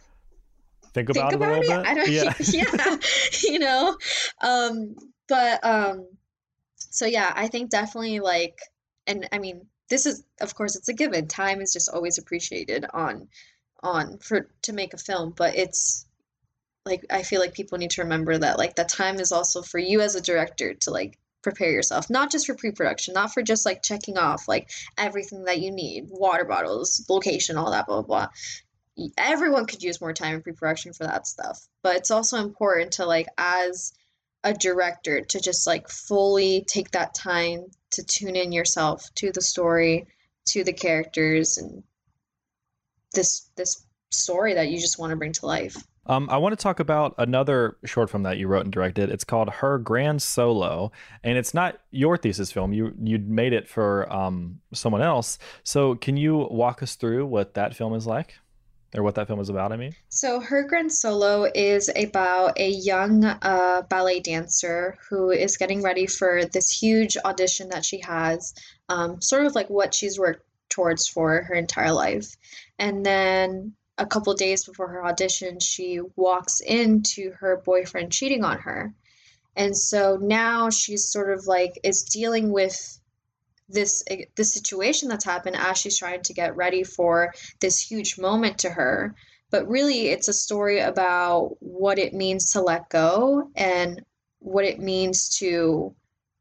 think 0.94 1.08
about, 1.08 1.30
think 1.30 1.42
about 1.42 1.64
it, 1.64 1.70
it? 1.70 1.86
I 1.86 1.94
don't, 1.94 2.08
yeah. 2.08 2.32
yeah 2.40 2.96
you 3.42 3.58
know? 3.58 3.96
Um 4.40 4.94
but 5.28 5.64
um 5.64 6.06
so 6.90 7.06
yeah 7.06 7.32
i 7.36 7.48
think 7.48 7.70
definitely 7.70 8.20
like 8.20 8.58
and 9.06 9.28
i 9.32 9.38
mean 9.38 9.66
this 9.88 10.06
is 10.06 10.22
of 10.40 10.54
course 10.54 10.76
it's 10.76 10.88
a 10.88 10.94
given. 10.94 11.26
Time 11.28 11.60
is 11.60 11.72
just 11.72 11.88
always 11.88 12.18
appreciated 12.18 12.84
on 12.92 13.28
on 13.82 14.18
for 14.18 14.48
to 14.62 14.72
make 14.72 14.92
a 14.92 14.98
film 14.98 15.32
but 15.36 15.56
it's 15.56 16.06
like 16.84 17.04
i 17.10 17.22
feel 17.22 17.40
like 17.40 17.54
people 17.54 17.78
need 17.78 17.90
to 17.90 18.02
remember 18.02 18.36
that 18.36 18.58
like 18.58 18.74
the 18.74 18.84
time 18.84 19.20
is 19.20 19.30
also 19.30 19.62
for 19.62 19.78
you 19.78 20.00
as 20.00 20.14
a 20.16 20.20
director 20.20 20.74
to 20.74 20.90
like 20.90 21.16
prepare 21.42 21.70
yourself 21.70 22.10
not 22.10 22.30
just 22.30 22.46
for 22.46 22.54
pre-production 22.54 23.14
not 23.14 23.32
for 23.32 23.42
just 23.42 23.64
like 23.64 23.82
checking 23.82 24.18
off 24.18 24.48
like 24.48 24.68
everything 24.96 25.44
that 25.44 25.60
you 25.60 25.70
need 25.70 26.08
water 26.10 26.44
bottles 26.44 27.04
location 27.08 27.56
all 27.56 27.70
that 27.70 27.86
blah 27.86 28.02
blah 28.02 28.26
blah. 28.26 28.28
Everyone 29.16 29.66
could 29.66 29.84
use 29.84 30.00
more 30.00 30.12
time 30.12 30.34
in 30.34 30.42
pre-production 30.42 30.92
for 30.92 31.04
that 31.04 31.28
stuff 31.28 31.68
but 31.84 31.96
it's 31.96 32.10
also 32.10 32.38
important 32.38 32.92
to 32.94 33.06
like 33.06 33.28
as 33.38 33.92
a 34.44 34.54
director 34.54 35.20
to 35.20 35.40
just 35.40 35.66
like 35.66 35.88
fully 35.88 36.64
take 36.66 36.90
that 36.92 37.14
time 37.14 37.66
to 37.90 38.04
tune 38.04 38.36
in 38.36 38.52
yourself 38.52 39.08
to 39.16 39.32
the 39.32 39.40
story, 39.40 40.06
to 40.46 40.64
the 40.64 40.72
characters 40.72 41.58
and 41.58 41.82
this 43.14 43.50
this 43.56 43.84
story 44.10 44.54
that 44.54 44.68
you 44.68 44.78
just 44.78 44.98
want 44.98 45.10
to 45.10 45.16
bring 45.16 45.32
to 45.32 45.46
life. 45.46 45.76
Um, 46.06 46.28
I 46.30 46.38
want 46.38 46.58
to 46.58 46.62
talk 46.62 46.80
about 46.80 47.14
another 47.18 47.76
short 47.84 48.08
film 48.08 48.22
that 48.22 48.38
you 48.38 48.48
wrote 48.48 48.64
and 48.64 48.72
directed. 48.72 49.10
It's 49.10 49.24
called 49.24 49.50
Her 49.50 49.78
Grand 49.78 50.22
Solo, 50.22 50.90
and 51.22 51.36
it's 51.36 51.52
not 51.52 51.78
your 51.90 52.16
thesis 52.16 52.50
film. 52.50 52.72
You 52.72 52.94
you 53.02 53.18
made 53.18 53.52
it 53.52 53.68
for 53.68 54.10
um, 54.10 54.60
someone 54.72 55.02
else. 55.02 55.38
So, 55.64 55.96
can 55.96 56.16
you 56.16 56.48
walk 56.50 56.82
us 56.82 56.94
through 56.94 57.26
what 57.26 57.54
that 57.54 57.76
film 57.76 57.94
is 57.94 58.06
like? 58.06 58.36
Or 58.94 59.02
what 59.02 59.14
that 59.16 59.26
film 59.26 59.40
is 59.40 59.48
about, 59.48 59.72
I 59.72 59.76
mean? 59.76 59.94
So, 60.08 60.40
Her 60.40 60.62
Grand 60.62 60.92
Solo 60.92 61.50
is 61.54 61.90
about 61.94 62.58
a 62.58 62.68
young 62.70 63.24
uh, 63.24 63.82
ballet 63.88 64.20
dancer 64.20 64.96
who 65.08 65.30
is 65.30 65.56
getting 65.56 65.82
ready 65.82 66.06
for 66.06 66.44
this 66.46 66.70
huge 66.70 67.16
audition 67.24 67.68
that 67.70 67.84
she 67.84 68.00
has, 68.00 68.54
um, 68.88 69.20
sort 69.20 69.44
of 69.44 69.54
like 69.54 69.68
what 69.68 69.94
she's 69.94 70.18
worked 70.18 70.44
towards 70.70 71.06
for 71.06 71.42
her 71.42 71.54
entire 71.54 71.92
life. 71.92 72.36
And 72.78 73.04
then 73.04 73.74
a 73.98 74.06
couple 74.06 74.32
days 74.34 74.64
before 74.64 74.88
her 74.88 75.04
audition, 75.04 75.58
she 75.60 76.00
walks 76.16 76.60
into 76.60 77.32
her 77.32 77.62
boyfriend 77.64 78.12
cheating 78.12 78.44
on 78.44 78.58
her. 78.58 78.94
And 79.56 79.76
so 79.76 80.16
now 80.20 80.70
she's 80.70 81.10
sort 81.10 81.32
of 81.32 81.46
like 81.46 81.80
is 81.82 82.04
dealing 82.04 82.52
with 82.52 83.00
this 83.68 84.02
this 84.36 84.52
situation 84.52 85.08
that's 85.08 85.24
happened 85.24 85.56
as 85.56 85.78
she's 85.78 85.98
trying 85.98 86.22
to 86.22 86.34
get 86.34 86.56
ready 86.56 86.84
for 86.84 87.32
this 87.60 87.80
huge 87.80 88.18
moment 88.18 88.58
to 88.58 88.70
her. 88.70 89.14
But 89.50 89.68
really 89.68 90.08
it's 90.08 90.28
a 90.28 90.32
story 90.32 90.80
about 90.80 91.56
what 91.60 91.98
it 91.98 92.12
means 92.12 92.52
to 92.52 92.60
let 92.60 92.90
go 92.90 93.50
and 93.56 94.04
what 94.40 94.64
it 94.64 94.78
means 94.78 95.28
to 95.38 95.94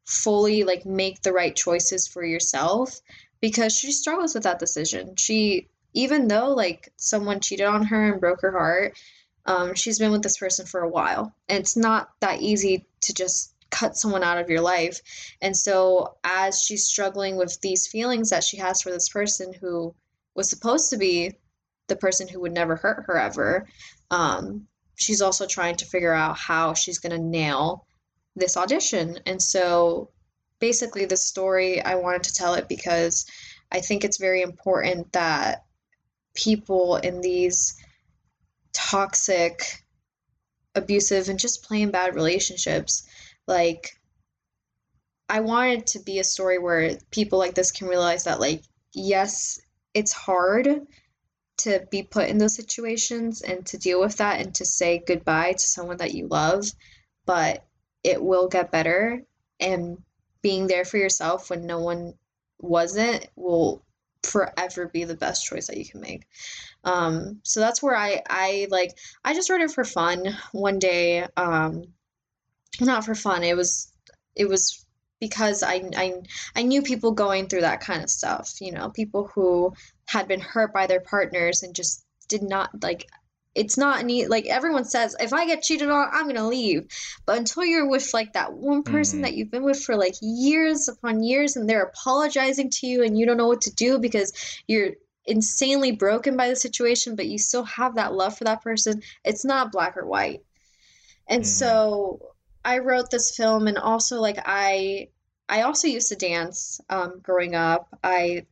fully 0.06 0.64
like 0.64 0.86
make 0.86 1.22
the 1.22 1.34
right 1.34 1.56
choices 1.56 2.08
for 2.08 2.24
yourself 2.24 3.00
because 3.42 3.74
she 3.74 3.92
struggles 3.92 4.34
with 4.34 4.44
that 4.44 4.60
decision. 4.60 5.16
She 5.18 5.68
even 5.94 6.28
though 6.28 6.54
like 6.54 6.92
someone 6.98 7.40
cheated 7.40 7.66
on 7.66 7.86
her 7.86 8.12
and 8.12 8.22
broke 8.22 8.42
her 8.42 8.52
heart 8.52 8.98
um, 9.48 9.74
she's 9.74 9.98
been 9.98 10.12
with 10.12 10.22
this 10.22 10.38
person 10.38 10.66
for 10.66 10.82
a 10.82 10.90
while. 10.90 11.34
And 11.48 11.60
it's 11.60 11.78
not 11.78 12.10
that 12.20 12.42
easy 12.42 12.86
to 13.02 13.14
just 13.14 13.54
cut 13.70 13.98
someone 13.98 14.24
out 14.24 14.38
of 14.38 14.50
your 14.50 14.62
life. 14.62 15.02
And 15.42 15.56
so, 15.56 16.18
as 16.24 16.62
she's 16.62 16.86
struggling 16.86 17.36
with 17.36 17.60
these 17.62 17.88
feelings 17.88 18.30
that 18.30 18.44
she 18.44 18.58
has 18.58 18.82
for 18.82 18.92
this 18.92 19.10
person 19.10 19.54
who 19.54 19.94
was 20.36 20.50
supposed 20.50 20.92
to 20.92 20.98
be 20.98 21.34
the 21.88 21.96
person 21.96 22.28
who 22.28 22.42
would 22.42 22.54
never 22.54 22.76
hurt 22.76 23.06
her 23.08 23.18
ever. 23.18 23.68
Um, 24.12 24.68
she's 24.96 25.22
also 25.22 25.48
trying 25.48 25.76
to 25.78 25.86
figure 25.86 26.14
out 26.14 26.38
how 26.38 26.74
she's 26.74 27.00
going 27.00 27.16
to 27.16 27.24
nail 27.24 27.86
this 28.36 28.58
audition. 28.58 29.20
And 29.26 29.42
so 29.42 30.12
basically, 30.60 31.06
the 31.06 31.18
story, 31.18 31.82
I 31.82 31.96
wanted 31.96 32.24
to 32.24 32.34
tell 32.34 32.54
it 32.54 32.68
because 32.68 33.26
I 33.72 33.82
think 33.82 34.04
it's 34.04 34.18
very 34.18 34.42
important 34.42 35.12
that 35.14 35.66
people 36.34 36.98
in 36.98 37.22
these 37.22 37.76
toxic, 38.74 39.84
abusive, 40.76 41.30
and 41.30 41.40
just 41.40 41.64
plain 41.64 41.90
bad 41.92 42.16
relationships, 42.16 43.08
like, 43.48 44.00
I 45.30 45.42
wanted 45.42 45.88
to 45.88 46.00
be 46.00 46.20
a 46.20 46.24
story 46.24 46.58
where 46.58 46.98
people 47.12 47.40
like 47.40 47.56
this 47.56 47.72
can 47.72 47.88
realize 47.88 48.26
that, 48.26 48.40
like, 48.40 48.64
yes, 48.94 49.60
it's 49.94 50.14
hard 50.14 50.88
to 51.58 51.88
be 51.90 52.04
put 52.04 52.30
in 52.30 52.38
those 52.38 52.56
situations 52.56 53.42
and 53.42 53.66
to 53.66 53.78
deal 53.78 54.00
with 54.00 54.18
that 54.18 54.40
and 54.40 54.54
to 54.56 54.66
say 54.66 55.04
goodbye 55.06 55.54
to 55.54 55.68
someone 55.68 55.98
that 55.98 56.14
you 56.14 56.28
love, 56.28 56.66
but 57.26 57.66
it 58.04 58.24
will 58.24 58.48
get 58.48 58.72
better. 58.72 59.24
And 59.60 59.98
being 60.42 60.68
there 60.68 60.86
for 60.86 60.98
yourself 60.98 61.50
when 61.50 61.66
no 61.66 61.80
one 61.80 62.14
wasn't 62.60 63.28
will 63.36 63.84
forever 64.24 64.88
be 64.88 65.04
the 65.04 65.16
best 65.16 65.46
choice 65.46 65.68
that 65.68 65.78
you 65.78 65.86
can 65.86 66.02
make. 66.02 66.26
Um, 66.84 67.40
so 67.44 67.60
that's 67.60 67.82
where 67.82 67.96
I 67.96 68.22
I 68.30 68.68
like 68.70 68.98
I 69.24 69.34
just 69.34 69.50
wrote 69.50 69.62
it 69.62 69.72
for 69.72 69.84
fun 69.84 70.38
one 70.52 70.80
day. 70.80 71.26
Um, 71.36 71.86
not 72.82 73.06
for 73.06 73.16
fun. 73.16 73.44
It 73.44 73.56
was 73.56 73.92
it 74.36 74.48
was 74.48 74.86
because 75.20 75.64
I, 75.64 75.90
I 75.96 76.22
I 76.56 76.64
knew 76.64 76.82
people 76.82 77.12
going 77.12 77.48
through 77.48 77.62
that 77.62 77.82
kind 77.82 78.04
of 78.04 78.10
stuff, 78.10 78.62
you 78.62 78.72
know, 78.72 78.90
people 78.90 79.28
who 79.34 79.74
had 80.06 80.28
been 80.28 80.40
hurt 80.40 80.74
by 80.74 80.88
their 80.88 81.02
partners 81.02 81.64
and 81.64 81.76
just 81.76 82.06
did 82.28 82.44
not 82.44 82.70
like 82.84 83.08
it's 83.58 83.78
not 83.78 84.06
neat 84.06 84.30
like 84.30 84.46
everyone 84.46 84.86
says 84.86 85.16
if 85.20 85.34
i 85.34 85.46
get 85.46 85.64
cheated 85.64 85.90
on 85.90 86.08
i'm 86.14 86.28
gonna 86.28 86.48
leave 86.48 86.86
but 87.26 87.38
until 87.38 87.66
you're 87.66 87.90
with 87.90 88.14
like 88.14 88.34
that 88.34 88.54
one 88.54 88.84
person 88.84 89.20
mm. 89.20 89.22
that 89.24 89.34
you've 89.34 89.50
been 89.50 89.64
with 89.64 89.82
for 89.82 89.96
like 89.96 90.14
years 90.22 90.88
upon 90.88 91.24
years 91.24 91.56
and 91.56 91.68
they're 91.68 91.84
apologizing 91.84 92.70
to 92.70 92.86
you 92.86 93.04
and 93.04 93.18
you 93.18 93.26
don't 93.26 93.38
know 93.38 93.48
what 93.48 93.62
to 93.62 93.74
do 93.74 93.98
because 93.98 94.32
you're 94.68 94.92
insanely 95.26 95.92
broken 95.92 96.38
by 96.38 96.48
the 96.50 96.56
situation 96.56 97.16
but 97.16 97.26
you 97.26 97.40
still 97.40 97.64
have 97.64 97.96
that 97.96 98.14
love 98.14 98.38
for 98.38 98.44
that 98.44 98.62
person 98.62 99.02
it's 99.26 99.44
not 99.44 99.72
black 99.72 99.98
or 99.98 100.06
white 100.06 100.42
and 101.28 101.42
mm. 101.42 101.48
so 101.48 102.20
I 102.68 102.80
wrote 102.80 103.10
this 103.10 103.34
film 103.34 103.68
and 103.68 103.78
also 103.78 104.20
like 104.20 104.40
I 104.46 105.08
I 105.48 105.62
also 105.62 105.88
used 105.88 106.10
to 106.10 106.18
dance 106.18 106.82
um, 106.90 107.22
growing 107.24 107.56
up. 107.56 107.88
I 108.04 108.46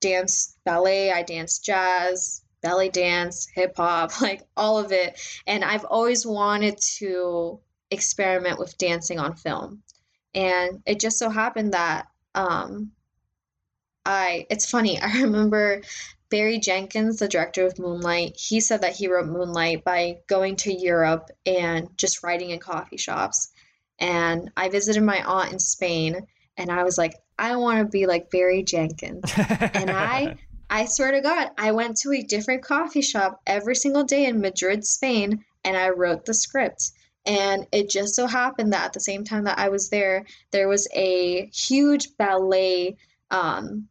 danced 0.00 0.58
ballet, 0.64 1.12
I 1.12 1.22
danced 1.22 1.64
jazz, 1.64 2.42
belly 2.62 2.88
dance, 2.88 3.46
hip 3.54 3.76
hop, 3.76 4.20
like 4.20 4.42
all 4.56 4.78
of 4.78 4.90
it. 4.90 5.20
And 5.46 5.64
I've 5.64 5.84
always 5.84 6.26
wanted 6.26 6.78
to 6.98 7.60
experiment 7.92 8.58
with 8.58 8.76
dancing 8.76 9.20
on 9.20 9.36
film. 9.36 9.84
And 10.34 10.82
it 10.84 10.98
just 10.98 11.20
so 11.20 11.30
happened 11.30 11.74
that 11.74 12.08
um, 12.34 12.90
I 14.04 14.46
it's 14.50 14.68
funny, 14.68 14.98
I 15.00 15.20
remember 15.20 15.82
Barry 16.28 16.58
Jenkins, 16.58 17.20
the 17.20 17.28
director 17.28 17.66
of 17.66 17.78
Moonlight, 17.78 18.36
he 18.36 18.58
said 18.58 18.80
that 18.80 18.96
he 18.96 19.06
wrote 19.06 19.26
Moonlight 19.26 19.84
by 19.84 20.18
going 20.26 20.56
to 20.56 20.72
Europe 20.72 21.30
and 21.46 21.96
just 21.96 22.24
writing 22.24 22.50
in 22.50 22.58
coffee 22.58 22.96
shops 22.96 23.52
and 24.00 24.50
I 24.56 24.68
visited 24.68 25.02
my 25.02 25.22
aunt 25.22 25.52
in 25.52 25.58
Spain 25.58 26.26
and 26.56 26.70
I 26.70 26.84
was 26.84 26.98
like, 26.98 27.14
I 27.38 27.56
want 27.56 27.78
to 27.78 27.84
be 27.84 28.06
like 28.06 28.30
Barry 28.30 28.62
Jenkins. 28.62 29.32
and 29.36 29.90
I 29.90 30.36
I 30.70 30.84
swear 30.84 31.10
to 31.10 31.20
God, 31.20 31.50
I 31.58 31.72
went 31.72 31.96
to 31.98 32.12
a 32.12 32.22
different 32.22 32.62
coffee 32.62 33.02
shop 33.02 33.40
every 33.44 33.74
single 33.74 34.04
day 34.04 34.26
in 34.26 34.40
Madrid, 34.40 34.86
Spain, 34.86 35.44
and 35.64 35.76
I 35.76 35.88
wrote 35.90 36.24
the 36.24 36.34
script. 36.34 36.92
And 37.26 37.66
it 37.72 37.90
just 37.90 38.14
so 38.14 38.26
happened 38.26 38.72
that 38.72 38.86
at 38.86 38.92
the 38.92 39.00
same 39.00 39.24
time 39.24 39.44
that 39.44 39.58
I 39.58 39.68
was 39.68 39.90
there, 39.90 40.24
there 40.52 40.68
was 40.68 40.88
a 40.94 41.46
huge 41.46 42.16
ballet 42.16 42.96
um, 43.32 43.88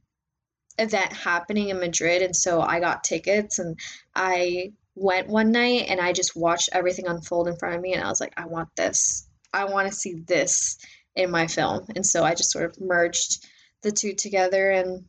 event 0.78 1.14
happening 1.14 1.68
in 1.70 1.80
Madrid. 1.80 2.22
And 2.22 2.36
so 2.36 2.62
I 2.62 2.80
got 2.80 3.03
tickets 3.03 3.60
and 3.60 3.78
I 4.16 4.72
went 4.95 5.28
one 5.28 5.51
night 5.51 5.86
and 5.89 5.99
I 5.99 6.14
just 6.14 6.36
watched 6.36 6.70
everything 6.72 7.07
unfold 7.07 7.49
in 7.49 7.57
front 7.57 7.76
of 7.76 7.82
me. 7.82 7.93
And 7.93 8.03
I 8.03 8.10
was 8.10 8.22
like, 8.22 8.34
I 8.38 8.45
want 8.45 8.70
this. 8.76 9.28
I 9.54 9.66
want 9.66 9.88
to 9.88 9.93
see 9.93 10.24
this 10.28 10.78
in 11.16 11.32
my 11.32 11.47
film. 11.47 11.86
And 11.95 12.06
so 12.06 12.24
I 12.24 12.36
just 12.36 12.52
sort 12.52 12.66
of 12.66 12.80
merged 12.80 13.45
the 13.82 13.91
two 13.91 14.14
together 14.14 14.72
and 14.72 15.06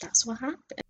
that's 0.00 0.26
what 0.26 0.38
happened. 0.38 0.82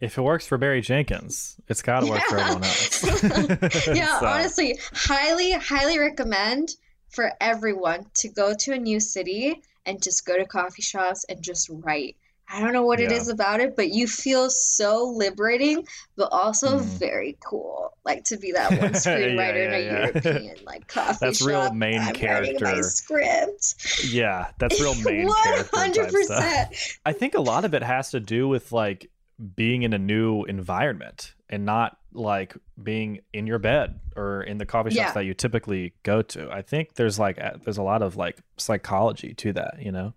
If 0.00 0.18
it 0.18 0.22
works 0.22 0.46
for 0.46 0.58
Barry 0.58 0.80
Jenkins, 0.80 1.56
it's 1.68 1.80
got 1.82 2.00
to 2.00 2.06
work 2.06 2.20
yeah. 2.20 2.28
for 2.28 2.38
everyone 2.38 2.64
else. 3.62 3.86
yeah, 3.88 4.18
so. 4.20 4.26
honestly, 4.26 4.78
highly, 4.92 5.52
highly 5.52 5.98
recommend 5.98 6.70
for 7.08 7.32
everyone 7.40 8.06
to 8.14 8.28
go 8.28 8.54
to 8.54 8.72
a 8.72 8.78
new 8.78 9.00
city 9.00 9.62
and 9.86 10.02
just 10.02 10.26
go 10.26 10.36
to 10.36 10.44
coffee 10.44 10.82
shops 10.82 11.24
and 11.28 11.42
just 11.42 11.70
write 11.70 12.16
I 12.48 12.60
don't 12.60 12.72
know 12.72 12.84
what 12.84 12.98
yeah. 12.98 13.06
it 13.06 13.12
is 13.12 13.28
about 13.28 13.60
it, 13.60 13.74
but 13.74 13.90
you 13.90 14.06
feel 14.06 14.50
so 14.50 15.12
liberating, 15.16 15.86
but 16.16 16.28
also 16.30 16.78
mm. 16.78 16.82
very 16.82 17.38
cool. 17.44 17.96
Like 18.04 18.24
to 18.24 18.36
be 18.36 18.52
that 18.54 18.70
one 18.70 18.92
screenwriter 18.92 19.36
yeah, 19.36 19.76
yeah, 19.76 20.08
in 20.08 20.16
a 20.16 20.20
European 20.22 20.56
like 20.64 20.86
coffee 20.88 21.18
That's 21.20 21.38
shop. 21.38 21.48
real 21.48 21.74
main 21.74 22.00
I'm 22.00 22.14
character 22.14 22.64
my 22.64 22.80
script. 22.82 24.04
Yeah, 24.04 24.48
that's 24.58 24.80
real 24.80 24.94
main 25.02 25.28
100%. 25.28 26.98
I 27.04 27.12
think 27.12 27.34
a 27.34 27.40
lot 27.40 27.64
of 27.64 27.74
it 27.74 27.82
has 27.82 28.10
to 28.10 28.20
do 28.20 28.48
with 28.48 28.72
like 28.72 29.10
being 29.56 29.82
in 29.82 29.92
a 29.92 29.98
new 29.98 30.44
environment 30.44 31.34
and 31.48 31.64
not 31.64 31.98
like 32.12 32.54
being 32.80 33.20
in 33.32 33.46
your 33.46 33.58
bed 33.58 34.00
or 34.16 34.42
in 34.42 34.58
the 34.58 34.66
coffee 34.66 34.90
shops 34.90 35.14
that 35.14 35.24
you 35.24 35.34
typically 35.34 35.92
go 36.02 36.22
to. 36.22 36.50
I 36.50 36.62
think 36.62 36.94
there's 36.94 37.18
like 37.18 37.38
there's 37.64 37.78
a 37.78 37.82
lot 37.82 38.02
of 38.02 38.16
like 38.16 38.38
psychology 38.56 39.34
to 39.34 39.52
that, 39.54 39.78
you 39.80 39.90
know. 39.90 40.14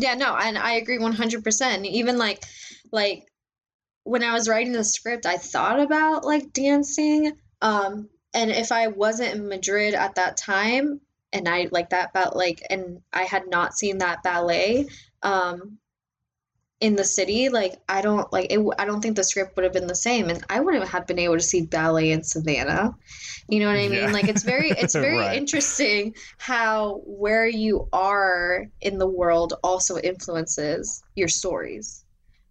Yeah, 0.00 0.14
no, 0.14 0.34
and 0.36 0.56
I 0.58 0.72
agree 0.72 0.98
100%. 0.98 1.84
Even 1.86 2.18
like 2.18 2.42
like 2.92 3.26
when 4.04 4.24
I 4.24 4.32
was 4.34 4.48
writing 4.48 4.72
the 4.72 4.84
script, 4.84 5.26
I 5.26 5.36
thought 5.38 5.80
about 5.80 6.24
like 6.24 6.52
dancing 6.52 7.32
um 7.62 8.08
and 8.34 8.50
if 8.50 8.72
I 8.72 8.88
wasn't 8.88 9.34
in 9.34 9.48
Madrid 9.48 9.94
at 9.94 10.16
that 10.16 10.38
time 10.38 11.00
and 11.32 11.48
I 11.48 11.68
like 11.72 11.90
that 11.90 12.10
about 12.10 12.36
like 12.36 12.62
and 12.70 13.00
I 13.12 13.24
had 13.24 13.48
not 13.48 13.74
seen 13.74 13.98
that 13.98 14.22
ballet 14.24 14.86
um 15.22 15.79
in 16.80 16.96
the 16.96 17.04
city, 17.04 17.50
like 17.50 17.78
I 17.88 18.00
don't 18.00 18.32
like 18.32 18.50
it. 18.50 18.58
I 18.78 18.86
don't 18.86 19.00
think 19.02 19.16
the 19.16 19.24
script 19.24 19.54
would 19.56 19.64
have 19.64 19.72
been 19.72 19.86
the 19.86 19.94
same, 19.94 20.30
and 20.30 20.42
I 20.48 20.60
wouldn't 20.60 20.88
have 20.88 21.06
been 21.06 21.18
able 21.18 21.36
to 21.36 21.42
see 21.42 21.62
ballet 21.62 22.10
in 22.10 22.22
Savannah. 22.22 22.96
You 23.48 23.60
know 23.60 23.66
what 23.66 23.76
I 23.76 23.88
mean? 23.88 23.92
Yeah. 23.92 24.10
Like 24.10 24.28
it's 24.28 24.42
very, 24.42 24.70
it's 24.70 24.94
very 24.94 25.18
right. 25.18 25.36
interesting 25.36 26.14
how 26.38 27.02
where 27.04 27.46
you 27.46 27.88
are 27.92 28.66
in 28.80 28.98
the 28.98 29.06
world 29.06 29.54
also 29.62 29.98
influences 29.98 31.02
your 31.14 31.28
stories. 31.28 32.04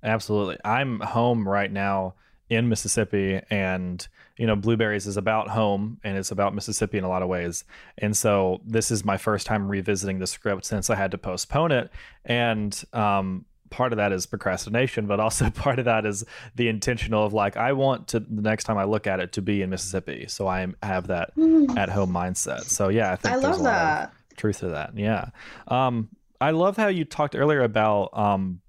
Absolutely, 0.04 0.58
I'm 0.64 1.00
home 1.00 1.48
right 1.48 1.72
now 1.72 2.14
in 2.50 2.70
Mississippi, 2.70 3.42
and 3.50 4.08
you 4.38 4.48
know, 4.48 4.56
Blueberries 4.56 5.06
is 5.06 5.18
about 5.18 5.50
home 5.50 6.00
and 6.02 6.18
it's 6.18 6.32
about 6.32 6.56
Mississippi 6.56 6.98
in 6.98 7.04
a 7.04 7.10
lot 7.10 7.22
of 7.22 7.28
ways. 7.28 7.66
And 7.98 8.16
so 8.16 8.62
this 8.66 8.90
is 8.90 9.04
my 9.04 9.18
first 9.18 9.46
time 9.46 9.68
revisiting 9.68 10.20
the 10.20 10.28
script 10.28 10.64
since 10.64 10.90
I 10.90 10.96
had 10.96 11.12
to 11.12 11.18
postpone 11.18 11.74
it. 11.74 11.92
And 12.24 12.82
um, 12.94 13.44
part 13.70 13.94
of 13.94 13.98
that 13.98 14.12
is 14.12 14.26
procrastination, 14.26 15.06
but 15.06 15.20
also 15.20 15.50
part 15.52 15.80
of 15.80 15.86
that 15.86 16.06
is 16.06 16.26
the 16.56 16.68
intentional 16.68 17.26
of 17.26 17.34
like 17.34 17.58
I 17.58 17.74
want 17.74 18.08
to 18.10 18.20
the 18.20 18.42
next 18.42 18.66
time 18.66 18.78
I 18.78 18.84
look 18.84 19.08
at 19.08 19.20
it 19.20 19.34
to 19.34 19.42
be 19.42 19.62
in 19.62 19.70
Mississippi, 19.70 20.26
so 20.28 20.48
I 20.48 20.68
have 20.84 21.08
that 21.08 21.36
mm. 21.36 21.78
at 21.78 21.90
home 21.90 22.12
mindset. 22.12 22.64
So 22.66 22.90
yeah, 22.90 23.12
I 23.12 23.16
think 23.16 23.36
I 23.36 23.40
there's 23.40 23.60
a 23.60 23.64
that. 23.64 24.00
lot 24.00 24.14
of 24.32 24.38
truth 24.38 24.60
to 24.60 24.70
that. 24.70 24.98
Yeah, 24.98 25.30
um, 25.68 26.10
I 26.42 26.52
love 26.52 26.78
how 26.78 26.88
you 26.88 27.06
talked 27.06 27.36
earlier 27.36 27.62
about 27.62 28.18
um, 28.18 28.62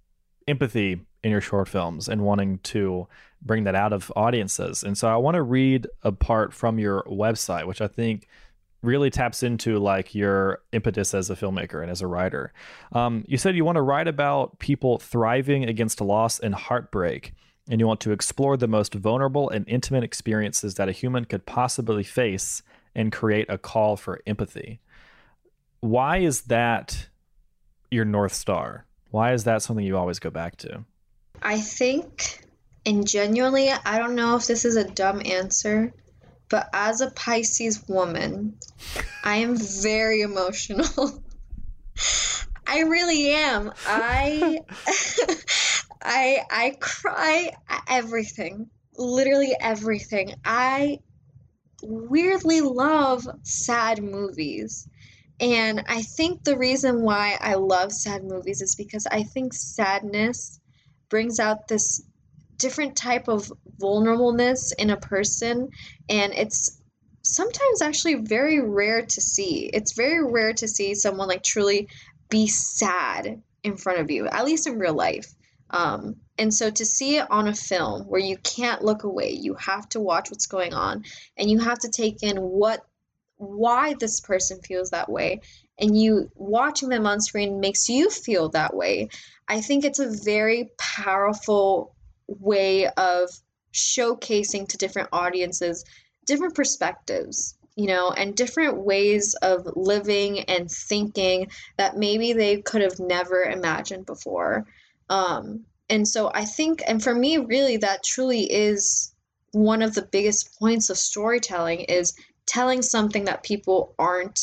empathy 0.48 1.00
in 1.22 1.30
your 1.30 1.40
short 1.40 1.68
films 1.68 2.08
and 2.08 2.22
wanting 2.22 2.58
to 2.58 3.06
bring 3.42 3.64
that 3.64 3.74
out 3.74 3.92
of 3.92 4.12
audiences. 4.16 4.82
And 4.82 4.96
so 4.96 5.08
I 5.08 5.16
want 5.16 5.34
to 5.34 5.42
read 5.42 5.86
a 6.02 6.12
part 6.12 6.52
from 6.52 6.78
your 6.78 7.02
website, 7.04 7.66
which 7.66 7.80
I 7.80 7.88
think 7.88 8.28
really 8.82 9.10
taps 9.10 9.42
into 9.42 9.78
like 9.78 10.14
your 10.14 10.62
impetus 10.72 11.12
as 11.14 11.30
a 11.30 11.36
filmmaker 11.36 11.82
and 11.82 11.90
as 11.90 12.00
a 12.00 12.06
writer. 12.06 12.52
Um, 12.92 13.24
you 13.28 13.36
said 13.36 13.56
you 13.56 13.64
want 13.64 13.76
to 13.76 13.82
write 13.82 14.08
about 14.08 14.58
people 14.58 14.98
thriving 14.98 15.64
against 15.64 16.00
loss 16.00 16.38
and 16.38 16.54
heartbreak, 16.54 17.34
and 17.68 17.80
you 17.80 17.86
want 17.86 18.00
to 18.00 18.12
explore 18.12 18.56
the 18.56 18.68
most 18.68 18.94
vulnerable 18.94 19.50
and 19.50 19.68
intimate 19.68 20.04
experiences 20.04 20.76
that 20.76 20.88
a 20.88 20.92
human 20.92 21.24
could 21.24 21.44
possibly 21.46 22.02
face 22.02 22.62
and 22.94 23.12
create 23.12 23.46
a 23.48 23.58
call 23.58 23.96
for 23.96 24.20
empathy. 24.26 24.80
Why 25.80 26.18
is 26.18 26.42
that 26.42 27.08
your 27.90 28.04
North 28.04 28.32
Star? 28.32 28.86
Why 29.10 29.32
is 29.32 29.44
that 29.44 29.62
something 29.62 29.84
you 29.84 29.96
always 29.96 30.18
go 30.18 30.30
back 30.30 30.56
to? 30.58 30.84
I 31.42 31.60
think, 31.60 32.46
and 32.86 33.06
genuinely, 33.06 33.70
I 33.70 33.98
don't 33.98 34.14
know 34.14 34.36
if 34.36 34.46
this 34.46 34.64
is 34.64 34.76
a 34.76 34.84
dumb 34.84 35.22
answer, 35.24 35.92
but 36.50 36.68
as 36.72 37.00
a 37.00 37.10
Pisces 37.12 37.82
woman, 37.88 38.58
I 39.24 39.36
am 39.36 39.56
very 39.56 40.22
emotional. 40.22 41.22
I 42.66 42.80
really 42.80 43.32
am. 43.32 43.72
I 43.86 44.58
I 46.02 46.40
I 46.50 46.76
cry 46.80 47.50
everything. 47.88 48.70
literally 48.96 49.56
everything. 49.60 50.34
I 50.44 51.00
weirdly 51.82 52.60
love 52.60 53.26
sad 53.42 54.02
movies. 54.02 54.88
And 55.40 55.82
I 55.88 56.02
think 56.02 56.44
the 56.44 56.58
reason 56.58 57.02
why 57.02 57.38
I 57.40 57.54
love 57.54 57.92
sad 57.92 58.24
movies 58.24 58.60
is 58.60 58.74
because 58.74 59.06
I 59.06 59.22
think 59.22 59.54
sadness 59.54 60.60
brings 61.08 61.40
out 61.40 61.66
this 61.66 62.02
different 62.60 62.96
type 62.96 63.28
of 63.28 63.50
vulnerableness 63.80 64.72
in 64.78 64.90
a 64.90 64.96
person 64.96 65.70
and 66.08 66.32
it's 66.34 66.80
sometimes 67.22 67.82
actually 67.82 68.14
very 68.14 68.60
rare 68.60 69.02
to 69.02 69.20
see. 69.20 69.70
It's 69.72 69.92
very 69.92 70.24
rare 70.24 70.52
to 70.54 70.68
see 70.68 70.94
someone 70.94 71.28
like 71.28 71.42
truly 71.42 71.88
be 72.28 72.46
sad 72.46 73.42
in 73.62 73.76
front 73.76 74.00
of 74.00 74.10
you, 74.10 74.26
at 74.26 74.44
least 74.44 74.66
in 74.66 74.78
real 74.78 74.94
life. 74.94 75.26
Um, 75.70 76.16
and 76.38 76.52
so 76.52 76.70
to 76.70 76.84
see 76.84 77.18
it 77.18 77.30
on 77.30 77.46
a 77.46 77.54
film 77.54 78.02
where 78.02 78.20
you 78.20 78.36
can't 78.38 78.82
look 78.82 79.04
away, 79.04 79.32
you 79.32 79.54
have 79.54 79.88
to 79.90 80.00
watch 80.00 80.30
what's 80.30 80.46
going 80.46 80.74
on 80.74 81.04
and 81.36 81.50
you 81.50 81.58
have 81.60 81.78
to 81.80 81.90
take 81.90 82.22
in 82.22 82.36
what 82.36 82.80
why 83.36 83.94
this 83.94 84.20
person 84.20 84.60
feels 84.60 84.90
that 84.90 85.08
way 85.08 85.40
and 85.78 85.98
you 85.98 86.30
watching 86.34 86.90
them 86.90 87.06
on 87.06 87.20
screen 87.20 87.58
makes 87.60 87.88
you 87.88 88.10
feel 88.10 88.50
that 88.50 88.74
way. 88.74 89.08
I 89.48 89.62
think 89.62 89.84
it's 89.84 89.98
a 89.98 90.10
very 90.10 90.70
powerful 90.76 91.94
way 92.38 92.86
of 92.86 93.28
showcasing 93.72 94.66
to 94.68 94.76
different 94.76 95.08
audiences 95.12 95.84
different 96.26 96.54
perspectives 96.54 97.56
you 97.76 97.86
know, 97.86 98.10
and 98.10 98.36
different 98.36 98.84
ways 98.84 99.34
of 99.42 99.66
living 99.74 100.40
and 100.40 100.70
thinking 100.70 101.48
that 101.78 101.96
maybe 101.96 102.34
they 102.34 102.60
could 102.60 102.82
have 102.82 102.98
never 102.98 103.44
imagined 103.44 104.04
before. 104.04 104.66
Um, 105.08 105.64
and 105.88 106.06
so 106.06 106.30
I 106.34 106.44
think, 106.44 106.82
and 106.86 107.02
for 107.02 107.14
me, 107.14 107.38
really, 107.38 107.78
that 107.78 108.04
truly 108.04 108.42
is 108.52 109.14
one 109.52 109.82
of 109.82 109.94
the 109.94 110.02
biggest 110.02 110.58
points 110.58 110.90
of 110.90 110.98
storytelling 110.98 111.80
is 111.80 112.12
telling 112.44 112.82
something 112.82 113.24
that 113.24 113.42
people 113.42 113.94
aren't 113.98 114.40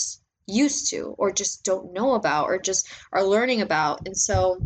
used 0.48 0.90
to 0.90 1.14
or 1.18 1.32
just 1.32 1.64
don't 1.64 1.94
know 1.94 2.16
about 2.16 2.46
or 2.46 2.58
just 2.58 2.90
are 3.12 3.24
learning 3.24 3.62
about. 3.62 4.08
And 4.08 4.18
so 4.18 4.60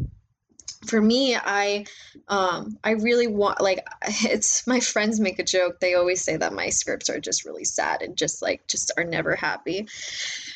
for 0.86 1.01
me 1.01 1.36
i 1.36 1.86
um 2.27 2.77
i 2.84 2.91
really 2.91 3.27
want 3.27 3.61
like 3.61 3.86
it's 4.23 4.65
my 4.65 4.79
friends 4.79 5.19
make 5.19 5.39
a 5.39 5.43
joke 5.43 5.79
they 5.79 5.93
always 5.93 6.23
say 6.23 6.38
that 6.38 6.53
my 6.53 6.69
scripts 6.69 7.09
are 7.09 7.19
just 7.19 7.45
really 7.45 7.63
sad 7.63 8.01
and 8.01 8.17
just 8.17 8.41
like 8.41 8.65
just 8.67 8.91
are 8.97 9.03
never 9.03 9.36
happy 9.36 9.88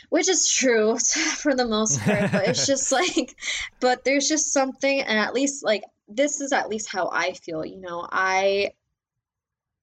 which 0.10 0.28
is 0.28 0.52
true 0.52 0.98
for 1.38 1.54
the 1.54 1.68
most 1.68 2.00
part 2.02 2.32
but 2.32 2.48
it's 2.48 2.66
just 2.66 2.92
like 2.92 3.36
but 3.80 4.04
there's 4.04 4.28
just 4.28 4.52
something 4.52 5.02
and 5.02 5.20
at 5.20 5.34
least 5.34 5.64
like 5.64 5.84
this 6.08 6.42
is 6.42 6.52
at 6.52 6.70
least 6.70 6.92
how 6.92 7.10
i 7.12 7.34
feel 7.34 7.66
you 7.66 7.80
know 7.80 8.08
i 8.12 8.72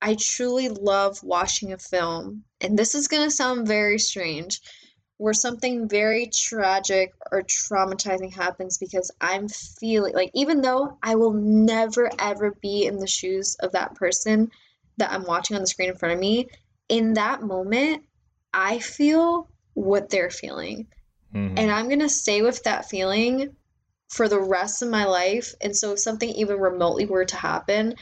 i 0.00 0.16
truly 0.16 0.68
love 0.68 1.22
watching 1.22 1.72
a 1.72 1.78
film 1.78 2.44
and 2.60 2.78
this 2.78 2.94
is 2.94 3.08
going 3.08 3.24
to 3.24 3.30
sound 3.30 3.66
very 3.66 3.98
strange 3.98 4.60
where 5.22 5.32
something 5.32 5.88
very 5.88 6.26
tragic 6.26 7.12
or 7.30 7.42
traumatizing 7.42 8.34
happens 8.34 8.76
because 8.78 9.08
I'm 9.20 9.46
feeling 9.48 10.14
like, 10.14 10.32
even 10.34 10.62
though 10.62 10.98
I 11.00 11.14
will 11.14 11.32
never 11.32 12.10
ever 12.18 12.56
be 12.60 12.86
in 12.86 12.96
the 12.96 13.06
shoes 13.06 13.54
of 13.60 13.70
that 13.70 13.94
person 13.94 14.50
that 14.96 15.12
I'm 15.12 15.24
watching 15.24 15.54
on 15.54 15.62
the 15.62 15.68
screen 15.68 15.90
in 15.90 15.96
front 15.96 16.14
of 16.14 16.18
me, 16.18 16.48
in 16.88 17.12
that 17.14 17.40
moment, 17.40 18.02
I 18.52 18.80
feel 18.80 19.48
what 19.74 20.10
they're 20.10 20.28
feeling. 20.28 20.88
Mm-hmm. 21.32 21.56
And 21.56 21.70
I'm 21.70 21.86
going 21.86 22.00
to 22.00 22.08
stay 22.08 22.42
with 22.42 22.64
that 22.64 22.90
feeling 22.90 23.54
for 24.08 24.28
the 24.28 24.40
rest 24.40 24.82
of 24.82 24.88
my 24.88 25.04
life. 25.04 25.54
And 25.60 25.76
so 25.76 25.92
if 25.92 26.00
something 26.00 26.30
even 26.30 26.58
remotely 26.58 27.06
were 27.06 27.26
to 27.26 27.36
happen, 27.36 27.94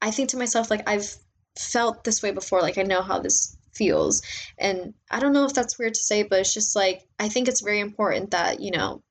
I 0.00 0.12
think 0.12 0.28
to 0.28 0.36
myself, 0.36 0.70
like, 0.70 0.88
I've 0.88 1.12
felt 1.58 2.04
this 2.04 2.22
way 2.22 2.30
before. 2.30 2.62
Like, 2.62 2.78
I 2.78 2.82
know 2.84 3.02
how 3.02 3.18
this 3.18 3.56
feels. 3.72 4.22
And 4.58 4.94
I 5.10 5.20
don't 5.20 5.32
know 5.32 5.44
if 5.44 5.54
that's 5.54 5.78
weird 5.78 5.94
to 5.94 6.00
say, 6.00 6.22
but 6.22 6.40
it's 6.40 6.54
just 6.54 6.76
like 6.76 7.02
I 7.18 7.28
think 7.28 7.48
it's 7.48 7.60
very 7.60 7.80
important 7.80 8.30
that, 8.30 8.60
you 8.60 8.70
know, 8.70 9.02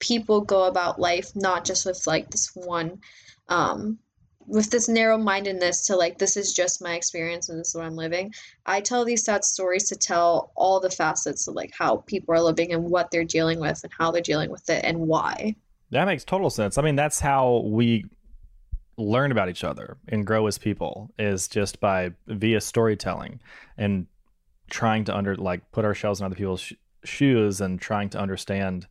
people 0.00 0.40
go 0.40 0.64
about 0.64 1.00
life 1.00 1.34
not 1.34 1.64
just 1.64 1.86
with 1.86 2.06
like 2.06 2.30
this 2.30 2.50
one 2.54 2.98
um 3.48 3.98
with 4.46 4.70
this 4.70 4.88
narrow 4.88 5.16
mindedness 5.16 5.86
to 5.86 5.96
like 5.96 6.18
this 6.18 6.36
is 6.36 6.52
just 6.52 6.82
my 6.82 6.94
experience 6.94 7.48
and 7.48 7.58
this 7.58 7.68
is 7.68 7.74
what 7.74 7.84
I'm 7.84 7.96
living. 7.96 8.34
I 8.66 8.80
tell 8.80 9.04
these 9.04 9.24
sad 9.24 9.44
stories 9.44 9.88
to 9.88 9.96
tell 9.96 10.52
all 10.54 10.80
the 10.80 10.90
facets 10.90 11.48
of 11.48 11.54
like 11.54 11.72
how 11.76 11.98
people 11.98 12.34
are 12.34 12.42
living 12.42 12.72
and 12.72 12.84
what 12.84 13.10
they're 13.10 13.24
dealing 13.24 13.58
with 13.58 13.82
and 13.82 13.92
how 13.96 14.10
they're 14.10 14.20
dealing 14.20 14.50
with 14.50 14.68
it 14.68 14.84
and 14.84 14.98
why. 15.00 15.56
That 15.90 16.06
makes 16.06 16.24
total 16.24 16.50
sense. 16.50 16.76
I 16.76 16.82
mean, 16.82 16.96
that's 16.96 17.20
how 17.20 17.62
we 17.64 18.04
learn 18.96 19.32
about 19.32 19.48
each 19.48 19.64
other 19.64 19.96
and 20.08 20.26
grow 20.26 20.46
as 20.46 20.58
people 20.58 21.10
is 21.18 21.48
just 21.48 21.80
by 21.80 22.12
via 22.26 22.60
storytelling 22.60 23.40
and 23.76 24.06
trying 24.70 25.04
to 25.04 25.16
under 25.16 25.36
like 25.36 25.70
put 25.72 25.84
ourselves 25.84 26.20
in 26.20 26.26
other 26.26 26.34
people's 26.34 26.60
sh- 26.60 26.72
shoes 27.04 27.60
and 27.60 27.80
trying 27.80 28.08
to 28.10 28.18
understand 28.18 28.86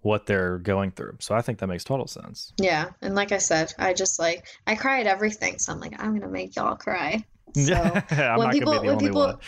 what 0.00 0.26
they're 0.26 0.58
going 0.58 0.90
through. 0.90 1.16
So 1.20 1.34
I 1.34 1.42
think 1.42 1.58
that 1.58 1.68
makes 1.68 1.84
total 1.84 2.06
sense. 2.06 2.52
Yeah, 2.58 2.90
and 3.00 3.14
like 3.14 3.32
I 3.32 3.38
said, 3.38 3.72
I 3.78 3.92
just 3.94 4.18
like 4.18 4.46
I 4.66 4.74
cry 4.74 5.00
at 5.00 5.06
everything, 5.06 5.58
so 5.58 5.72
I'm 5.72 5.80
like 5.80 5.94
I'm 6.02 6.18
gonna 6.18 6.32
make 6.32 6.56
y'all 6.56 6.76
cry. 6.76 7.24
So 7.54 7.74
when 7.74 8.50
people, 8.50 8.82
when 8.82 8.98
people, 8.98 9.26
one. 9.26 9.38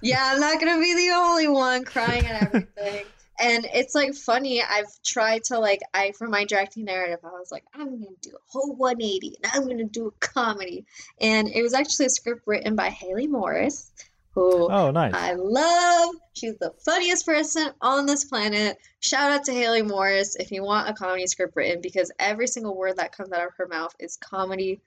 yeah, 0.00 0.30
I'm 0.32 0.40
not 0.40 0.58
gonna 0.58 0.80
be 0.80 0.94
the 0.94 1.14
only 1.14 1.46
one 1.46 1.84
crying 1.84 2.24
at 2.24 2.42
everything 2.42 3.04
and 3.40 3.66
it's 3.72 3.94
like 3.94 4.14
funny 4.14 4.62
i've 4.62 4.90
tried 5.04 5.42
to 5.42 5.58
like 5.58 5.80
i 5.94 6.12
for 6.12 6.28
my 6.28 6.44
directing 6.44 6.84
narrative 6.84 7.18
i 7.24 7.28
was 7.28 7.50
like 7.50 7.64
i'm 7.74 7.86
gonna 7.86 8.16
do 8.20 8.30
a 8.30 8.40
whole 8.46 8.74
180 8.76 9.38
and 9.42 9.52
i'm 9.52 9.68
gonna 9.68 9.84
do 9.84 10.08
a 10.08 10.10
comedy. 10.20 10.84
And 11.20 11.48
it 11.48 11.62
was 11.62 11.74
actually 11.74 12.06
a 12.06 12.10
script 12.10 12.42
written 12.46 12.76
by 12.76 12.90
haley 12.90 13.26
morris 13.26 13.90
who 14.32 14.70
oh 14.70 14.90
nice. 14.90 15.12
I 15.14 15.32
love. 15.32 16.14
She's 16.34 16.56
the 16.58 16.72
funniest 16.84 17.26
person 17.26 17.70
on 17.80 18.06
this 18.06 18.24
planet. 18.24 18.78
Shout 19.00 19.32
out 19.32 19.44
to 19.44 19.52
haley 19.52 19.82
morris 19.82 20.36
if 20.36 20.52
you 20.52 20.62
want 20.62 20.88
a 20.88 20.92
comedy 20.92 21.26
script 21.26 21.56
written 21.56 21.80
because 21.80 22.12
every 22.18 22.46
single 22.46 22.76
word 22.76 22.96
that 22.98 23.16
comes 23.16 23.32
out 23.32 23.46
of 23.46 23.52
her 23.56 23.66
mouth 23.66 23.94
is 23.98 24.16
comedy 24.16 24.80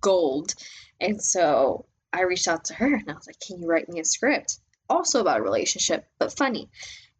gold. 0.00 0.54
And 1.00 1.22
so 1.22 1.86
i 2.12 2.22
reached 2.22 2.48
out 2.48 2.64
to 2.64 2.74
her 2.74 2.92
and 2.92 3.08
i 3.08 3.14
was 3.14 3.28
like 3.28 3.38
can 3.38 3.62
you 3.62 3.68
write 3.68 3.88
me 3.88 4.00
a 4.00 4.04
script? 4.04 4.58
Also 4.88 5.20
about 5.20 5.38
a 5.38 5.42
relationship 5.42 6.06
but 6.18 6.36
funny. 6.36 6.68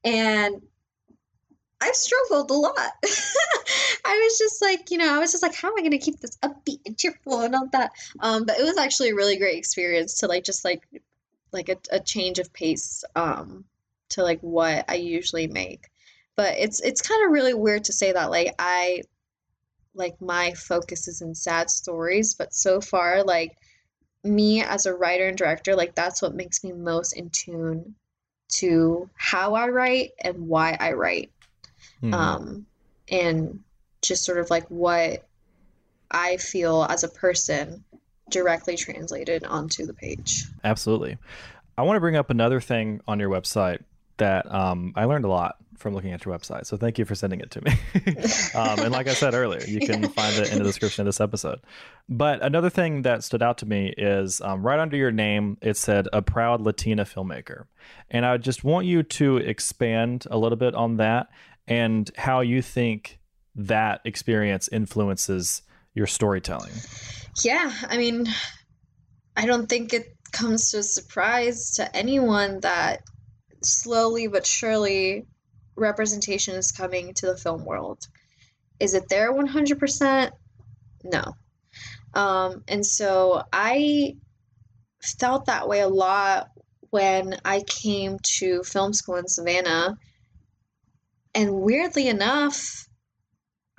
And 0.02 0.62
I 1.80 1.92
struggled 1.92 2.50
a 2.50 2.54
lot. 2.54 2.74
I 4.04 4.18
was 4.22 4.38
just 4.38 4.60
like, 4.60 4.90
you 4.90 4.98
know, 4.98 5.14
I 5.14 5.18
was 5.18 5.32
just 5.32 5.42
like, 5.42 5.54
how 5.54 5.68
am 5.68 5.74
I 5.78 5.80
going 5.80 5.92
to 5.92 5.98
keep 5.98 6.20
this 6.20 6.36
upbeat 6.38 6.80
and 6.84 6.96
cheerful 6.96 7.40
and 7.40 7.54
all 7.54 7.68
that? 7.72 7.92
Um, 8.20 8.44
but 8.44 8.58
it 8.58 8.64
was 8.64 8.76
actually 8.76 9.10
a 9.10 9.14
really 9.14 9.38
great 9.38 9.56
experience 9.56 10.18
to 10.18 10.26
like 10.26 10.44
just 10.44 10.64
like 10.64 10.82
like 11.52 11.68
a, 11.68 11.76
a 11.90 12.00
change 12.00 12.38
of 12.38 12.52
pace 12.52 13.02
um, 13.16 13.64
to 14.10 14.22
like 14.22 14.40
what 14.40 14.84
I 14.88 14.96
usually 14.96 15.46
make. 15.46 15.88
But 16.36 16.58
it's 16.58 16.80
it's 16.80 17.02
kind 17.02 17.24
of 17.24 17.32
really 17.32 17.54
weird 17.54 17.84
to 17.84 17.92
say 17.92 18.12
that 18.12 18.30
like 18.30 18.54
I 18.58 19.02
like 19.94 20.20
my 20.20 20.52
focus 20.52 21.08
is 21.08 21.22
in 21.22 21.34
sad 21.34 21.70
stories, 21.70 22.34
but 22.34 22.54
so 22.54 22.80
far 22.80 23.24
like 23.24 23.56
me 24.22 24.62
as 24.62 24.86
a 24.86 24.94
writer 24.94 25.26
and 25.26 25.36
director, 25.36 25.74
like 25.74 25.94
that's 25.94 26.20
what 26.20 26.34
makes 26.34 26.62
me 26.62 26.72
most 26.72 27.12
in 27.12 27.30
tune 27.30 27.94
to 28.48 29.08
how 29.14 29.54
I 29.54 29.68
write 29.68 30.10
and 30.22 30.48
why 30.48 30.76
I 30.78 30.92
write 30.92 31.30
mm-hmm. 32.03 32.14
um, 32.14 32.66
and 33.11 33.61
just 34.03 34.24
sort 34.24 34.38
of 34.38 34.51
like 34.51 34.66
what 34.68 35.26
I 36.11 36.36
feel 36.38 36.86
as 36.88 37.05
a 37.05 37.09
person 37.09 37.84
directly 38.30 38.76
translated 38.76 39.44
onto 39.44 39.86
the 39.86 39.94
page. 39.94 40.44
Absolutely. 40.64 41.18
I 41.76 41.82
want 41.82 41.96
to 41.96 42.01
bring 42.01 42.16
up 42.16 42.30
another 42.30 42.61
thing 42.61 43.01
on 43.07 43.20
your 43.20 43.30
website 43.30 43.82
that 44.18 44.53
um, 44.53 44.92
I 44.96 45.05
learned 45.05 45.24
a 45.24 45.28
lot 45.28 45.57
from 45.80 45.94
looking 45.94 46.12
at 46.12 46.24
your 46.24 46.36
website. 46.36 46.66
So 46.66 46.76
thank 46.76 46.98
you 46.98 47.07
for 47.07 47.14
sending 47.14 47.40
it 47.40 47.51
to 47.53 47.62
me. 47.62 47.72
um, 48.55 48.80
and 48.80 48.92
like 48.92 49.09
I 49.09 49.14
said 49.14 49.32
earlier, 49.32 49.62
you 49.66 49.80
can 49.80 50.07
find 50.11 50.36
it 50.36 50.53
in 50.53 50.59
the 50.59 50.64
description 50.64 51.03
of 51.03 51.07
this 51.07 51.20
episode. 51.20 51.61
But 52.07 52.42
another 52.42 52.68
thing 52.68 53.03
that 53.03 53.24
stood 53.24 53.42
out 53.42 53.59
to 53.59 53.66
me 53.66 53.94
is 53.96 54.42
um, 54.42 54.62
right 54.62 54.78
under 54.78 54.96
your 54.96 55.11
name, 55.11 55.57
it 55.62 55.78
said 55.78 56.07
a 56.12 56.20
proud 56.20 56.61
Latina 56.61 57.07
filmmaker. 57.07 57.64
And 58.11 58.26
I 58.26 58.36
just 58.36 58.62
want 58.62 58.86
you 58.86 59.03
to 59.03 59.38
expand 59.38 60.26
a 60.30 60.36
little 60.36 60.59
bit 60.59 60.74
on 60.74 60.98
that 60.98 61.28
and 61.70 62.10
how 62.18 62.40
you 62.40 62.60
think 62.60 63.20
that 63.54 64.00
experience 64.04 64.68
influences 64.70 65.62
your 65.94 66.06
storytelling. 66.06 66.72
Yeah, 67.42 67.72
I 67.88 67.96
mean, 67.96 68.26
I 69.36 69.46
don't 69.46 69.68
think 69.68 69.94
it 69.94 70.16
comes 70.32 70.72
to 70.72 70.78
a 70.78 70.82
surprise 70.82 71.76
to 71.76 71.96
anyone 71.96 72.60
that 72.60 73.02
slowly 73.62 74.26
but 74.26 74.46
surely 74.46 75.26
representation 75.76 76.56
is 76.56 76.72
coming 76.72 77.14
to 77.14 77.26
the 77.26 77.36
film 77.36 77.64
world. 77.64 78.06
Is 78.80 78.94
it 78.94 79.08
there 79.08 79.32
100%? 79.32 80.30
No. 81.04 81.34
Um, 82.14 82.64
and 82.66 82.84
so 82.84 83.44
I 83.52 84.16
felt 85.00 85.46
that 85.46 85.68
way 85.68 85.80
a 85.80 85.88
lot 85.88 86.50
when 86.90 87.36
I 87.44 87.62
came 87.62 88.18
to 88.22 88.64
film 88.64 88.92
school 88.92 89.16
in 89.16 89.28
Savannah 89.28 89.96
and 91.34 91.52
weirdly 91.52 92.08
enough, 92.08 92.86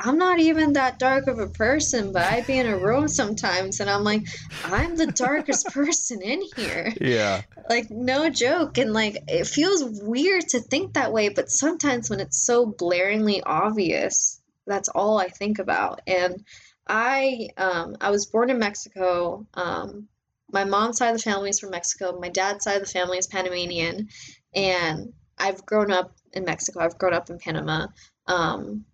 I'm 0.04 0.18
not 0.18 0.40
even 0.40 0.74
that 0.74 0.98
dark 0.98 1.28
of 1.28 1.40
a 1.40 1.48
person, 1.48 2.12
but 2.12 2.24
I'd 2.24 2.48
be 2.48 2.58
in 2.58 2.66
a 2.66 2.78
room 2.78 3.08
sometimes 3.08 3.80
and 3.80 3.90
I'm 3.90 4.04
like, 4.04 4.24
I'm 4.66 4.96
the 4.96 5.08
darkest 5.08 5.68
person 5.74 6.22
in 6.22 6.42
here. 6.56 6.94
Yeah. 7.00 7.42
Like, 7.70 7.92
no 7.92 8.30
joke. 8.30 8.78
And 8.78 8.94
like, 8.94 9.18
it 9.28 9.46
feels 9.46 10.02
weird 10.02 10.48
to 10.50 10.60
think 10.60 10.94
that 10.94 11.14
way, 11.14 11.30
but 11.30 11.52
sometimes 11.52 12.10
when 12.10 12.20
it's 12.20 12.44
so 12.44 12.72
blaringly 12.72 13.42
obvious, 13.46 14.42
that's 14.66 14.90
all 14.90 15.20
I 15.20 15.28
think 15.28 15.60
about. 15.60 16.02
And 16.08 16.44
I, 16.88 17.50
um, 17.58 17.96
I 18.02 18.10
was 18.10 18.26
born 18.26 18.50
in 18.50 18.60
Mexico. 18.60 19.46
Um, 19.54 20.08
my 20.52 20.64
mom's 20.64 20.98
side 20.98 21.10
of 21.10 21.18
the 21.18 21.24
family 21.24 21.52
is 21.52 21.60
from 21.60 21.72
Mexico. 21.72 22.20
My 22.20 22.30
dad's 22.30 22.64
side 22.64 22.78
of 22.78 22.82
the 22.82 22.88
family 22.92 23.18
is 23.18 23.28
Panamanian. 23.28 24.10
And 24.56 25.14
I've 25.38 25.66
grown 25.66 25.92
up 25.92 26.16
in 26.34 26.46
Mexico. 26.46 26.80
I've 26.80 26.98
grown 26.98 27.14
up 27.14 27.30
in 27.30 27.40
Panama. 27.40 27.88
Um, 28.28 28.86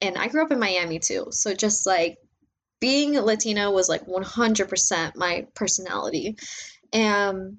and 0.00 0.16
I 0.16 0.28
grew 0.28 0.42
up 0.42 0.52
in 0.52 0.58
Miami 0.58 0.98
too. 0.98 1.26
So 1.30 1.54
just 1.54 1.86
like 1.86 2.18
being 2.80 3.14
Latina 3.14 3.70
was 3.70 3.88
like 3.88 4.06
100% 4.06 5.16
my 5.16 5.46
personality. 5.54 6.36
And 6.92 7.58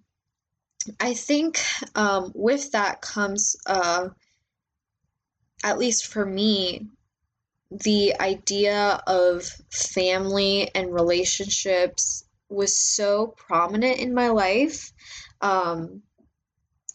I 0.99 1.13
think 1.13 1.61
um, 1.95 2.31
with 2.33 2.71
that 2.71 3.01
comes, 3.01 3.55
uh, 3.65 4.09
at 5.63 5.77
least 5.77 6.07
for 6.07 6.25
me, 6.25 6.87
the 7.69 8.19
idea 8.19 9.01
of 9.07 9.43
family 9.71 10.73
and 10.75 10.93
relationships 10.93 12.25
was 12.49 12.77
so 12.77 13.27
prominent 13.37 13.99
in 13.99 14.13
my 14.13 14.29
life. 14.29 14.91
Um, 15.39 16.01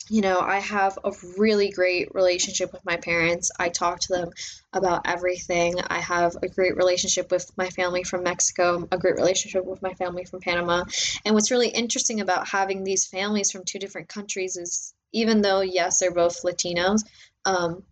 you 0.09 0.21
know, 0.21 0.41
I 0.41 0.61
have 0.61 0.99
a 1.03 1.13
really 1.37 1.71
great 1.71 2.15
relationship 2.15 2.73
with 2.73 2.85
my 2.85 2.97
parents. 2.97 3.51
I 3.59 3.69
talk 3.69 4.01
to 4.01 4.13
them 4.13 4.31
about 4.73 5.03
everything. 5.05 5.81
I 5.89 5.99
have 5.99 6.37
a 6.43 6.49
great 6.49 6.77
relationship 6.77 7.31
with 7.31 7.51
my 7.57 7.69
family 7.71 8.05
from 8.05 8.23
Mexico, 8.23 8.87
a 8.93 8.99
great 8.99 9.17
relationship 9.17 9.65
with 9.65 9.83
my 9.83 9.95
family 9.95 10.25
from 10.25 10.41
Panama. 10.41 10.85
And 11.25 11.35
what's 11.35 11.51
really 11.51 11.69
interesting 11.69 12.21
about 12.21 12.49
having 12.49 12.85
these 12.85 13.07
families 13.07 13.51
from 13.51 13.65
two 13.65 13.79
different 13.79 14.09
countries 14.09 14.57
is 14.57 14.95
even 15.13 15.43
though, 15.43 15.61
yes, 15.61 15.99
they're 15.99 16.13
both 16.13 16.43
Latinos, 16.43 17.01
um, 17.45 17.83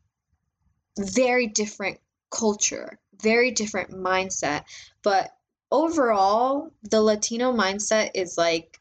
very 0.99 1.47
different 1.47 1.99
culture, 2.31 2.99
very 3.23 3.51
different 3.51 3.91
mindset. 3.91 4.65
But 5.03 5.31
overall, 5.71 6.71
the 6.83 7.03
Latino 7.03 7.53
mindset 7.53 8.11
is 8.15 8.39
like 8.39 8.81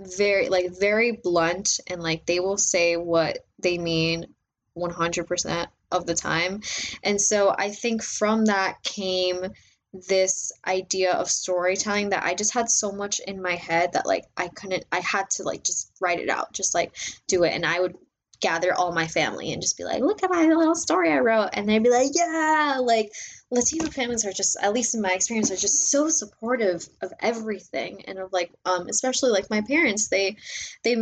very 0.00 0.48
like 0.48 0.78
very 0.78 1.12
blunt 1.12 1.80
and 1.86 2.02
like 2.02 2.26
they 2.26 2.40
will 2.40 2.56
say 2.56 2.96
what 2.96 3.38
they 3.58 3.78
mean 3.78 4.26
100% 4.76 5.66
of 5.92 6.06
the 6.06 6.14
time. 6.14 6.60
And 7.02 7.20
so 7.20 7.54
I 7.56 7.70
think 7.70 8.02
from 8.02 8.46
that 8.46 8.82
came 8.82 9.46
this 10.08 10.52
idea 10.66 11.12
of 11.12 11.28
storytelling 11.28 12.10
that 12.10 12.24
I 12.24 12.34
just 12.34 12.54
had 12.54 12.70
so 12.70 12.92
much 12.92 13.20
in 13.26 13.42
my 13.42 13.56
head 13.56 13.94
that 13.94 14.06
like 14.06 14.24
I 14.36 14.48
couldn't 14.48 14.84
I 14.92 15.00
had 15.00 15.28
to 15.30 15.42
like 15.42 15.64
just 15.64 15.90
write 16.00 16.20
it 16.20 16.28
out, 16.28 16.52
just 16.52 16.74
like 16.74 16.96
do 17.26 17.42
it 17.42 17.52
and 17.52 17.66
I 17.66 17.80
would 17.80 17.96
gather 18.40 18.72
all 18.72 18.92
my 18.92 19.06
family 19.06 19.52
and 19.52 19.60
just 19.60 19.76
be 19.76 19.84
like, 19.84 20.00
look 20.02 20.22
at 20.22 20.30
my 20.30 20.46
little 20.46 20.74
story 20.74 21.12
I 21.12 21.18
wrote. 21.18 21.50
And 21.52 21.68
they'd 21.68 21.82
be 21.82 21.90
like, 21.90 22.10
yeah, 22.14 22.78
like 22.82 23.12
Latino 23.50 23.86
families 23.90 24.24
are 24.24 24.32
just, 24.32 24.56
at 24.62 24.72
least 24.72 24.94
in 24.94 25.02
my 25.02 25.12
experience, 25.12 25.50
are 25.50 25.56
just 25.56 25.90
so 25.90 26.08
supportive 26.08 26.88
of 27.02 27.12
everything. 27.20 28.04
And 28.06 28.18
of 28.18 28.32
like, 28.32 28.52
um, 28.64 28.88
especially 28.88 29.30
like 29.30 29.50
my 29.50 29.60
parents, 29.62 30.08
they, 30.08 30.36
they, 30.84 30.96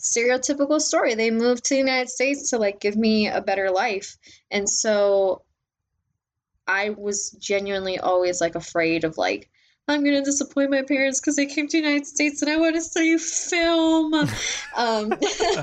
stereotypical 0.00 0.80
story. 0.80 1.14
They 1.14 1.30
moved 1.30 1.64
to 1.64 1.74
the 1.74 1.78
United 1.78 2.08
States 2.08 2.50
to 2.50 2.58
like 2.58 2.80
give 2.80 2.96
me 2.96 3.28
a 3.28 3.40
better 3.40 3.70
life. 3.70 4.16
And 4.50 4.68
so 4.68 5.42
I 6.66 6.90
was 6.90 7.30
genuinely 7.32 7.98
always 7.98 8.40
like 8.40 8.54
afraid 8.54 9.04
of 9.04 9.18
like, 9.18 9.48
I'm 9.88 10.04
gonna 10.04 10.24
disappoint 10.24 10.70
my 10.70 10.82
parents 10.82 11.20
because 11.20 11.36
they 11.36 11.46
came 11.46 11.66
to 11.68 11.80
the 11.80 11.86
United 11.86 12.06
States 12.06 12.42
and 12.42 12.50
I 12.50 12.56
want 12.56 12.76
to 12.76 12.80
study 12.80 13.18
film. 13.18 14.14
um, 14.76 15.12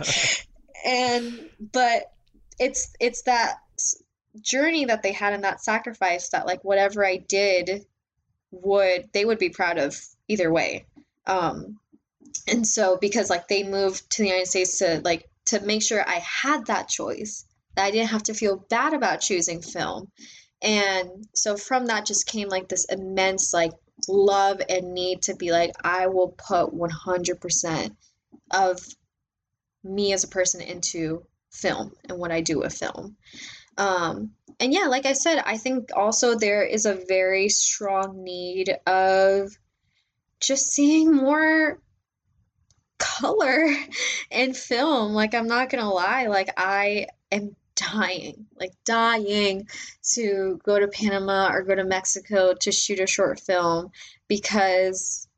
and 0.86 1.50
but 1.72 2.12
it's 2.60 2.94
it's 3.00 3.22
that 3.24 3.60
journey 4.42 4.86
that 4.86 5.04
they 5.04 5.12
had 5.12 5.34
and 5.34 5.44
that 5.44 5.64
sacrifice 5.64 6.30
that 6.30 6.46
like 6.46 6.64
whatever 6.64 7.06
I 7.06 7.18
did 7.18 7.86
would 8.52 9.10
they 9.14 9.26
would 9.26 9.40
be 9.40 9.50
proud 9.50 9.78
of 9.78 10.00
either 10.28 10.52
way. 10.52 10.86
Um 11.28 11.80
and 12.48 12.66
so 12.66 12.98
because 12.98 13.30
like 13.30 13.48
they 13.48 13.64
moved 13.64 14.10
to 14.12 14.22
the 14.22 14.30
United 14.30 14.48
States 14.48 14.80
to 14.80 15.02
like 15.04 15.30
to 15.46 15.60
make 15.62 15.82
sure 15.82 16.08
I 16.08 16.20
had 16.20 16.68
that 16.68 16.88
choice, 16.88 17.46
that 17.76 17.86
I 17.86 17.92
didn't 17.92 18.10
have 18.10 18.24
to 18.24 18.34
feel 18.34 18.66
bad 18.70 18.94
about 18.94 19.22
choosing 19.22 19.62
film. 19.62 20.12
And 20.62 21.28
so 21.34 21.58
from 21.58 21.88
that 21.88 22.06
just 22.06 22.28
came 22.28 22.50
like 22.50 22.68
this 22.68 22.86
immense 22.86 23.54
like 23.54 23.72
love 24.08 24.62
and 24.70 24.94
need 24.94 25.24
to 25.24 25.36
be 25.36 25.52
like 25.52 25.72
I 25.84 26.08
will 26.08 26.30
put 26.30 26.74
100% 26.74 27.96
of 28.52 28.80
me 29.84 30.14
as 30.14 30.24
a 30.24 30.28
person 30.28 30.62
into 30.62 31.26
film 31.52 31.94
and 32.08 32.20
what 32.20 32.32
I 32.32 32.42
do 32.42 32.60
with 32.60 32.74
film. 32.74 33.16
Um, 33.80 34.32
and 34.60 34.74
yeah, 34.74 34.88
like 34.88 35.06
I 35.06 35.14
said, 35.14 35.42
I 35.46 35.58
think 35.58 35.90
also 35.96 36.36
there 36.36 36.64
is 36.64 36.86
a 36.86 37.02
very 37.08 37.48
strong 37.48 38.24
need 38.24 38.78
of 38.86 39.58
just 40.42 40.68
seeing 40.68 41.14
more 41.14 41.80
color 42.98 43.74
in 44.32 44.54
film. 44.54 45.14
Like, 45.14 45.34
I'm 45.34 45.48
not 45.48 45.70
gonna 45.70 45.90
lie, 45.90 46.28
like, 46.28 46.50
I 46.58 47.08
am 47.32 47.56
dying, 47.76 48.48
like, 48.60 48.74
dying 48.84 49.70
to 50.16 50.60
go 50.66 50.78
to 50.78 50.90
Panama 50.90 51.50
or 51.54 51.64
go 51.64 51.76
to 51.76 51.86
Mexico 51.86 52.54
to 52.54 52.72
shoot 52.74 53.00
a 53.00 53.08
short 53.08 53.40
film 53.40 53.92
because 54.28 55.30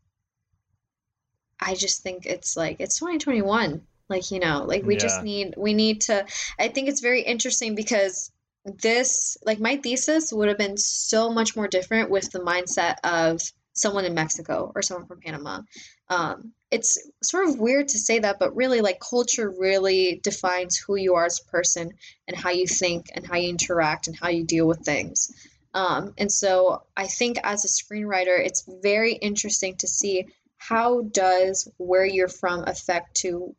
I 1.59 1.75
just 1.75 2.01
think 2.01 2.25
it's 2.25 2.57
like, 2.57 2.77
it's 2.79 2.97
2021 2.97 3.85
like, 4.12 4.30
you 4.30 4.39
know, 4.39 4.66
like 4.68 4.84
we 4.84 4.93
yeah. 4.93 4.99
just 4.99 5.24
need, 5.24 5.55
we 5.57 5.74
need 5.74 6.01
to, 6.01 6.26
I 6.59 6.68
think 6.68 6.89
it's 6.89 7.01
very 7.01 7.22
interesting 7.22 7.74
because 7.74 8.32
this, 8.66 9.38
like 9.43 9.59
my 9.59 9.78
thesis 9.78 10.32
would 10.32 10.49
have 10.49 10.59
been 10.59 10.78
so 10.78 11.32
much 11.32 11.55
more 11.55 11.68
different 11.68 12.12
with 12.12 12.30
the 12.32 12.39
mindset 12.39 12.97
of 13.03 13.41
someone 13.74 14.05
in 14.05 14.14
Mexico 14.14 14.72
or 14.76 14.82
someone 14.82 15.07
from 15.07 15.22
Panama. 15.22 15.62
Um, 16.09 16.51
it's 16.70 16.97
sort 17.24 17.47
of 17.47 17.59
weird 17.59 17.88
to 17.89 17.99
say 17.99 18.20
that, 18.20 18.38
but 18.39 18.55
really, 18.55 18.82
like, 18.82 18.99
culture 18.99 19.49
really 19.49 20.22
defines 20.24 20.78
who 20.78 20.95
you 20.95 21.16
are 21.16 21.26
as 21.26 21.39
a 21.39 21.51
person 21.51 21.91
and 22.28 22.38
how 22.38 22.49
you 22.49 22.68
think 22.68 23.07
and 23.16 23.26
how 23.26 23.38
you 23.38 23.49
interact 23.49 24.07
and 24.07 24.16
how 24.16 24.30
you 24.30 24.45
deal 24.45 24.68
with 24.68 24.86
things. 24.86 25.32
Um, 25.74 26.14
and 26.18 26.32
so 26.32 26.84
I 26.95 27.07
think 27.07 27.38
as 27.43 27.64
a 27.64 27.68
screenwriter, 27.68 28.38
it's 28.45 28.68
very 28.82 29.14
interesting 29.14 29.76
to 29.78 29.88
see 29.88 30.28
how 30.57 31.01
does 31.01 31.68
where 31.78 32.05
you're 32.05 32.28
from 32.28 32.66
affect 32.66 33.16
to 33.22 33.55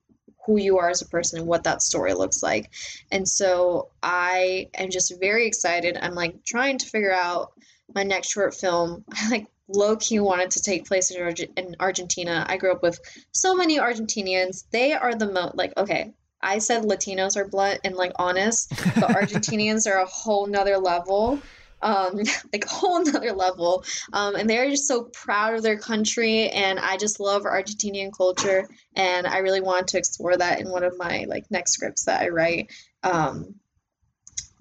who 0.46 0.58
you 0.58 0.78
are 0.78 0.90
as 0.90 1.02
a 1.02 1.08
person 1.08 1.38
and 1.38 1.48
what 1.48 1.64
that 1.64 1.82
story 1.82 2.14
looks 2.14 2.42
like. 2.42 2.70
And 3.10 3.28
so 3.28 3.88
I 4.02 4.68
am 4.74 4.90
just 4.90 5.18
very 5.20 5.46
excited. 5.46 5.96
I'm 6.00 6.14
like 6.14 6.44
trying 6.44 6.78
to 6.78 6.86
figure 6.86 7.12
out 7.12 7.52
my 7.94 8.02
next 8.02 8.32
short 8.32 8.54
film. 8.54 9.04
I 9.14 9.28
like 9.30 9.46
low 9.68 9.96
key 9.96 10.20
wanted 10.20 10.50
to 10.52 10.62
take 10.62 10.86
place 10.86 11.10
in, 11.10 11.22
Arge- 11.22 11.48
in 11.56 11.76
Argentina. 11.80 12.44
I 12.48 12.56
grew 12.56 12.72
up 12.72 12.82
with 12.82 13.00
so 13.32 13.54
many 13.54 13.78
Argentinians. 13.78 14.64
They 14.70 14.92
are 14.92 15.14
the 15.14 15.30
most 15.30 15.56
like 15.56 15.76
okay. 15.76 16.12
I 16.44 16.58
said 16.58 16.82
Latinos 16.82 17.36
are 17.36 17.46
blunt 17.46 17.80
and 17.84 17.94
like 17.94 18.12
honest, 18.16 18.70
but 18.70 19.10
Argentinians 19.20 19.88
are 19.88 19.98
a 19.98 20.06
whole 20.06 20.46
nother 20.46 20.76
level 20.76 21.40
um, 21.82 22.16
like 22.52 22.64
a 22.64 22.68
whole 22.68 23.04
nother 23.04 23.32
level. 23.32 23.84
Um, 24.12 24.34
and 24.34 24.48
they're 24.48 24.70
just 24.70 24.88
so 24.88 25.04
proud 25.04 25.54
of 25.54 25.62
their 25.62 25.78
country. 25.78 26.48
And 26.48 26.78
I 26.78 26.96
just 26.96 27.20
love 27.20 27.42
Argentinian 27.42 28.10
culture. 28.16 28.68
And 28.94 29.26
I 29.26 29.38
really 29.38 29.60
want 29.60 29.88
to 29.88 29.98
explore 29.98 30.36
that 30.36 30.60
in 30.60 30.70
one 30.70 30.84
of 30.84 30.96
my 30.98 31.26
like 31.28 31.50
next 31.50 31.72
scripts 31.72 32.04
that 32.04 32.22
I 32.22 32.28
write. 32.28 32.72
Um, 33.02 33.56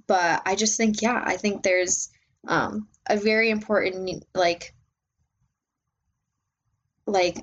but 0.07 0.41
I 0.45 0.55
just 0.55 0.77
think, 0.77 1.01
yeah, 1.01 1.21
I 1.25 1.37
think 1.37 1.63
there's 1.63 2.09
um, 2.47 2.87
a 3.07 3.17
very 3.17 3.49
important 3.49 4.25
like 4.33 4.73
like 7.05 7.37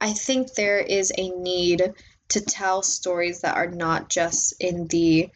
I 0.00 0.12
think 0.12 0.54
there 0.54 0.78
is 0.78 1.12
a 1.16 1.30
need 1.30 1.92
to 2.28 2.40
tell 2.40 2.82
stories 2.82 3.42
that 3.42 3.56
are 3.56 3.70
not 3.70 4.08
just 4.08 4.54
in 4.60 4.86
the 4.88 5.30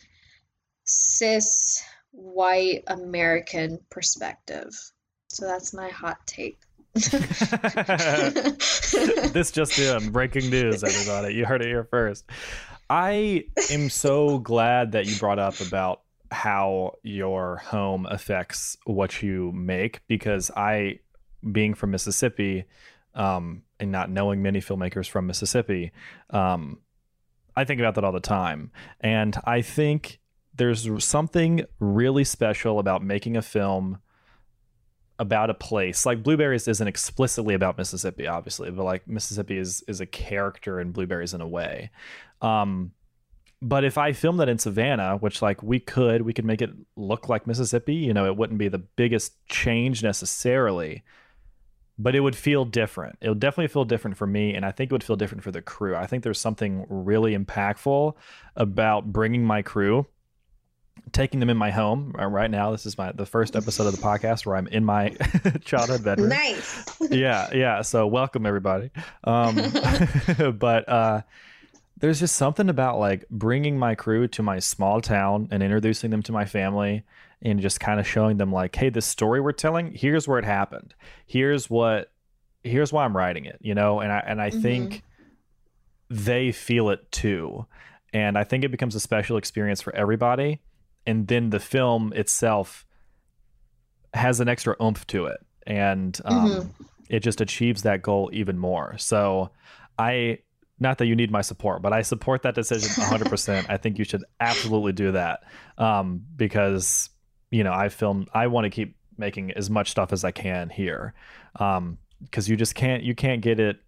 cis 0.85 1.83
white 2.17 2.83
American 2.87 3.79
perspective. 3.91 4.75
So 5.29 5.47
that's 5.47 5.73
my 5.75 5.89
hot 5.89 6.19
take. 6.27 6.59
this 9.33 9.51
just 9.51 9.79
in 9.79 10.11
breaking 10.11 10.49
news, 10.49 10.83
everybody. 10.83 11.35
You 11.35 11.45
heard 11.45 11.61
it 11.61 11.69
here 11.69 11.85
first. 11.85 12.25
I 12.89 13.45
am 13.71 13.91
so 13.91 14.39
glad 14.39 14.93
that 14.93 15.07
you 15.07 15.17
brought 15.17 15.39
up 15.39 15.61
about 15.61 16.01
how 16.31 16.95
your 17.03 17.57
home 17.59 18.07
affects 18.07 18.79
what 18.85 19.23
you 19.23 19.53
make 19.53 20.01
because 20.09 20.51
I, 20.57 21.01
being 21.53 21.75
from 21.75 21.91
Mississippi, 21.91 22.65
um, 23.15 23.63
and 23.79 23.93
not 23.93 24.11
knowing 24.11 24.43
many 24.43 24.61
filmmakers 24.61 25.07
from 25.09 25.27
Mississippi, 25.27 25.93
um, 26.31 26.79
I 27.55 27.65
think 27.65 27.81
about 27.81 27.95
that 27.97 28.05
all 28.05 28.13
the 28.13 28.21
time. 28.21 28.71
And 29.01 29.37
I 29.45 29.63
think 29.63 30.21
there's 30.57 31.05
something 31.05 31.65
really 31.81 32.25
special 32.25 32.79
about 32.79 33.03
making 33.03 33.37
a 33.37 33.43
film 33.43 33.99
about 35.19 35.51
a 35.51 35.55
place. 35.55 36.05
Like 36.05 36.23
blueberries 36.23 36.69
isn't 36.69 36.87
explicitly 36.87 37.55
about 37.55 37.79
mississippi 37.79 38.27
obviously 38.27 38.71
but 38.71 38.85
like 38.85 39.07
mississippi 39.09 39.59
is 39.59 39.83
is 39.89 40.01
a 40.01 40.07
character 40.07 40.81
in 40.81 40.93
blueberries 40.93 41.35
in 41.35 41.41
a 41.41 41.49
way. 41.49 41.91
Um 42.43 42.93
but 43.63 43.85
if 43.85 43.97
i 43.97 44.13
filmed 44.13 44.39
that 44.39 44.51
in 44.51 44.59
savannah 44.59 45.17
which 45.17 45.41
like 45.41 45.63
we 45.63 45.81
could 45.81 46.21
we 46.21 46.35
could 46.35 46.45
make 46.45 46.61
it 46.61 46.71
look 46.95 47.31
like 47.31 47.47
mississippi 47.47 47.95
you 47.95 48.13
know 48.13 48.27
it 48.27 48.37
wouldn't 48.37 48.59
be 48.59 48.69
the 48.69 48.79
biggest 48.79 49.33
change 49.49 50.03
necessarily 50.03 51.03
but 51.99 52.15
it 52.15 52.21
would 52.21 52.37
feel 52.37 52.67
different. 52.67 53.17
It 53.23 53.31
would 53.31 53.41
definitely 53.41 53.69
feel 53.69 53.87
different 53.87 54.19
for 54.19 54.27
me 54.27 54.55
and 54.55 54.67
i 54.67 54.71
think 54.71 54.91
it 54.91 54.93
would 54.93 55.05
feel 55.05 55.17
different 55.17 55.43
for 55.43 55.51
the 55.51 55.63
crew. 55.63 55.97
I 55.97 56.07
think 56.07 56.23
there's 56.23 56.41
something 56.41 56.85
really 56.91 57.37
impactful 57.37 58.15
about 58.57 59.13
bringing 59.13 59.45
my 59.45 59.63
crew 59.63 60.07
taking 61.13 61.41
them 61.41 61.51
in 61.51 61.57
my 61.57 61.71
home 61.71 62.15
uh, 62.19 62.27
right 62.27 62.51
now. 62.51 62.73
This 62.73 62.87
is 62.87 62.99
my 62.99 63.13
the 63.13 63.27
first 63.27 63.57
episode 63.57 63.87
of 63.87 63.97
the 63.97 64.03
podcast 64.03 64.45
where 64.45 64.57
I'm 64.57 64.67
in 64.67 64.85
my 64.85 65.11
childhood 65.65 66.05
bedroom. 66.05 66.29
Nice. 66.29 66.85
yeah, 67.11 67.49
yeah. 67.55 67.83
So 67.83 68.07
welcome 68.07 68.47
everybody. 68.47 68.91
Um, 69.25 69.57
but 70.59 70.89
uh, 70.89 71.23
there's 71.99 72.21
just 72.21 72.37
something 72.37 72.69
about 72.69 72.99
like 72.99 73.29
bringing 73.31 73.79
my 73.79 73.95
crew 73.95 74.29
to 74.29 74.43
my 74.43 74.59
small 74.59 75.01
town 75.01 75.49
and 75.51 75.63
introducing 75.63 76.11
them 76.11 76.23
to 76.25 76.33
my 76.33 76.45
family 76.45 77.05
and 77.43 77.61
just 77.61 77.81
kind 77.81 78.01
of 78.01 78.07
showing 78.07 78.37
them 78.37 78.53
like, 78.53 78.75
hey, 78.75 78.91
this 78.91 79.07
story 79.07 79.41
we're 79.41 79.53
telling, 79.53 79.93
here's 79.93 80.27
where 80.27 80.39
it 80.39 80.45
happened. 80.45 80.95
Here's 81.27 81.71
what, 81.71 82.11
here's 82.63 82.93
why 82.93 83.05
I'm 83.05 83.17
writing 83.17 83.45
it. 83.45 83.59
You 83.61 83.75
know, 83.75 84.01
and 84.01 84.13
I 84.13 84.19
and 84.27 84.41
I 84.41 84.51
mm-hmm. 84.51 84.61
think 84.61 85.03
they 86.11 86.53
feel 86.53 86.91
it 86.91 87.11
too. 87.11 87.67
And 88.13 88.39
I 88.39 88.45
think 88.45 88.65
it 88.65 88.71
becomes 88.71 88.95
a 88.95 89.01
special 89.01 89.37
experience 89.37 89.83
for 89.83 89.95
everybody 89.95 90.61
and 91.07 91.29
then 91.29 91.51
the 91.51 91.61
film 91.61 92.13
itself 92.15 92.85
has 94.15 94.41
an 94.41 94.49
extra 94.49 94.77
oomph 94.83 95.07
to 95.09 95.27
it. 95.27 95.39
And 95.67 96.19
um, 96.25 96.51
mm-hmm. 96.51 96.85
it 97.09 97.21
just 97.21 97.41
achieves 97.41 97.83
that 97.83 98.03
goal 98.03 98.31
even 98.33 98.59
more. 98.59 98.97
So 98.99 99.51
i 99.99 100.39
not 100.79 100.99
that 100.99 101.07
you 101.07 101.17
need 101.17 101.31
my 101.31 101.41
support 101.41 101.83
but 101.83 101.93
i 101.93 102.03
support 102.03 102.43
that 102.43 102.55
decision 102.55 102.89
100% 103.05 103.67
i 103.69 103.77
think 103.77 103.99
you 103.99 104.05
should 104.05 104.25
absolutely 104.41 104.93
do 104.93 105.13
that 105.13 105.41
um, 105.79 106.23
because 106.37 107.11
you 107.51 107.65
know 107.65 107.73
i 107.73 107.89
film 107.89 108.27
i 108.35 108.47
want 108.47 108.65
to 108.65 108.71
keep 108.71 108.97
making 109.19 109.51
as 109.53 109.71
much 109.71 109.91
stuff 109.91 110.13
as 110.13 110.25
i 110.25 110.31
can 110.31 110.69
here 110.69 111.15
because 111.55 111.79
um, 111.79 111.99
you 112.45 112.57
just 112.57 112.75
can't 112.75 113.03
you 113.03 113.15
can't 113.15 113.41
get 113.41 113.59
it 113.61 113.79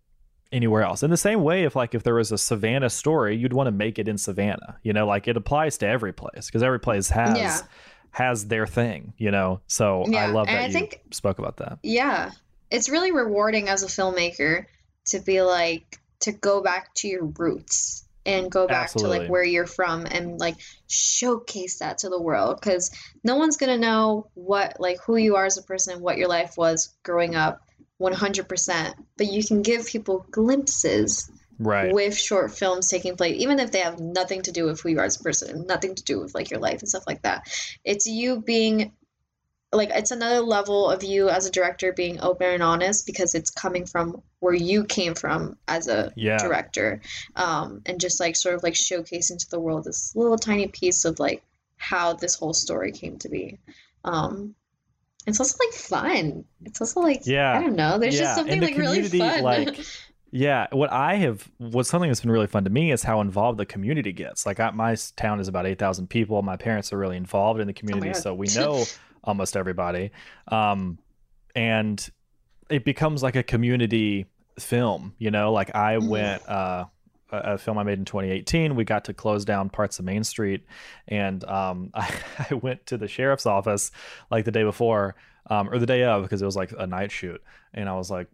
anywhere 0.53 0.83
else. 0.83 1.03
In 1.03 1.11
the 1.11 1.17
same 1.17 1.43
way, 1.43 1.65
if 1.65 1.77
like 1.77 1.95
if 1.95 2.03
there 2.03 2.15
was 2.15 2.33
a 2.33 2.39
Savannah 2.39 2.91
story, 2.91 3.37
you'd 3.37 3.53
want 3.53 3.67
to 3.67 3.73
make 3.73 3.99
it 3.99 4.09
in 4.09 4.19
Savannah. 4.19 4.79
You 4.83 4.93
know, 4.93 5.07
like 5.07 5.29
it 5.29 5.37
applies 5.37 5.79
to 5.79 5.87
every 5.87 6.13
place 6.13 6.47
because 6.47 6.63
every 6.63 6.81
place 6.81 7.09
has 7.11 7.39
yeah. 7.39 7.59
has 8.11 8.47
their 8.47 8.67
thing. 8.67 9.13
You 9.19 9.31
know, 9.31 9.61
so 9.67 10.05
yeah. 10.09 10.25
I 10.25 10.27
love 10.27 10.47
that 10.47 10.63
I 10.63 10.67
you 10.67 10.73
think, 10.73 11.01
spoke 11.13 11.39
about 11.39 11.59
that. 11.59 11.79
Yeah, 11.83 12.31
it's 12.71 12.89
really 12.89 13.13
rewarding 13.13 13.69
as 13.69 13.83
a 13.83 13.87
filmmaker 13.87 14.67
to 15.07 15.21
be 15.21 15.43
like 15.43 15.99
to 16.21 16.33
go 16.33 16.63
back 16.63 16.95
to 16.95 17.09
your 17.09 17.25
roots 17.25 18.05
and 18.27 18.51
go 18.51 18.67
back 18.67 18.85
Absolutely. 18.85 19.17
to 19.17 19.23
like 19.23 19.31
where 19.31 19.45
you're 19.45 19.67
from 19.67 20.05
and 20.05 20.39
like 20.39 20.57
showcase 20.87 21.79
that 21.79 21.99
to 21.99 22.11
the 22.11 22.21
world 22.21 22.61
because 22.61 22.91
no 23.25 23.37
one's 23.37 23.57
gonna 23.57 23.79
know 23.79 24.27
what 24.35 24.79
like 24.79 25.01
who 25.01 25.17
you 25.17 25.37
are 25.37 25.47
as 25.47 25.57
a 25.57 25.63
person 25.63 25.95
and 25.95 26.03
what 26.03 26.19
your 26.19 26.29
life 26.29 26.55
was 26.57 26.95
growing 27.03 27.35
up 27.35 27.63
100%, 28.01 28.95
but 29.17 29.27
you 29.27 29.45
can 29.45 29.63
give 29.63 29.87
people 29.87 30.27
glimpses 30.31 31.31
right. 31.59 31.93
with 31.93 32.17
short 32.17 32.53
films 32.53 32.89
taking 32.89 33.17
place, 33.17 33.37
even 33.41 33.59
if 33.59 33.73
they 33.73 33.81
have 33.81 34.01
nothing 34.01 34.43
to 34.43 34.53
do 34.53 34.65
with 34.65 34.81
who 34.81 34.91
you 34.91 34.99
are 34.99 35.05
as 35.05 35.21
a 35.21 35.23
person, 35.23 35.67
nothing 35.67 35.95
to 35.95 36.05
do 36.05 36.21
with 36.21 36.35
like 36.35 36.51
your 36.51 36.61
life 36.61 36.81
and 36.81 36.89
stuff 36.89 37.05
like 37.07 37.23
that. 37.23 37.49
It's 37.85 38.07
you 38.07 38.41
being 38.41 38.93
like 39.73 39.91
it's 39.91 40.11
another 40.11 40.41
level 40.41 40.89
of 40.89 41.03
you 41.03 41.29
as 41.29 41.47
a 41.47 41.51
director 41.51 41.93
being 41.93 42.21
open 42.21 42.47
and 42.47 42.63
honest 42.63 43.05
because 43.07 43.35
it's 43.35 43.51
coming 43.51 43.85
from 43.85 44.23
where 44.41 44.55
you 44.55 44.85
came 44.85 45.15
from 45.15 45.59
as 45.67 45.89
a 45.89 46.13
yeah. 46.17 46.39
director 46.39 47.03
um, 47.37 47.83
and 47.85 48.01
just 48.01 48.19
like 48.19 48.35
sort 48.35 48.55
of 48.55 48.63
like 48.63 48.75
showcasing 48.75 49.39
to 49.39 49.51
the 49.51 49.61
world 49.61 49.85
this 49.85 50.17
little 50.17 50.39
tiny 50.39 50.69
piece 50.69 51.05
of 51.05 51.21
like 51.21 51.43
how 51.77 52.15
this 52.15 52.35
whole 52.35 52.55
story 52.55 52.93
came 52.93 53.19
to 53.19 53.29
be 53.29 53.59
um, 54.05 54.55
it's 55.29 55.41
also 55.41 55.57
like 55.65 55.75
fun. 55.75 56.45
It's 56.65 56.81
also 56.81 57.01
like 57.01 57.27
yeah, 57.27 57.57
I 57.57 57.61
don't 57.61 57.77
know. 57.77 57.99
There's 57.99 58.15
yeah. 58.15 58.23
just 58.23 58.37
something 58.37 58.61
like 58.61 58.77
really 58.77 59.03
fun. 59.03 59.43
Like, 59.43 59.79
yeah, 60.31 60.67
what 60.73 60.93
I 60.93 61.17
have, 61.17 61.49
what's 61.59 61.89
something 61.89 62.09
that's 62.09 62.21
been 62.21 62.31
really 62.31 62.47
fun 62.47 62.65
to 62.65 62.71
me 62.71 62.93
is 62.93 63.03
how 63.03 63.21
involved 63.21 63.59
the 63.59 63.67
community 63.67 64.13
gets. 64.13 64.47
Like, 64.47 64.61
I, 64.61 64.71
my 64.71 64.97
town 65.17 65.41
is 65.41 65.49
about 65.49 65.67
eight 65.67 65.79
thousand 65.79 66.09
people. 66.09 66.41
My 66.43 66.57
parents 66.57 66.93
are 66.93 66.99
really 66.99 67.17
involved 67.17 67.61
in 67.61 67.67
the 67.67 67.75
oh 67.75 67.79
community, 67.79 68.11
oh 68.11 68.15
so 68.15 68.35
we 68.35 68.47
know 68.57 68.85
almost 69.25 69.57
everybody. 69.57 70.11
Um, 70.49 70.99
and 71.55 72.09
it 72.71 72.85
becomes 72.85 73.23
like 73.23 73.37
a 73.37 73.43
community 73.43 74.27
film. 74.59 75.15
You 75.19 75.31
know, 75.31 75.53
like 75.53 75.75
I 75.75 75.97
mm-hmm. 75.97 76.09
went. 76.09 76.49
Uh, 76.49 76.87
a 77.31 77.59
film 77.59 77.79
I 77.79 77.83
made 77.83 77.99
in 77.99 78.05
2018. 78.05 78.75
We 78.75 78.85
got 78.85 79.05
to 79.07 79.15
close 79.15 79.45
down 79.45 79.69
parts 79.71 79.99
of 79.99 80.05
Main 80.05 80.25
Street, 80.25 80.65
and 81.07 81.45
um, 81.45 81.91
I, 81.95 82.13
I, 82.51 82.55
went 82.55 82.87
to 82.87 82.97
the 82.97 83.09
sheriff's 83.09 83.47
office 83.47 83.91
like 84.31 84.45
the 84.45 84.53
day 84.53 84.65
before 84.65 85.15
um, 85.51 85.69
or 85.71 85.79
the 85.79 85.87
day 85.87 86.05
of 86.05 86.23
because 86.23 86.43
it 86.43 86.47
was 86.47 86.57
like 86.57 86.73
a 86.79 86.87
night 86.87 87.11
shoot, 87.11 87.43
and 87.75 87.89
I 87.89 87.95
was 87.95 88.11
like, 88.11 88.29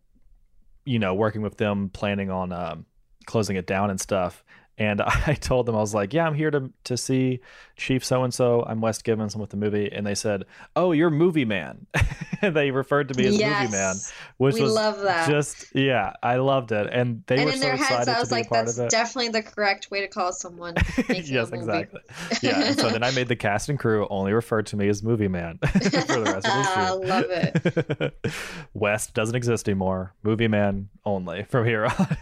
you 0.85 0.99
know, 0.99 1.15
working 1.15 1.43
with 1.43 1.57
them, 1.57 1.91
planning 1.91 2.31
on 2.31 2.53
um, 2.53 2.87
closing 3.27 3.57
it 3.57 3.67
down 3.67 3.91
and 3.91 4.01
stuff 4.01 4.45
and 4.79 5.01
I 5.27 5.35
told 5.35 5.67
them 5.67 5.77
I 5.77 5.81
was 5.81 5.95
like, 5.95 6.13
"Yeah, 6.13 6.27
I'm 6.27 6.35
here 6.35 6.51
to 6.51 6.71
to 6.85 6.97
see 6.97 7.41
Chief 7.77 8.05
so 8.05 8.23
and 8.23 8.33
so. 8.33 8.65
I'm 8.67 8.81
West 8.81 9.05
Givens. 9.05 9.35
I'm 9.35 9.41
with 9.41 9.51
the 9.51 9.57
movie." 9.57 9.91
And 9.93 10.07
they 10.07 10.15
said, 10.15 10.45
"Oh, 10.77 10.93
you're 10.93 11.11
Movie 11.11 11.45
Man." 11.45 11.87
they 12.43 12.71
referred 12.71 13.09
to 13.09 13.15
me 13.15 13.27
as 13.27 13.39
yes, 13.39 13.63
Movie 13.63 13.73
Man, 13.73 13.97
which 14.37 14.61
was 14.61 14.73
love 14.73 15.01
that. 15.01 15.29
just 15.29 15.75
yeah, 15.75 16.13
I 16.23 16.37
loved 16.37 16.73
it. 16.73 16.89
And 16.93 17.23
they 17.27 17.37
and 17.37 17.47
were 17.47 17.53
in 17.53 17.59
so 17.59 17.65
their 17.65 17.77
heads, 17.77 18.09
I 18.09 18.21
was 18.21 18.31
like, 18.31 18.49
"That's 18.51 18.77
definitely 18.77 19.31
the 19.31 19.43
correct 19.43 19.91
way 19.91 20.01
to 20.01 20.09
call 20.09 20.33
someone." 20.33 20.75
yes, 21.09 21.51
exactly. 21.53 22.01
yeah. 22.43 22.65
And 22.65 22.79
so 22.79 22.91
then 22.91 23.03
I 23.03 23.11
made 23.15 23.29
the 23.29 23.37
cast 23.37 23.69
and 23.69 23.79
crew 23.79 24.07
only 24.09 24.33
refer 24.33 24.63
to 24.63 24.77
me 24.77 24.89
as 24.89 25.03
Movie 25.03 25.29
Man 25.29 25.59
for 25.59 25.79
the 25.79 26.23
rest 26.25 26.47
of 26.47 26.53
the 26.53 26.63
shoot. 26.65 26.81
I 26.81 26.91
love 26.93 27.25
it. 27.29 28.35
West 28.75 29.15
doesn't 29.15 29.35
exist 29.35 29.69
anymore. 29.69 30.15
Movie 30.23 30.49
Man 30.49 30.89
only 31.05 31.45
from 31.45 31.67
here 31.67 31.87
on. 31.87 32.17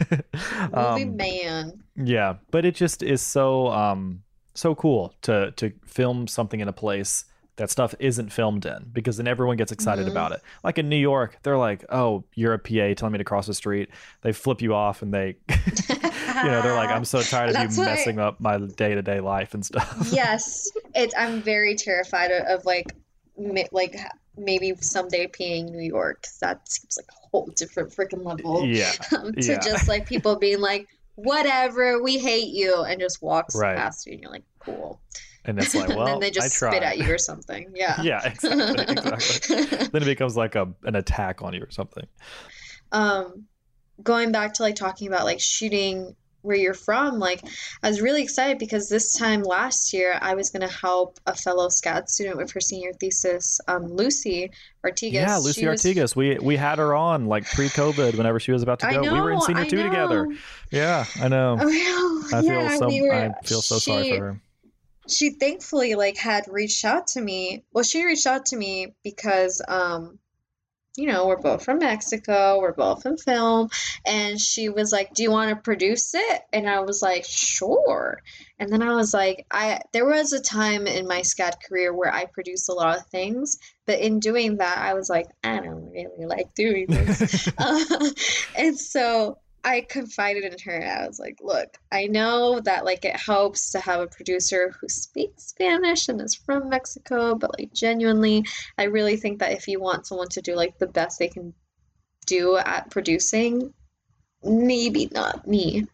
Movie 0.75 1.03
um, 1.05 1.17
Man. 1.17 1.83
Yeah, 1.97 2.37
but 2.51 2.65
it 2.65 2.75
just 2.75 3.03
is 3.03 3.21
so 3.21 3.69
um 3.69 4.23
so 4.55 4.75
cool 4.75 5.15
to 5.23 5.53
to 5.53 5.73
film 5.85 6.27
something 6.27 6.61
in 6.61 6.69
a 6.69 6.73
place 6.73 7.25
that 7.57 7.71
stuff 7.71 7.95
isn't 7.99 8.33
filmed 8.33 8.65
in 8.65 8.91
because 8.93 9.19
then 9.19 9.29
everyone 9.29 9.57
gets 9.57 9.73
excited 9.73 10.03
mm-hmm. 10.03 10.13
about 10.13 10.33
it. 10.33 10.41
Like 10.65 10.79
in 10.79 10.89
New 10.89 10.97
York, 10.97 11.39
they're 11.43 11.59
like, 11.59 11.85
"Oh, 11.91 12.25
you're 12.35 12.55
a 12.55 12.59
PA 12.59 12.95
telling 12.95 13.13
me 13.13 13.19
to 13.19 13.25
cross 13.25 13.47
the 13.47 13.55
street." 13.55 13.91
They 14.23 14.33
flip 14.33 14.63
you 14.63 14.75
off 14.75 15.03
and 15.03 15.13
they 15.13 15.37
you 15.49 16.51
know, 16.51 16.63
they're 16.63 16.75
like, 16.75 16.91
"I'm 16.91 17.05
so 17.05 17.21
tired 17.21 17.55
of 17.55 17.77
you 17.77 17.83
messing 17.83 18.19
up 18.19 18.41
my 18.41 18.59
day-to-day 18.59 19.21
life 19.21 19.55
and 19.55 19.65
stuff." 19.65 20.09
yes. 20.13 20.71
It's 20.95 21.15
I'm 21.17 21.43
very 21.43 21.75
terrified 21.75 22.31
of, 22.31 22.47
of 22.47 22.65
like 22.65 22.95
like 23.71 23.97
maybe 24.37 24.75
someday 24.81 25.27
PAing 25.27 25.71
New 25.71 25.83
York. 25.83 26.27
That 26.41 26.67
seems 26.69 26.99
like 26.99 27.07
a 27.11 27.29
whole 27.29 27.47
different 27.55 27.91
freaking 27.91 28.25
level. 28.25 28.65
Yeah. 28.65 28.93
Um, 29.17 29.33
to 29.35 29.53
yeah. 29.53 29.61
just 29.61 29.89
like 29.89 30.07
people 30.07 30.37
being 30.37 30.61
like, 30.61 30.89
whatever, 31.23 32.03
we 32.03 32.19
hate 32.19 32.49
you, 32.49 32.83
and 32.83 33.01
just 33.01 33.23
walks 33.23 33.55
right. 33.57 33.77
past 33.77 34.07
you, 34.07 34.13
and 34.13 34.23
you're 34.23 34.31
like, 34.31 34.45
cool. 34.59 35.01
And 35.45 35.59
it's 35.59 35.75
like, 35.75 35.89
well, 35.89 36.01
and 36.01 36.09
then 36.09 36.21
they 36.21 36.31
just 36.31 36.55
spit 36.55 36.83
at 36.83 36.99
you 36.99 37.13
or 37.13 37.19
something. 37.19 37.69
Yeah. 37.75 38.01
yeah, 38.03 38.27
exactly. 38.27 38.85
exactly. 38.85 39.77
then 39.93 40.03
it 40.03 40.05
becomes 40.05 40.37
like 40.37 40.55
a 40.55 40.73
an 40.85 40.95
attack 40.95 41.43
on 41.43 41.55
you 41.55 41.63
or 41.63 41.71
something. 41.71 42.07
Um, 42.93 43.45
going 44.03 44.33
back 44.33 44.55
to 44.55 44.63
like 44.63 44.77
talking 44.77 45.09
about 45.09 45.25
like 45.25 45.41
shooting 45.41 46.15
where 46.43 46.57
you're 46.57 46.75
from, 46.75 47.19
like 47.19 47.43
I 47.83 47.89
was 47.89 48.01
really 48.01 48.23
excited 48.23 48.59
because 48.59 48.89
this 48.89 49.17
time 49.17 49.43
last 49.43 49.93
year 49.93 50.19
I 50.21 50.35
was 50.35 50.51
going 50.51 50.67
to 50.69 50.75
help 50.75 51.19
a 51.27 51.35
fellow 51.35 51.69
SCAD 51.69 52.09
student 52.09 52.37
with 52.37 52.53
her 52.53 52.61
senior 52.61 52.93
thesis, 52.93 53.61
um, 53.69 53.87
Lucy 53.87 54.51
Artigas. 54.85 55.13
Yeah, 55.13 55.37
Lucy 55.39 55.63
Artigas. 55.63 56.03
Was... 56.03 56.17
We 56.17 56.39
we 56.39 56.57
had 56.57 56.79
her 56.79 56.95
on 56.95 57.27
like 57.27 57.45
pre-COVID 57.47 58.17
whenever 58.17 58.41
she 58.41 58.53
was 58.53 58.63
about 58.63 58.81
to 58.81 58.91
go. 58.91 59.03
Know, 59.03 59.13
we 59.13 59.21
were 59.21 59.33
in 59.33 59.41
senior 59.41 59.63
I 59.63 59.69
two 59.69 59.77
know. 59.77 59.83
together. 59.85 60.29
Yeah, 60.71 61.05
I 61.21 61.29
know. 61.29 61.59
Oh, 61.95 62.29
I 62.33 62.43
feel 62.43 62.79
so 62.79 62.89
we 62.89 63.03
were, 63.03 63.13
I 63.13 63.33
feel 63.45 63.61
so 63.61 63.79
she, 63.79 63.91
sorry 63.91 64.17
for 64.17 64.25
her. 64.25 64.41
She 65.09 65.31
thankfully 65.31 65.95
like 65.95 66.17
had 66.17 66.45
reached 66.49 66.85
out 66.85 67.09
to 67.09 67.21
me. 67.21 67.65
Well, 67.73 67.85
she 67.85 68.05
reached 68.05 68.27
out 68.27 68.47
to 68.47 68.57
me 68.57 68.95
because 69.03 69.61
um 69.67 70.19
you 70.97 71.07
know, 71.07 71.27
we're 71.27 71.41
both 71.41 71.65
from 71.65 71.79
Mexico, 71.79 72.61
we're 72.61 72.73
both 72.73 73.07
in 73.07 73.17
film. 73.17 73.71
And 74.07 74.41
she 74.41 74.69
was 74.69 74.93
like, 74.93 75.15
Do 75.15 75.23
you 75.23 75.31
want 75.31 75.51
to 75.51 75.57
produce 75.57 76.15
it? 76.15 76.43
And 76.53 76.69
I 76.69 76.81
was 76.81 77.01
like, 77.03 77.25
Sure. 77.27 78.21
And 78.59 78.71
then 78.71 78.83
I 78.83 78.95
was 78.95 79.15
like, 79.15 79.47
I 79.51 79.81
there 79.93 80.07
was 80.07 80.33
a 80.33 80.41
time 80.41 80.87
in 80.87 81.07
my 81.07 81.21
SCAD 81.21 81.55
career 81.67 81.95
where 81.95 82.13
I 82.13 82.27
produced 82.27 82.69
a 82.69 82.75
lot 82.75 82.99
of 82.99 83.07
things, 83.07 83.59
but 83.87 84.01
in 84.01 84.21
doing 84.21 84.59
that, 84.59 84.79
I 84.79 84.95
was 84.95 85.09
like, 85.09 85.27
I 85.43 85.61
don't 85.61 85.91
really 85.91 86.27
like 86.27 86.55
doing 86.55 86.87
this. 86.89 87.49
uh, 87.59 88.11
and 88.57 88.79
so 88.79 89.39
I 89.65 89.83
confided 89.83 90.45
in 90.45 90.59
her. 90.65 90.83
I 90.83 91.07
was 91.07 91.21
like, 91.21 91.39
look, 91.41 91.77
I 91.93 92.07
know 92.07 92.61
that 92.61 92.85
like 92.85 93.05
it 93.05 93.17
helps 93.17 93.71
to 93.73 93.81
have 93.81 94.01
a 94.01 94.07
producer 94.09 94.75
who 94.81 94.89
speaks 94.89 95.45
Spanish 95.45 96.09
and 96.09 96.21
is 96.21 96.35
from 96.35 96.69
Mexico, 96.69 97.35
but 97.35 97.59
like 97.59 97.73
genuinely, 97.73 98.45
I 98.77 98.85
really 98.85 99.17
think 99.17 99.39
that 99.39 99.53
if 99.53 99.69
you 99.69 99.81
want 99.81 100.07
someone 100.07 100.29
to 100.31 100.43
do 100.43 100.55
like 100.57 100.79
the 100.79 100.89
best 100.89 101.19
they 101.19 101.29
can 101.29 101.55
do 102.27 102.57
at 102.57 102.91
producing, 102.91 103.73
maybe 104.43 105.09
not 105.13 105.47
me 105.47 105.87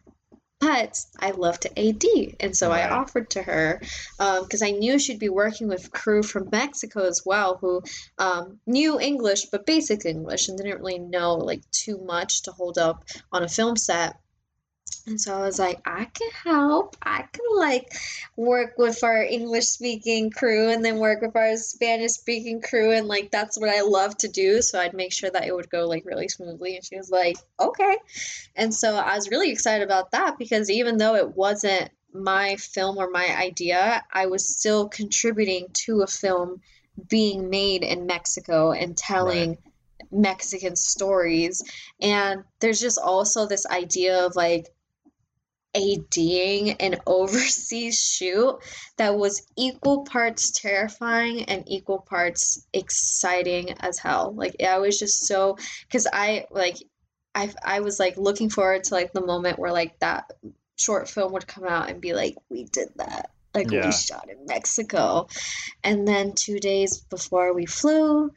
but 0.59 0.97
I 1.19 1.31
loved 1.31 1.63
to 1.63 1.79
AD. 1.79 2.03
And 2.39 2.55
so 2.55 2.69
right. 2.69 2.83
I 2.83 2.89
offered 2.89 3.29
to 3.31 3.41
her 3.41 3.81
because 4.17 4.61
um, 4.61 4.67
I 4.67 4.71
knew 4.71 4.99
she'd 4.99 5.19
be 5.19 5.29
working 5.29 5.67
with 5.67 5.91
crew 5.91 6.21
from 6.21 6.49
Mexico 6.51 7.05
as 7.05 7.23
well 7.25 7.57
who 7.59 7.81
um, 8.17 8.59
knew 8.67 8.99
English, 8.99 9.45
but 9.45 9.65
basic 9.65 10.05
English 10.05 10.49
and 10.49 10.57
didn't 10.57 10.77
really 10.77 10.99
know 10.99 11.35
like 11.35 11.61
too 11.71 11.97
much 11.99 12.43
to 12.43 12.51
hold 12.51 12.77
up 12.77 13.05
on 13.31 13.43
a 13.43 13.49
film 13.49 13.77
set. 13.77 14.17
And 15.07 15.19
so 15.19 15.35
I 15.35 15.41
was 15.41 15.59
like, 15.59 15.79
I 15.85 16.05
can 16.05 16.29
help. 16.43 16.95
I 17.01 17.23
can 17.31 17.57
like 17.57 17.91
work 18.35 18.73
with 18.77 19.03
our 19.03 19.23
English 19.23 19.65
speaking 19.65 20.31
crew 20.31 20.69
and 20.69 20.83
then 20.83 20.97
work 20.97 21.21
with 21.21 21.35
our 21.35 21.55
Spanish 21.57 22.11
speaking 22.11 22.61
crew. 22.61 22.91
And 22.91 23.07
like, 23.07 23.31
that's 23.31 23.59
what 23.59 23.69
I 23.69 23.81
love 23.81 24.17
to 24.17 24.27
do. 24.27 24.61
So 24.61 24.79
I'd 24.79 24.93
make 24.93 25.13
sure 25.13 25.29
that 25.29 25.45
it 25.45 25.55
would 25.55 25.69
go 25.69 25.87
like 25.87 26.05
really 26.05 26.27
smoothly. 26.27 26.75
And 26.75 26.85
she 26.85 26.97
was 26.97 27.09
like, 27.09 27.37
okay. 27.59 27.97
And 28.55 28.73
so 28.73 28.95
I 28.95 29.15
was 29.15 29.29
really 29.29 29.51
excited 29.51 29.83
about 29.83 30.11
that 30.11 30.37
because 30.37 30.69
even 30.69 30.97
though 30.97 31.15
it 31.15 31.35
wasn't 31.35 31.89
my 32.13 32.55
film 32.55 32.97
or 32.97 33.09
my 33.09 33.35
idea, 33.37 34.03
I 34.11 34.27
was 34.27 34.47
still 34.47 34.89
contributing 34.89 35.67
to 35.85 36.01
a 36.01 36.07
film 36.07 36.61
being 37.07 37.49
made 37.49 37.83
in 37.83 38.05
Mexico 38.05 38.71
and 38.71 38.95
telling. 38.95 39.49
Right. 39.49 39.59
Mexican 40.11 40.75
stories. 40.75 41.61
And 42.01 42.43
there's 42.61 42.79
just 42.79 42.97
also 42.97 43.45
this 43.45 43.67
idea 43.67 44.25
of 44.25 44.35
like 44.35 44.67
ADing 45.75 46.71
an 46.73 46.97
overseas 47.07 47.99
shoot 47.99 48.57
that 48.97 49.15
was 49.15 49.45
equal 49.57 50.03
parts 50.03 50.51
terrifying 50.51 51.43
and 51.43 51.63
equal 51.67 51.99
parts 51.99 52.65
exciting 52.73 53.71
as 53.79 53.99
hell. 53.99 54.33
Like 54.35 54.55
I 54.63 54.77
was 54.79 54.97
just 54.97 55.25
so 55.25 55.57
because 55.87 56.07
I 56.11 56.45
like 56.51 56.77
I 57.35 57.51
I 57.63 57.79
was 57.81 57.99
like 57.99 58.17
looking 58.17 58.49
forward 58.49 58.83
to 58.85 58.93
like 58.93 59.13
the 59.13 59.25
moment 59.25 59.59
where 59.59 59.71
like 59.71 59.99
that 59.99 60.31
short 60.77 61.09
film 61.09 61.33
would 61.33 61.47
come 61.47 61.65
out 61.65 61.89
and 61.89 62.01
be 62.01 62.13
like 62.13 62.35
we 62.49 62.63
did 62.63 62.89
that 62.95 63.31
like 63.53 63.71
yeah. 63.71 63.85
we 63.85 63.91
shot 63.91 64.29
in 64.29 64.45
Mexico. 64.45 65.27
And 65.83 66.07
then 66.07 66.33
two 66.35 66.59
days 66.59 66.97
before 66.97 67.53
we 67.53 67.65
flew, 67.65 68.31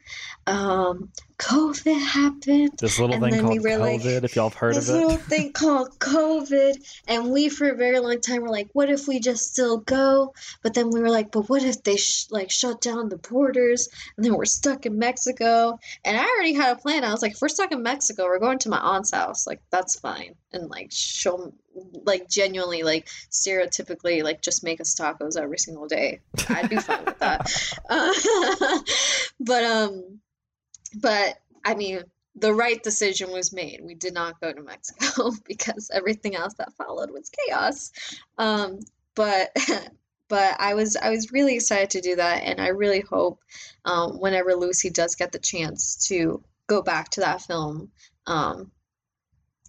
um, 0.47 1.09
COVID 1.37 1.99
happened. 1.99 2.71
This 2.79 2.99
little 2.99 3.19
thing 3.19 3.41
called 3.41 3.61
we 3.61 3.69
COVID, 3.69 3.79
like, 3.79 4.23
if 4.23 4.35
y'all 4.35 4.49
have 4.49 4.57
heard 4.57 4.77
of 4.77 4.83
it. 4.83 4.85
This 4.85 4.89
little 4.89 5.17
thing 5.17 5.51
called 5.51 5.99
COVID. 5.99 6.75
And 7.07 7.31
we, 7.31 7.49
for 7.49 7.69
a 7.69 7.75
very 7.75 7.99
long 7.99 8.21
time, 8.21 8.41
were 8.41 8.49
like, 8.49 8.69
what 8.73 8.89
if 8.89 9.07
we 9.07 9.19
just 9.19 9.51
still 9.51 9.77
go? 9.77 10.33
But 10.61 10.73
then 10.73 10.89
we 10.89 11.01
were 11.01 11.09
like, 11.09 11.31
but 11.31 11.49
what 11.49 11.63
if 11.63 11.83
they 11.83 11.97
sh- 11.97 12.27
like 12.29 12.49
shut 12.49 12.81
down 12.81 13.09
the 13.09 13.17
borders 13.17 13.89
and 14.15 14.25
then 14.25 14.35
we're 14.35 14.45
stuck 14.45 14.85
in 14.85 14.97
Mexico? 14.97 15.79
And 16.05 16.17
I 16.17 16.23
already 16.23 16.53
had 16.53 16.77
a 16.77 16.79
plan. 16.79 17.03
I 17.03 17.11
was 17.11 17.21
like, 17.21 17.33
if 17.33 17.41
we're 17.41 17.49
stuck 17.49 17.71
in 17.71 17.83
Mexico, 17.83 18.25
we're 18.25 18.39
going 18.39 18.59
to 18.59 18.69
my 18.69 18.79
aunt's 18.79 19.11
house. 19.11 19.45
Like, 19.45 19.61
that's 19.69 19.99
fine. 19.99 20.35
And 20.53 20.69
like, 20.69 20.89
she'll 20.91 21.53
like 22.05 22.29
genuinely 22.29 22.83
like 22.83 23.07
stereotypically 23.31 24.23
like 24.23 24.41
just 24.41 24.63
make 24.63 24.79
us 24.79 24.95
tacos 24.95 25.37
every 25.37 25.57
single 25.57 25.87
day. 25.87 26.19
I'd 26.49 26.69
be 26.69 26.77
fine 26.77 27.05
with 27.05 27.19
that. 27.19 27.51
Uh, 27.89 28.79
but 29.39 29.63
um 29.63 30.19
but 30.95 31.37
I 31.65 31.75
mean, 31.75 32.03
the 32.35 32.53
right 32.53 32.81
decision 32.81 33.31
was 33.31 33.53
made. 33.53 33.81
We 33.83 33.95
did 33.95 34.13
not 34.13 34.41
go 34.41 34.51
to 34.51 34.61
Mexico 34.61 35.31
because 35.47 35.91
everything 35.93 36.35
else 36.35 36.53
that 36.55 36.73
followed 36.73 37.11
was 37.11 37.29
chaos. 37.29 37.91
Um, 38.37 38.79
but 39.15 39.55
but 40.27 40.55
I 40.59 40.73
was 40.73 40.95
I 40.95 41.09
was 41.09 41.31
really 41.31 41.55
excited 41.55 41.91
to 41.91 42.01
do 42.01 42.15
that, 42.15 42.43
and 42.43 42.59
I 42.59 42.69
really 42.69 43.01
hope 43.01 43.39
um, 43.85 44.19
whenever 44.19 44.55
Lucy 44.55 44.89
does 44.89 45.15
get 45.15 45.31
the 45.31 45.39
chance 45.39 46.07
to 46.07 46.43
go 46.67 46.81
back 46.81 47.09
to 47.09 47.21
that 47.21 47.41
film 47.41 47.91
um, 48.25 48.71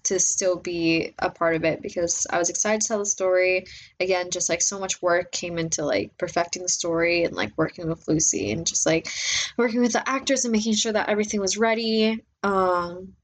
to 0.04 0.20
still 0.20 0.56
be 0.56 1.14
a 1.18 1.30
part 1.30 1.56
of 1.56 1.64
it 1.64 1.82
because 1.82 2.26
I 2.30 2.38
was 2.38 2.50
excited 2.50 2.82
to 2.82 2.88
tell 2.88 2.98
the 2.98 3.06
story. 3.06 3.66
Again, 4.00 4.30
just 4.30 4.48
like 4.48 4.62
so 4.62 4.78
much 4.78 5.02
work 5.02 5.32
came 5.32 5.58
into 5.58 5.84
like 5.84 6.16
perfecting 6.18 6.62
the 6.62 6.68
story 6.68 7.24
and 7.24 7.34
like 7.34 7.52
working 7.56 7.88
with 7.88 8.06
Lucy 8.06 8.52
and 8.52 8.66
just 8.66 8.86
like 8.86 9.08
working 9.56 9.80
with 9.80 9.92
the 9.92 10.08
actors 10.08 10.44
and 10.44 10.52
making 10.52 10.74
sure 10.74 10.92
that 10.92 11.08
everything 11.08 11.40
was 11.40 11.56
ready. 11.56 12.22
Um 12.42 13.14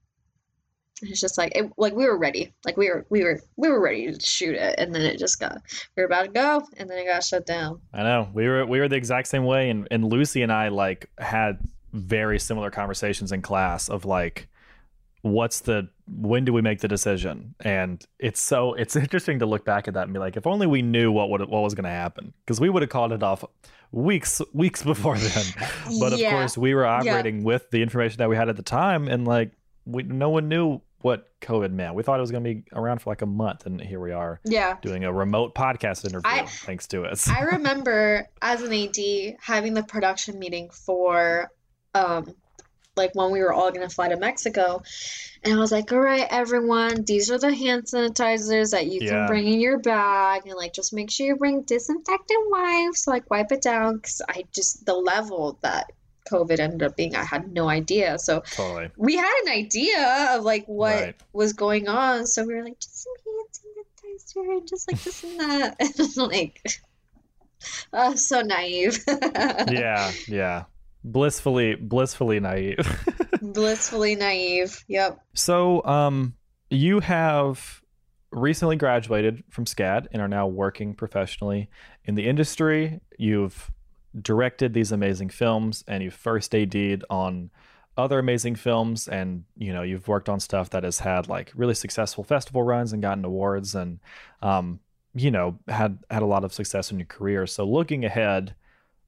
it's 1.02 1.20
just 1.20 1.38
like 1.38 1.56
it, 1.56 1.70
like 1.78 1.94
we 1.94 2.04
were 2.04 2.18
ready. 2.18 2.52
Like 2.64 2.76
we 2.76 2.88
were 2.90 3.06
we 3.08 3.24
were 3.24 3.40
we 3.56 3.68
were 3.68 3.80
ready 3.80 4.12
to 4.12 4.20
shoot 4.20 4.54
it 4.54 4.74
and 4.78 4.94
then 4.94 5.02
it 5.02 5.18
just 5.18 5.40
got 5.40 5.58
we 5.96 6.02
were 6.02 6.06
about 6.06 6.26
to 6.26 6.30
go 6.30 6.62
and 6.76 6.90
then 6.90 6.98
it 6.98 7.06
got 7.06 7.24
shut 7.24 7.46
down. 7.46 7.80
I 7.92 8.02
know. 8.02 8.28
We 8.32 8.48
were 8.48 8.66
we 8.66 8.80
were 8.80 8.88
the 8.88 8.96
exact 8.96 9.28
same 9.28 9.44
way 9.44 9.70
and 9.70 9.86
and 9.90 10.04
Lucy 10.04 10.42
and 10.42 10.52
I 10.52 10.68
like 10.68 11.10
had 11.18 11.58
very 11.92 12.38
similar 12.38 12.70
conversations 12.70 13.32
in 13.32 13.42
class 13.42 13.88
of 13.88 14.04
like 14.04 14.48
what's 15.22 15.60
the 15.60 15.88
when 16.06 16.44
do 16.44 16.52
we 16.52 16.62
make 16.62 16.80
the 16.80 16.88
decision? 16.88 17.54
And 17.60 18.04
it's 18.18 18.40
so 18.40 18.74
it's 18.74 18.96
interesting 18.96 19.38
to 19.40 19.46
look 19.46 19.64
back 19.64 19.88
at 19.88 19.94
that 19.94 20.04
and 20.04 20.12
be 20.12 20.18
like 20.18 20.36
if 20.36 20.46
only 20.46 20.66
we 20.66 20.82
knew 20.82 21.12
what 21.12 21.30
would 21.30 21.40
what 21.40 21.62
was 21.62 21.74
going 21.74 21.84
to 21.84 21.90
happen. 21.90 22.32
Because 22.44 22.60
we 22.60 22.68
would 22.68 22.82
have 22.82 22.90
called 22.90 23.12
it 23.12 23.22
off 23.22 23.44
weeks 23.92 24.40
weeks 24.52 24.82
before 24.84 25.18
then. 25.18 25.44
But 25.98 26.18
yeah. 26.18 26.28
of 26.28 26.32
course 26.32 26.58
we 26.58 26.74
were 26.74 26.86
operating 26.86 27.38
yeah. 27.38 27.44
with 27.44 27.70
the 27.70 27.82
information 27.82 28.18
that 28.18 28.28
we 28.28 28.36
had 28.36 28.48
at 28.48 28.56
the 28.56 28.62
time 28.62 29.08
and 29.08 29.26
like 29.26 29.52
we 29.84 30.02
no 30.02 30.30
one 30.30 30.48
knew 30.48 30.80
what 31.02 31.28
covid 31.40 31.72
meant. 31.72 31.94
We 31.94 32.02
thought 32.02 32.18
it 32.18 32.20
was 32.20 32.30
going 32.30 32.44
to 32.44 32.54
be 32.54 32.64
around 32.74 33.00
for 33.00 33.10
like 33.10 33.22
a 33.22 33.26
month 33.26 33.64
and 33.66 33.80
here 33.80 34.00
we 34.00 34.12
are 34.12 34.40
yeah. 34.44 34.76
doing 34.82 35.04
a 35.04 35.12
remote 35.12 35.54
podcast 35.54 36.04
interview 36.04 36.30
I, 36.30 36.44
thanks 36.44 36.86
to 36.88 37.04
us. 37.04 37.28
I 37.28 37.40
remember 37.40 38.28
as 38.42 38.62
an 38.62 38.72
ad 38.72 39.36
having 39.40 39.74
the 39.74 39.82
production 39.82 40.38
meeting 40.38 40.70
for 40.70 41.50
um 41.94 42.34
like 42.96 43.14
when 43.14 43.30
we 43.30 43.40
were 43.40 43.52
all 43.52 43.70
going 43.70 43.88
to 43.88 43.94
fly 43.94 44.08
to 44.08 44.16
Mexico. 44.16 44.82
And 45.42 45.54
I 45.54 45.56
was 45.56 45.72
like, 45.72 45.90
all 45.92 46.00
right, 46.00 46.26
everyone, 46.30 47.04
these 47.04 47.30
are 47.30 47.38
the 47.38 47.54
hand 47.54 47.84
sanitizers 47.84 48.72
that 48.72 48.86
you 48.86 49.00
yeah. 49.02 49.10
can 49.10 49.26
bring 49.26 49.46
in 49.46 49.60
your 49.60 49.78
bag. 49.78 50.42
And 50.46 50.54
like, 50.54 50.74
just 50.74 50.92
make 50.92 51.10
sure 51.10 51.26
you 51.26 51.36
bring 51.36 51.62
disinfectant 51.62 52.50
wipes, 52.50 53.04
so, 53.04 53.10
like, 53.10 53.30
wipe 53.30 53.52
it 53.52 53.62
down. 53.62 54.00
Cause 54.00 54.20
I 54.28 54.44
just, 54.52 54.84
the 54.84 54.94
level 54.94 55.58
that 55.62 55.92
COVID 56.30 56.58
ended 56.58 56.82
up 56.82 56.96
being, 56.96 57.16
I 57.16 57.24
had 57.24 57.52
no 57.52 57.68
idea. 57.68 58.18
So 58.18 58.40
totally. 58.40 58.90
we 58.96 59.16
had 59.16 59.32
an 59.44 59.52
idea 59.52 60.28
of 60.32 60.44
like 60.44 60.66
what 60.66 61.00
right. 61.00 61.16
was 61.32 61.52
going 61.54 61.88
on. 61.88 62.26
So 62.26 62.44
we 62.44 62.54
were 62.54 62.64
like, 62.64 62.78
just 62.78 63.02
some 63.02 63.12
hand 63.24 64.46
sanitizer 64.46 64.58
and 64.58 64.68
just 64.68 64.92
like 64.92 65.02
this 65.02 65.24
and 65.24 65.40
that. 65.40 65.76
and 65.80 66.16
like, 66.16 66.60
uh, 67.92 68.14
so 68.14 68.42
naive. 68.42 69.02
yeah, 69.08 70.12
yeah 70.28 70.64
blissfully 71.04 71.74
blissfully 71.76 72.40
naive. 72.40 72.78
Blissfully 73.42 74.14
naive. 74.14 74.84
Yep. 74.88 75.20
So 75.34 75.84
um 75.84 76.34
you 76.70 77.00
have 77.00 77.80
recently 78.32 78.76
graduated 78.76 79.42
from 79.50 79.64
scad 79.64 80.06
and 80.12 80.22
are 80.22 80.28
now 80.28 80.46
working 80.46 80.94
professionally 80.94 81.68
in 82.04 82.14
the 82.14 82.28
industry. 82.28 83.00
You've 83.18 83.70
directed 84.20 84.72
these 84.74 84.92
amazing 84.92 85.30
films 85.30 85.84
and 85.88 86.02
you've 86.02 86.14
first 86.14 86.54
AD'd 86.54 87.04
on 87.10 87.50
other 87.96 88.18
amazing 88.18 88.54
films 88.54 89.08
and 89.08 89.44
you 89.56 89.72
know 89.72 89.82
you've 89.82 90.08
worked 90.08 90.28
on 90.28 90.40
stuff 90.40 90.70
that 90.70 90.84
has 90.84 91.00
had 91.00 91.28
like 91.28 91.52
really 91.54 91.74
successful 91.74 92.24
festival 92.24 92.62
runs 92.62 92.92
and 92.92 93.02
gotten 93.02 93.24
awards 93.24 93.74
and 93.74 93.98
um 94.42 94.80
you 95.14 95.30
know 95.30 95.58
had 95.68 95.98
had 96.10 96.22
a 96.22 96.26
lot 96.26 96.44
of 96.44 96.52
success 96.52 96.90
in 96.90 96.98
your 96.98 97.06
career. 97.06 97.46
So 97.46 97.64
looking 97.64 98.04
ahead 98.04 98.54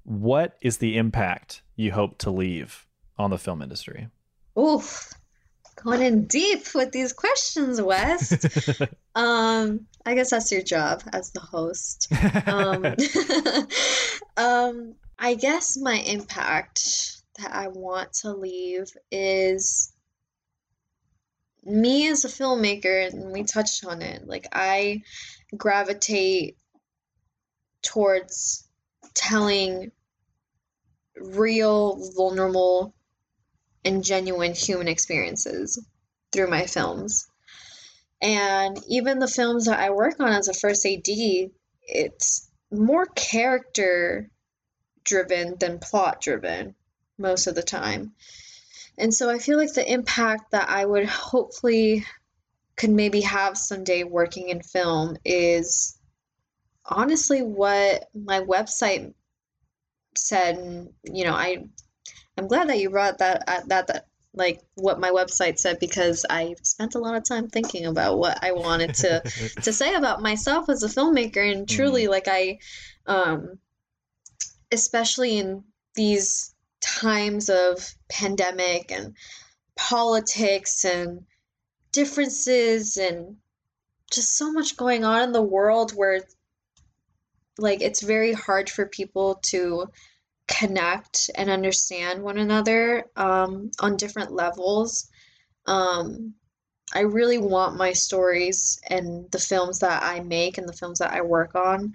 what 0.04 0.56
is 0.60 0.78
the 0.78 0.96
impact 0.96 1.62
you 1.76 1.92
hope 1.92 2.18
to 2.18 2.30
leave 2.30 2.86
on 3.18 3.30
the 3.30 3.38
film 3.38 3.62
industry? 3.62 4.08
Oof, 4.58 5.12
going 5.76 6.02
in 6.02 6.26
deep 6.26 6.74
with 6.74 6.92
these 6.92 7.12
questions, 7.12 7.80
West. 7.80 8.46
um, 9.14 9.86
I 10.04 10.14
guess 10.14 10.30
that's 10.30 10.52
your 10.52 10.62
job 10.62 11.02
as 11.12 11.30
the 11.30 11.40
host. 11.40 12.08
Um, 12.46 12.84
um, 14.36 14.94
I 15.18 15.34
guess 15.34 15.76
my 15.76 15.94
impact 15.94 17.22
that 17.38 17.54
I 17.54 17.68
want 17.68 18.12
to 18.14 18.32
leave 18.32 18.90
is 19.10 19.92
me 21.64 22.08
as 22.08 22.24
a 22.24 22.28
filmmaker, 22.28 23.06
and 23.12 23.32
we 23.32 23.44
touched 23.44 23.84
on 23.84 24.02
it. 24.02 24.26
Like, 24.26 24.48
I 24.52 25.02
gravitate 25.56 26.56
towards 27.82 28.61
telling 29.14 29.92
real, 31.16 32.12
vulnerable, 32.16 32.94
and 33.84 34.04
genuine 34.04 34.54
human 34.54 34.88
experiences 34.88 35.84
through 36.30 36.48
my 36.48 36.66
films. 36.66 37.28
And 38.20 38.78
even 38.88 39.18
the 39.18 39.28
films 39.28 39.66
that 39.66 39.80
I 39.80 39.90
work 39.90 40.20
on 40.20 40.32
as 40.32 40.48
a 40.48 40.54
first 40.54 40.86
AD, 40.86 41.02
it's 41.82 42.48
more 42.70 43.06
character 43.06 44.30
driven 45.04 45.56
than 45.58 45.80
plot 45.80 46.20
driven 46.20 46.74
most 47.18 47.48
of 47.48 47.54
the 47.54 47.62
time. 47.62 48.12
And 48.96 49.12
so 49.12 49.28
I 49.28 49.38
feel 49.38 49.58
like 49.58 49.72
the 49.72 49.90
impact 49.90 50.52
that 50.52 50.68
I 50.68 50.84
would 50.84 51.06
hopefully 51.06 52.04
could 52.76 52.90
maybe 52.90 53.22
have 53.22 53.56
someday 53.58 54.04
working 54.04 54.48
in 54.48 54.62
film 54.62 55.16
is 55.24 55.98
honestly 56.84 57.42
what 57.42 58.08
my 58.14 58.40
website 58.40 59.12
said 60.16 60.56
and 60.56 60.90
you 61.04 61.24
know 61.24 61.32
i 61.32 61.64
i'm 62.36 62.48
glad 62.48 62.68
that 62.68 62.78
you 62.78 62.90
brought 62.90 63.18
that 63.18 63.44
uh, 63.46 63.60
that 63.66 63.86
that 63.86 64.06
like 64.34 64.60
what 64.74 65.00
my 65.00 65.10
website 65.10 65.58
said 65.58 65.78
because 65.78 66.24
i 66.28 66.54
spent 66.62 66.94
a 66.94 66.98
lot 66.98 67.14
of 67.14 67.24
time 67.24 67.48
thinking 67.48 67.86
about 67.86 68.18
what 68.18 68.42
i 68.42 68.52
wanted 68.52 68.94
to 68.94 69.20
to 69.62 69.72
say 69.72 69.94
about 69.94 70.22
myself 70.22 70.68
as 70.68 70.82
a 70.82 70.88
filmmaker 70.88 71.52
and 71.52 71.68
truly 71.68 72.04
mm. 72.04 72.10
like 72.10 72.28
i 72.28 72.58
um 73.06 73.58
especially 74.70 75.38
in 75.38 75.62
these 75.94 76.54
times 76.80 77.48
of 77.48 77.94
pandemic 78.08 78.90
and 78.90 79.14
politics 79.76 80.84
and 80.84 81.24
differences 81.92 82.96
and 82.96 83.36
just 84.10 84.36
so 84.36 84.52
much 84.52 84.76
going 84.76 85.04
on 85.04 85.22
in 85.22 85.32
the 85.32 85.42
world 85.42 85.92
where 85.92 86.20
like 87.58 87.82
it's 87.82 88.02
very 88.02 88.32
hard 88.32 88.70
for 88.70 88.86
people 88.86 89.36
to 89.46 89.86
connect 90.48 91.30
and 91.34 91.50
understand 91.50 92.22
one 92.22 92.38
another 92.38 93.04
um, 93.16 93.70
on 93.80 93.96
different 93.96 94.32
levels. 94.32 95.08
Um, 95.66 96.34
I 96.94 97.00
really 97.00 97.38
want 97.38 97.76
my 97.76 97.92
stories 97.92 98.80
and 98.88 99.30
the 99.30 99.38
films 99.38 99.78
that 99.80 100.02
I 100.02 100.20
make 100.20 100.58
and 100.58 100.68
the 100.68 100.74
films 100.74 100.98
that 100.98 101.12
I 101.12 101.22
work 101.22 101.54
on 101.54 101.94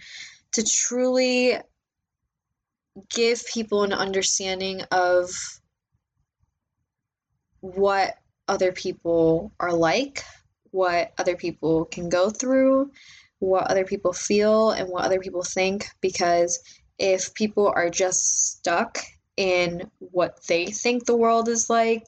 to 0.53 0.63
truly 0.63 1.57
give 3.09 3.45
people 3.45 3.83
an 3.83 3.93
understanding 3.93 4.81
of 4.91 5.29
what 7.59 8.15
other 8.47 8.71
people 8.71 9.51
are 9.59 9.73
like, 9.73 10.23
what 10.71 11.11
other 11.17 11.35
people 11.35 11.85
can 11.85 12.09
go 12.09 12.29
through, 12.29 12.91
what 13.39 13.69
other 13.69 13.85
people 13.85 14.13
feel, 14.13 14.71
and 14.71 14.89
what 14.89 15.05
other 15.05 15.19
people 15.19 15.43
think. 15.43 15.87
Because 16.01 16.59
if 16.97 17.33
people 17.33 17.71
are 17.75 17.89
just 17.89 18.57
stuck 18.57 18.99
in 19.35 19.89
what 19.99 20.39
they 20.47 20.65
think 20.65 21.05
the 21.05 21.17
world 21.17 21.47
is 21.47 21.69
like, 21.69 22.03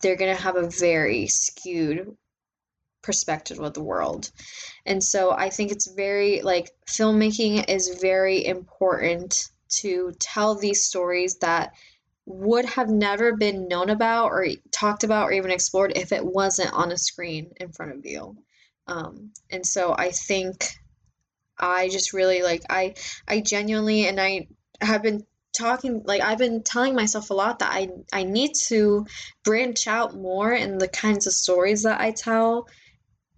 they're 0.00 0.16
going 0.16 0.34
to 0.34 0.42
have 0.42 0.56
a 0.56 0.68
very 0.68 1.28
skewed 1.28 2.16
perspective 3.02 3.58
of 3.60 3.74
the 3.74 3.82
world. 3.82 4.30
And 4.86 5.02
so 5.02 5.32
I 5.32 5.50
think 5.50 5.72
it's 5.72 5.92
very 5.92 6.42
like 6.42 6.70
filmmaking 6.88 7.68
is 7.68 7.98
very 8.00 8.44
important 8.44 9.48
to 9.80 10.12
tell 10.18 10.54
these 10.54 10.84
stories 10.84 11.36
that 11.38 11.72
would 12.26 12.64
have 12.64 12.88
never 12.88 13.36
been 13.36 13.66
known 13.66 13.90
about 13.90 14.26
or 14.26 14.46
talked 14.70 15.02
about 15.02 15.28
or 15.28 15.32
even 15.32 15.50
explored 15.50 15.92
if 15.96 16.12
it 16.12 16.24
wasn't 16.24 16.72
on 16.72 16.92
a 16.92 16.98
screen 16.98 17.52
in 17.56 17.72
front 17.72 17.92
of 17.92 18.06
you. 18.06 18.36
Um, 18.86 19.32
and 19.50 19.66
so 19.66 19.94
I 19.96 20.10
think 20.10 20.66
I 21.58 21.88
just 21.88 22.12
really 22.12 22.42
like 22.42 22.62
I 22.68 22.94
I 23.28 23.40
genuinely 23.40 24.06
and 24.06 24.20
I 24.20 24.48
have 24.80 25.02
been 25.02 25.24
talking 25.52 26.02
like 26.04 26.22
I've 26.22 26.38
been 26.38 26.62
telling 26.62 26.94
myself 26.94 27.30
a 27.30 27.34
lot 27.34 27.60
that 27.60 27.72
I 27.72 27.88
I 28.12 28.24
need 28.24 28.52
to 28.66 29.06
branch 29.44 29.86
out 29.86 30.14
more 30.14 30.52
in 30.52 30.78
the 30.78 30.88
kinds 30.88 31.26
of 31.26 31.34
stories 31.34 31.82
that 31.82 32.00
I 32.00 32.10
tell 32.10 32.66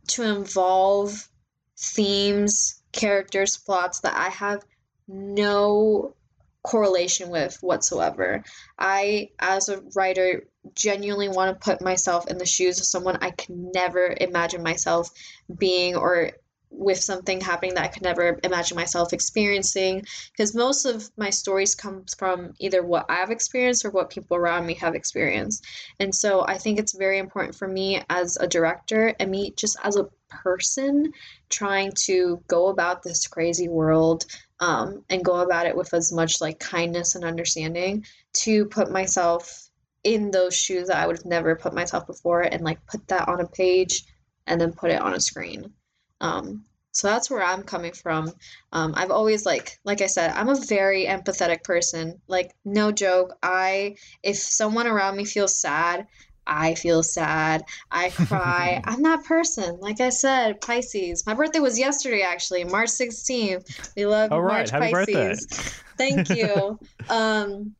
to 0.08 0.22
involve 0.22 1.28
themes, 1.76 2.80
characters, 2.92 3.56
plots 3.56 4.00
that 4.00 4.14
I 4.16 4.28
have 4.30 4.64
no 5.08 6.14
correlation 6.62 7.30
with 7.30 7.58
whatsoever. 7.60 8.42
I, 8.78 9.30
as 9.38 9.68
a 9.68 9.82
writer, 9.94 10.44
genuinely 10.74 11.28
want 11.28 11.54
to 11.54 11.64
put 11.64 11.82
myself 11.82 12.28
in 12.28 12.38
the 12.38 12.46
shoes 12.46 12.78
of 12.78 12.86
someone 12.86 13.18
I 13.20 13.30
can 13.30 13.70
never 13.72 14.16
imagine 14.20 14.62
myself 14.62 15.10
being 15.58 15.96
or 15.96 16.32
with 16.76 16.98
something 16.98 17.40
happening 17.40 17.74
that 17.74 17.84
I 17.84 17.88
could 17.88 18.02
never 18.02 18.38
imagine 18.42 18.76
myself 18.76 19.12
experiencing 19.12 20.04
because 20.32 20.54
most 20.54 20.84
of 20.84 21.08
my 21.16 21.30
stories 21.30 21.74
come 21.74 22.04
from 22.16 22.52
either 22.58 22.82
what 22.82 23.06
I've 23.08 23.30
experienced 23.30 23.84
or 23.84 23.90
what 23.90 24.10
people 24.10 24.36
around 24.36 24.66
me 24.66 24.74
have 24.74 24.94
experienced. 24.94 25.64
And 26.00 26.14
so 26.14 26.44
I 26.46 26.58
think 26.58 26.78
it's 26.78 26.96
very 26.96 27.18
important 27.18 27.54
for 27.54 27.68
me 27.68 28.02
as 28.10 28.36
a 28.36 28.48
director 28.48 29.14
and 29.20 29.30
me 29.30 29.52
just 29.56 29.76
as 29.84 29.96
a 29.96 30.08
person 30.28 31.12
trying 31.48 31.92
to 32.06 32.42
go 32.48 32.68
about 32.68 33.02
this 33.02 33.26
crazy 33.28 33.68
world 33.68 34.24
um, 34.60 35.04
and 35.10 35.24
go 35.24 35.40
about 35.40 35.66
it 35.66 35.76
with 35.76 35.94
as 35.94 36.12
much 36.12 36.40
like 36.40 36.58
kindness 36.58 37.14
and 37.14 37.24
understanding 37.24 38.04
to 38.32 38.64
put 38.66 38.90
myself 38.90 39.68
in 40.04 40.30
those 40.30 40.54
shoes 40.54 40.88
that 40.88 40.98
I 40.98 41.06
would 41.06 41.16
have 41.16 41.26
never 41.26 41.56
put 41.56 41.74
myself 41.74 42.06
before 42.06 42.42
and 42.42 42.62
like 42.62 42.86
put 42.86 43.08
that 43.08 43.28
on 43.28 43.40
a 43.40 43.48
page 43.48 44.04
and 44.46 44.60
then 44.60 44.72
put 44.72 44.90
it 44.90 45.00
on 45.00 45.14
a 45.14 45.20
screen. 45.20 45.72
Um, 46.20 46.64
so 46.92 47.08
that's 47.08 47.28
where 47.28 47.42
I'm 47.42 47.64
coming 47.64 47.92
from. 47.92 48.32
Um, 48.70 48.94
I've 48.96 49.10
always 49.10 49.44
like, 49.44 49.80
like 49.84 50.00
I 50.00 50.06
said, 50.06 50.30
I'm 50.30 50.48
a 50.48 50.54
very 50.54 51.06
empathetic 51.06 51.64
person. 51.64 52.20
Like, 52.28 52.52
no 52.64 52.92
joke. 52.92 53.36
I, 53.42 53.96
if 54.22 54.36
someone 54.36 54.86
around 54.86 55.16
me 55.16 55.24
feels 55.24 55.60
sad, 55.60 56.06
I 56.46 56.74
feel 56.74 57.02
sad. 57.02 57.64
I 57.90 58.10
cry. 58.10 58.80
I'm 58.84 59.02
that 59.02 59.24
person. 59.24 59.78
Like 59.80 60.00
I 60.00 60.10
said, 60.10 60.60
Pisces. 60.60 61.26
My 61.26 61.34
birthday 61.34 61.58
was 61.58 61.78
yesterday, 61.78 62.22
actually, 62.22 62.62
March 62.64 62.90
16th. 62.90 63.94
We 63.96 64.06
love 64.06 64.30
All 64.30 64.42
right. 64.42 64.70
March 64.70 64.70
Happy 64.70 64.92
Pisces. 64.92 65.46
Birthday. 65.46 65.70
Thank 65.96 66.30
you. 66.30 66.78
um, 67.08 67.74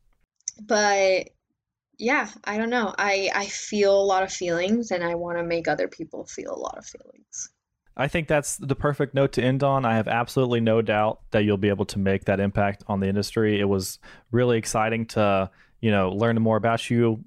but 0.61 1.29
yeah, 1.97 2.29
I 2.43 2.57
don't 2.57 2.69
know. 2.69 2.93
I 2.97 3.29
I 3.33 3.45
feel 3.47 3.99
a 3.99 4.03
lot 4.03 4.23
of 4.23 4.31
feelings, 4.31 4.91
and 4.91 5.03
I 5.03 5.15
want 5.15 5.37
to 5.37 5.43
make 5.43 5.67
other 5.67 5.87
people 5.87 6.25
feel 6.25 6.53
a 6.53 6.59
lot 6.59 6.77
of 6.77 6.85
feelings. 6.85 7.49
I 7.97 8.09
think 8.09 8.27
that's 8.27 8.57
the 8.57 8.75
perfect 8.75 9.13
note 9.13 9.31
to 9.33 9.41
end 9.41 9.63
on. 9.63 9.85
I 9.85 9.95
have 9.95 10.09
absolutely 10.09 10.59
no 10.59 10.81
doubt 10.81 11.21
that 11.31 11.45
you'll 11.45 11.57
be 11.57 11.69
able 11.69 11.85
to 11.85 11.99
make 11.99 12.25
that 12.25 12.41
impact 12.41 12.83
on 12.87 12.99
the 12.99 13.07
industry. 13.07 13.59
It 13.59 13.69
was 13.69 13.99
really 14.31 14.57
exciting 14.57 15.05
to, 15.07 15.49
you 15.79 15.91
know, 15.91 16.11
learn 16.11 16.35
more 16.41 16.57
about 16.57 16.89
you 16.89 17.23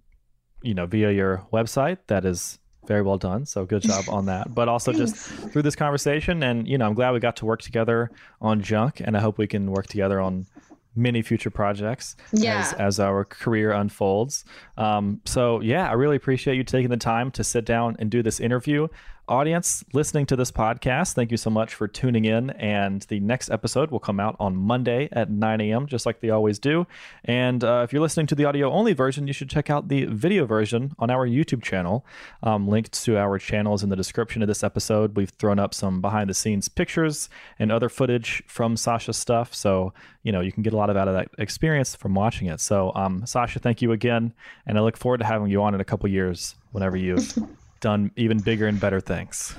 you 0.62 0.74
know, 0.74 0.86
via 0.86 1.10
your 1.10 1.46
website. 1.52 1.98
That 2.08 2.24
is 2.24 2.58
very 2.86 3.02
well 3.02 3.18
done. 3.18 3.44
So 3.46 3.64
good 3.64 3.82
job 3.82 4.04
on 4.08 4.26
that. 4.26 4.54
But 4.54 4.68
also 4.68 4.92
just 4.92 5.16
through 5.16 5.62
this 5.62 5.76
conversation, 5.76 6.42
and 6.42 6.66
you 6.66 6.78
know, 6.78 6.86
I'm 6.86 6.94
glad 6.94 7.12
we 7.12 7.20
got 7.20 7.36
to 7.36 7.46
work 7.46 7.62
together 7.62 8.10
on 8.40 8.62
Junk, 8.62 9.00
and 9.04 9.16
I 9.16 9.20
hope 9.20 9.38
we 9.38 9.46
can 9.46 9.70
work 9.70 9.86
together 9.86 10.20
on 10.20 10.46
many 10.95 11.22
future 11.22 11.51
projects 11.51 12.16
yeah. 12.32 12.61
as, 12.61 12.72
as 12.74 13.01
our 13.01 13.24
career 13.24 13.72
unfolds. 13.72 14.45
Um, 14.76 15.20
so 15.24 15.61
yeah, 15.61 15.89
I 15.89 15.93
really 15.93 16.16
appreciate 16.16 16.57
you 16.57 16.64
taking 16.64 16.91
the 16.91 16.97
time 16.97 17.30
to 17.32 17.45
sit 17.45 17.64
down 17.64 17.97
and 17.99 18.11
do 18.11 18.22
this 18.22 18.41
interview 18.41 18.89
audience 19.29 19.85
listening 19.93 20.26
to 20.26 20.37
this 20.37 20.51
podcast, 20.51 21.14
thank 21.14 21.31
you 21.31 21.37
so 21.37 21.51
much 21.51 21.74
for 21.74 21.87
tuning 21.87 22.24
in. 22.24 22.51
And 22.51 23.03
the 23.03 23.20
next 23.20 23.51
episode 23.51 23.91
will 23.91 24.01
come 24.01 24.18
out 24.18 24.37
on 24.41 24.57
Monday 24.57 25.09
at 25.12 25.31
9 25.31 25.61
a.m., 25.61 25.87
just 25.87 26.07
like 26.07 26.20
they 26.20 26.31
always 26.31 26.59
do. 26.59 26.87
And 27.24 27.62
uh, 27.62 27.83
if 27.85 27.93
you're 27.93 28.03
listening 28.03 28.26
to 28.29 28.35
the 28.35 28.45
audio 28.45 28.70
only 28.70 28.93
version, 28.93 29.26
you 29.26 29.33
should 29.33 29.51
check 29.51 29.70
out 29.70 29.89
the 29.89 30.07
video 30.07 30.47
version 30.47 30.95
on 30.99 31.11
our 31.11 31.26
YouTube 31.26 31.62
channel. 31.62 32.05
Um, 32.43 32.68
linked 32.68 32.93
to 33.05 33.18
our 33.18 33.39
channels 33.39 33.83
in 33.83 33.89
the 33.89 33.97
description 33.97 34.43
of 34.43 34.49
this 34.49 34.64
episode. 34.64 35.16
We've 35.16 35.31
thrown 35.31 35.59
up 35.59 35.74
some 35.74 36.01
behind 36.01 36.31
the 36.31 36.35
scenes 36.35 36.68
pictures 36.68 37.29
and 37.59 37.70
other 37.70 37.89
footage 37.89 38.43
from 38.47 38.76
Sasha's 38.76 39.16
stuff. 39.16 39.55
So, 39.55 39.93
you 40.22 40.33
know, 40.33 40.41
you 40.41 40.53
can 40.53 40.62
get 40.62 40.72
a 40.72 40.76
lot 40.76 40.91
of 40.91 40.97
out 40.97 41.09
of 41.09 41.14
that 41.14 41.29
experience 41.39 41.95
from 41.95 42.14
watching 42.14 42.49
it. 42.49 42.61
So, 42.61 42.93
um, 42.95 43.26
Sasha, 43.26 43.59
thank 43.59 43.83
you 43.83 43.93
again. 43.93 44.33
And 44.66 44.79
I 44.79 44.81
look 44.81 44.97
forward 44.97 45.18
to 45.18 45.26
having 45.26 45.49
you 45.49 45.62
on 45.62 45.74
in 45.74 45.81
a 45.81 45.85
couple 45.85 46.09
years 46.09 46.55
whenever 46.72 46.97
you 46.97 47.18
done 47.81 48.11
even 48.16 48.39
bigger 48.39 48.66
and 48.66 48.81
better 48.81 49.01
things. 49.01 49.55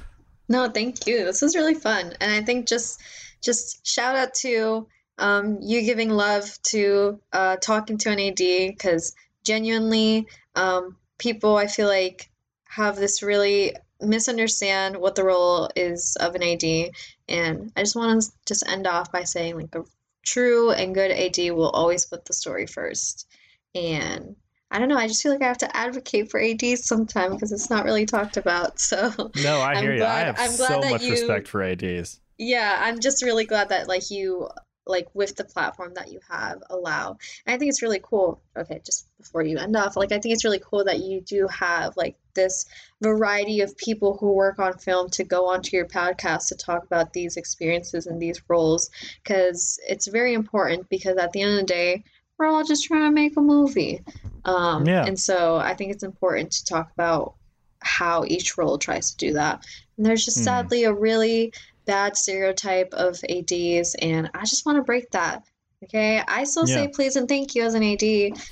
No, 0.48 0.68
thank 0.70 1.06
you. 1.06 1.26
This 1.26 1.42
was 1.42 1.56
really 1.56 1.76
fun, 1.76 2.14
and 2.20 2.32
I 2.32 2.42
think 2.42 2.68
just 2.68 3.02
just 3.42 3.86
shout 3.86 4.16
out 4.16 4.34
to 4.36 4.88
um, 5.20 5.60
you 5.62 5.82
giving 5.84 6.10
love 6.10 6.58
to 6.64 7.20
uh, 7.32 7.58
talking 7.58 7.98
to 8.00 8.10
an 8.10 8.20
AD 8.20 8.38
because 8.38 9.16
genuinely, 9.44 10.28
um, 10.56 10.98
people 11.18 11.56
I 11.56 11.68
feel 11.68 11.88
like 11.88 12.30
have 12.66 12.96
this 12.96 13.22
really 13.22 13.76
misunderstand 14.02 14.98
what 14.98 15.16
the 15.16 15.24
role 15.24 15.70
is 15.76 16.16
of 16.20 16.36
an 16.36 16.44
AD, 16.44 16.92
and 17.28 17.72
I 17.76 17.82
just 17.82 17.96
want 17.96 18.22
to 18.22 18.32
just 18.46 18.68
end 18.68 18.88
off 18.88 19.12
by 19.12 19.24
saying 19.24 19.56
like 19.56 19.76
a 19.76 19.84
true 20.26 20.72
and 20.72 20.96
good 20.96 21.12
AD 21.12 21.38
will 21.54 21.70
always 21.70 22.06
put 22.06 22.26
the 22.26 22.34
story 22.34 22.66
first, 22.66 23.28
and 23.76 24.36
I 24.72 24.78
don't 24.78 24.88
know. 24.88 24.98
I 24.98 25.08
just 25.08 25.24
feel 25.24 25.32
like 25.32 25.42
I 25.42 25.48
have 25.48 25.58
to 25.60 25.78
advocate 25.78 26.30
for 26.30 26.40
ADs 26.40 26.86
sometime 26.86 27.32
because 27.32 27.52
it's 27.52 27.70
not 27.70 27.86
really 27.86 28.06
talked 28.06 28.38
about. 28.38 28.80
So 28.80 29.12
no, 29.44 29.60
I 29.62 29.76
hear 29.82 29.92
I'm 29.92 29.94
you. 29.94 29.98
Glad, 29.98 30.22
I 30.22 30.26
have 30.26 30.40
I'm 30.40 30.52
so 30.52 30.80
much 30.80 31.04
you, 31.04 31.12
respect 31.12 31.48
for 31.48 31.64
ADs. 31.64 32.20
Yeah, 32.38 32.78
I'm 32.80 33.00
just 33.00 33.24
really 33.24 33.46
glad 33.46 33.70
that 33.70 33.88
like 33.88 34.12
you 34.12 34.50
like 34.86 35.08
with 35.14 35.36
the 35.36 35.44
platform 35.44 35.94
that 35.96 36.12
you 36.12 36.20
have 36.30 36.62
allow. 36.70 37.18
And 37.46 37.56
I 37.56 37.58
think 37.58 37.70
it's 37.70 37.82
really 37.82 38.02
cool. 38.04 38.42
Okay, 38.58 38.82
just 38.86 39.08
before 39.18 39.44
you 39.44 39.58
end 39.58 39.76
off, 39.76 39.96
like 39.96 40.12
I 40.12 40.20
think 40.20 40.34
it's 40.34 40.44
really 40.44 40.62
cool 40.64 40.84
that 40.86 41.00
you 41.00 41.22
do 41.22 41.48
have 41.48 41.96
like 41.98 42.16
this 42.34 42.66
variety 43.02 43.62
of 43.62 43.76
people 43.78 44.18
who 44.18 44.34
work 44.34 44.60
on 44.60 44.78
film 44.78 45.10
to 45.12 45.24
go 45.24 45.48
onto 45.48 45.76
your 45.76 45.88
podcast 45.88 46.48
to 46.48 46.56
talk 46.56 46.84
about 46.84 47.14
these 47.14 47.38
experiences 47.38 48.08
and 48.08 48.22
these 48.22 48.42
roles 48.48 48.90
because 49.24 49.80
it's 49.88 50.08
very 50.08 50.34
important 50.34 50.90
because 50.90 51.18
at 51.18 51.32
the 51.32 51.42
end 51.42 51.54
of 51.54 51.60
the 51.60 51.74
day 51.74 52.04
we're 52.40 52.48
all 52.48 52.64
just 52.64 52.86
trying 52.86 53.04
to 53.04 53.12
make 53.12 53.36
a 53.38 53.42
movie. 53.42 54.02
Um, 54.46 54.88
yeah. 54.88 55.06
And 55.06 55.20
so 55.20 55.58
I 55.58 55.74
think 55.76 55.92
it's 55.92 56.04
important 56.04 56.52
to 56.54 56.66
talk 56.66 56.90
about 56.94 57.36
how 57.82 58.24
each 58.26 58.58
role 58.58 58.78
tries 58.78 59.12
to 59.12 59.18
do 59.18 59.34
that. 59.34 59.64
And 59.98 60.06
there's 60.06 60.24
just 60.26 60.38
Hmm. 60.40 60.44
sadly 60.46 60.86
a 60.86 60.94
really 60.94 61.54
bad 61.86 62.16
stereotype 62.16 62.94
of 62.94 63.20
ADs, 63.30 63.96
and 64.02 64.30
I 64.34 64.42
just 64.46 64.66
want 64.66 64.78
to 64.78 64.84
break 64.84 65.12
that. 65.12 65.44
Okay, 65.86 66.22
I 66.28 66.44
still 66.44 66.68
Yeah. 66.68 66.76
say 66.76 66.88
please 66.90 67.16
and 67.16 67.28
thank 67.28 67.56
you 67.56 67.64
as 67.64 67.74
an 67.74 67.84
AD. 67.84 68.04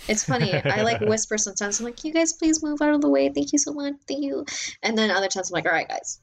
It's 0.07 0.23
funny. 0.23 0.53
I 0.53 0.81
like 0.83 1.01
whisper 1.01 1.37
sometimes. 1.37 1.79
I'm 1.79 1.85
like, 1.85 2.03
you 2.05 2.13
guys 2.13 2.31
please 2.33 2.63
move 2.63 2.81
out 2.81 2.93
of 2.93 3.01
the 3.01 3.09
way. 3.09 3.29
Thank 3.29 3.51
you 3.51 3.59
so 3.59 3.73
much. 3.73 3.93
Thank 4.07 4.23
you. 4.23 4.45
And 4.81 4.97
then 4.97 5.11
other 5.11 5.27
times 5.27 5.49
I'm 5.51 5.55
like, 5.55 5.65
all 5.65 5.73
right, 5.73 5.89
guys. 5.89 6.19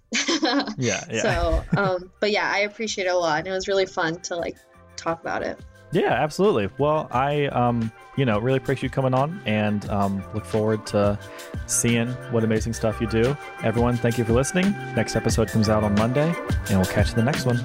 Yeah, 0.79 1.05
yeah. 1.11 1.23
So, 1.23 1.63
um, 1.77 2.11
but 2.21 2.31
yeah, 2.31 2.51
I 2.51 2.61
appreciate 2.61 3.07
it 3.07 3.11
a 3.11 3.19
lot, 3.19 3.41
and 3.41 3.49
it 3.49 3.53
was 3.53 3.69
really 3.69 3.85
fun 3.87 4.19
to 4.23 4.37
like 4.37 4.57
talk 4.97 5.21
about 5.21 5.43
it. 5.43 5.59
Yeah, 5.95 6.13
absolutely. 6.13 6.69
Well, 6.77 7.09
I, 7.13 7.47
um, 7.47 7.93
you 8.17 8.25
know, 8.25 8.41
really 8.41 8.57
appreciate 8.57 8.83
you 8.83 8.91
coming 8.91 9.15
on 9.15 9.41
and 9.47 9.89
um, 9.91 10.25
look 10.35 10.45
forward 10.45 10.85
to 10.89 11.17
seeing 11.67 12.09
what 12.33 12.43
amazing 12.43 12.73
stuff 12.73 13.01
you 13.01 13.07
do. 13.07 13.37
Everyone, 13.63 13.97
thank 13.97 14.19
you 14.19 14.25
for 14.25 14.33
listening. 14.33 14.73
Next 14.97 15.15
episode 15.15 15.49
comes 15.49 15.69
out 15.69 15.85
on 15.85 15.95
Monday, 15.95 16.35
and 16.69 16.79
we'll 16.79 16.85
catch 16.85 17.11
you 17.11 17.15
the 17.15 17.23
next 17.23 17.47
one. 17.47 17.65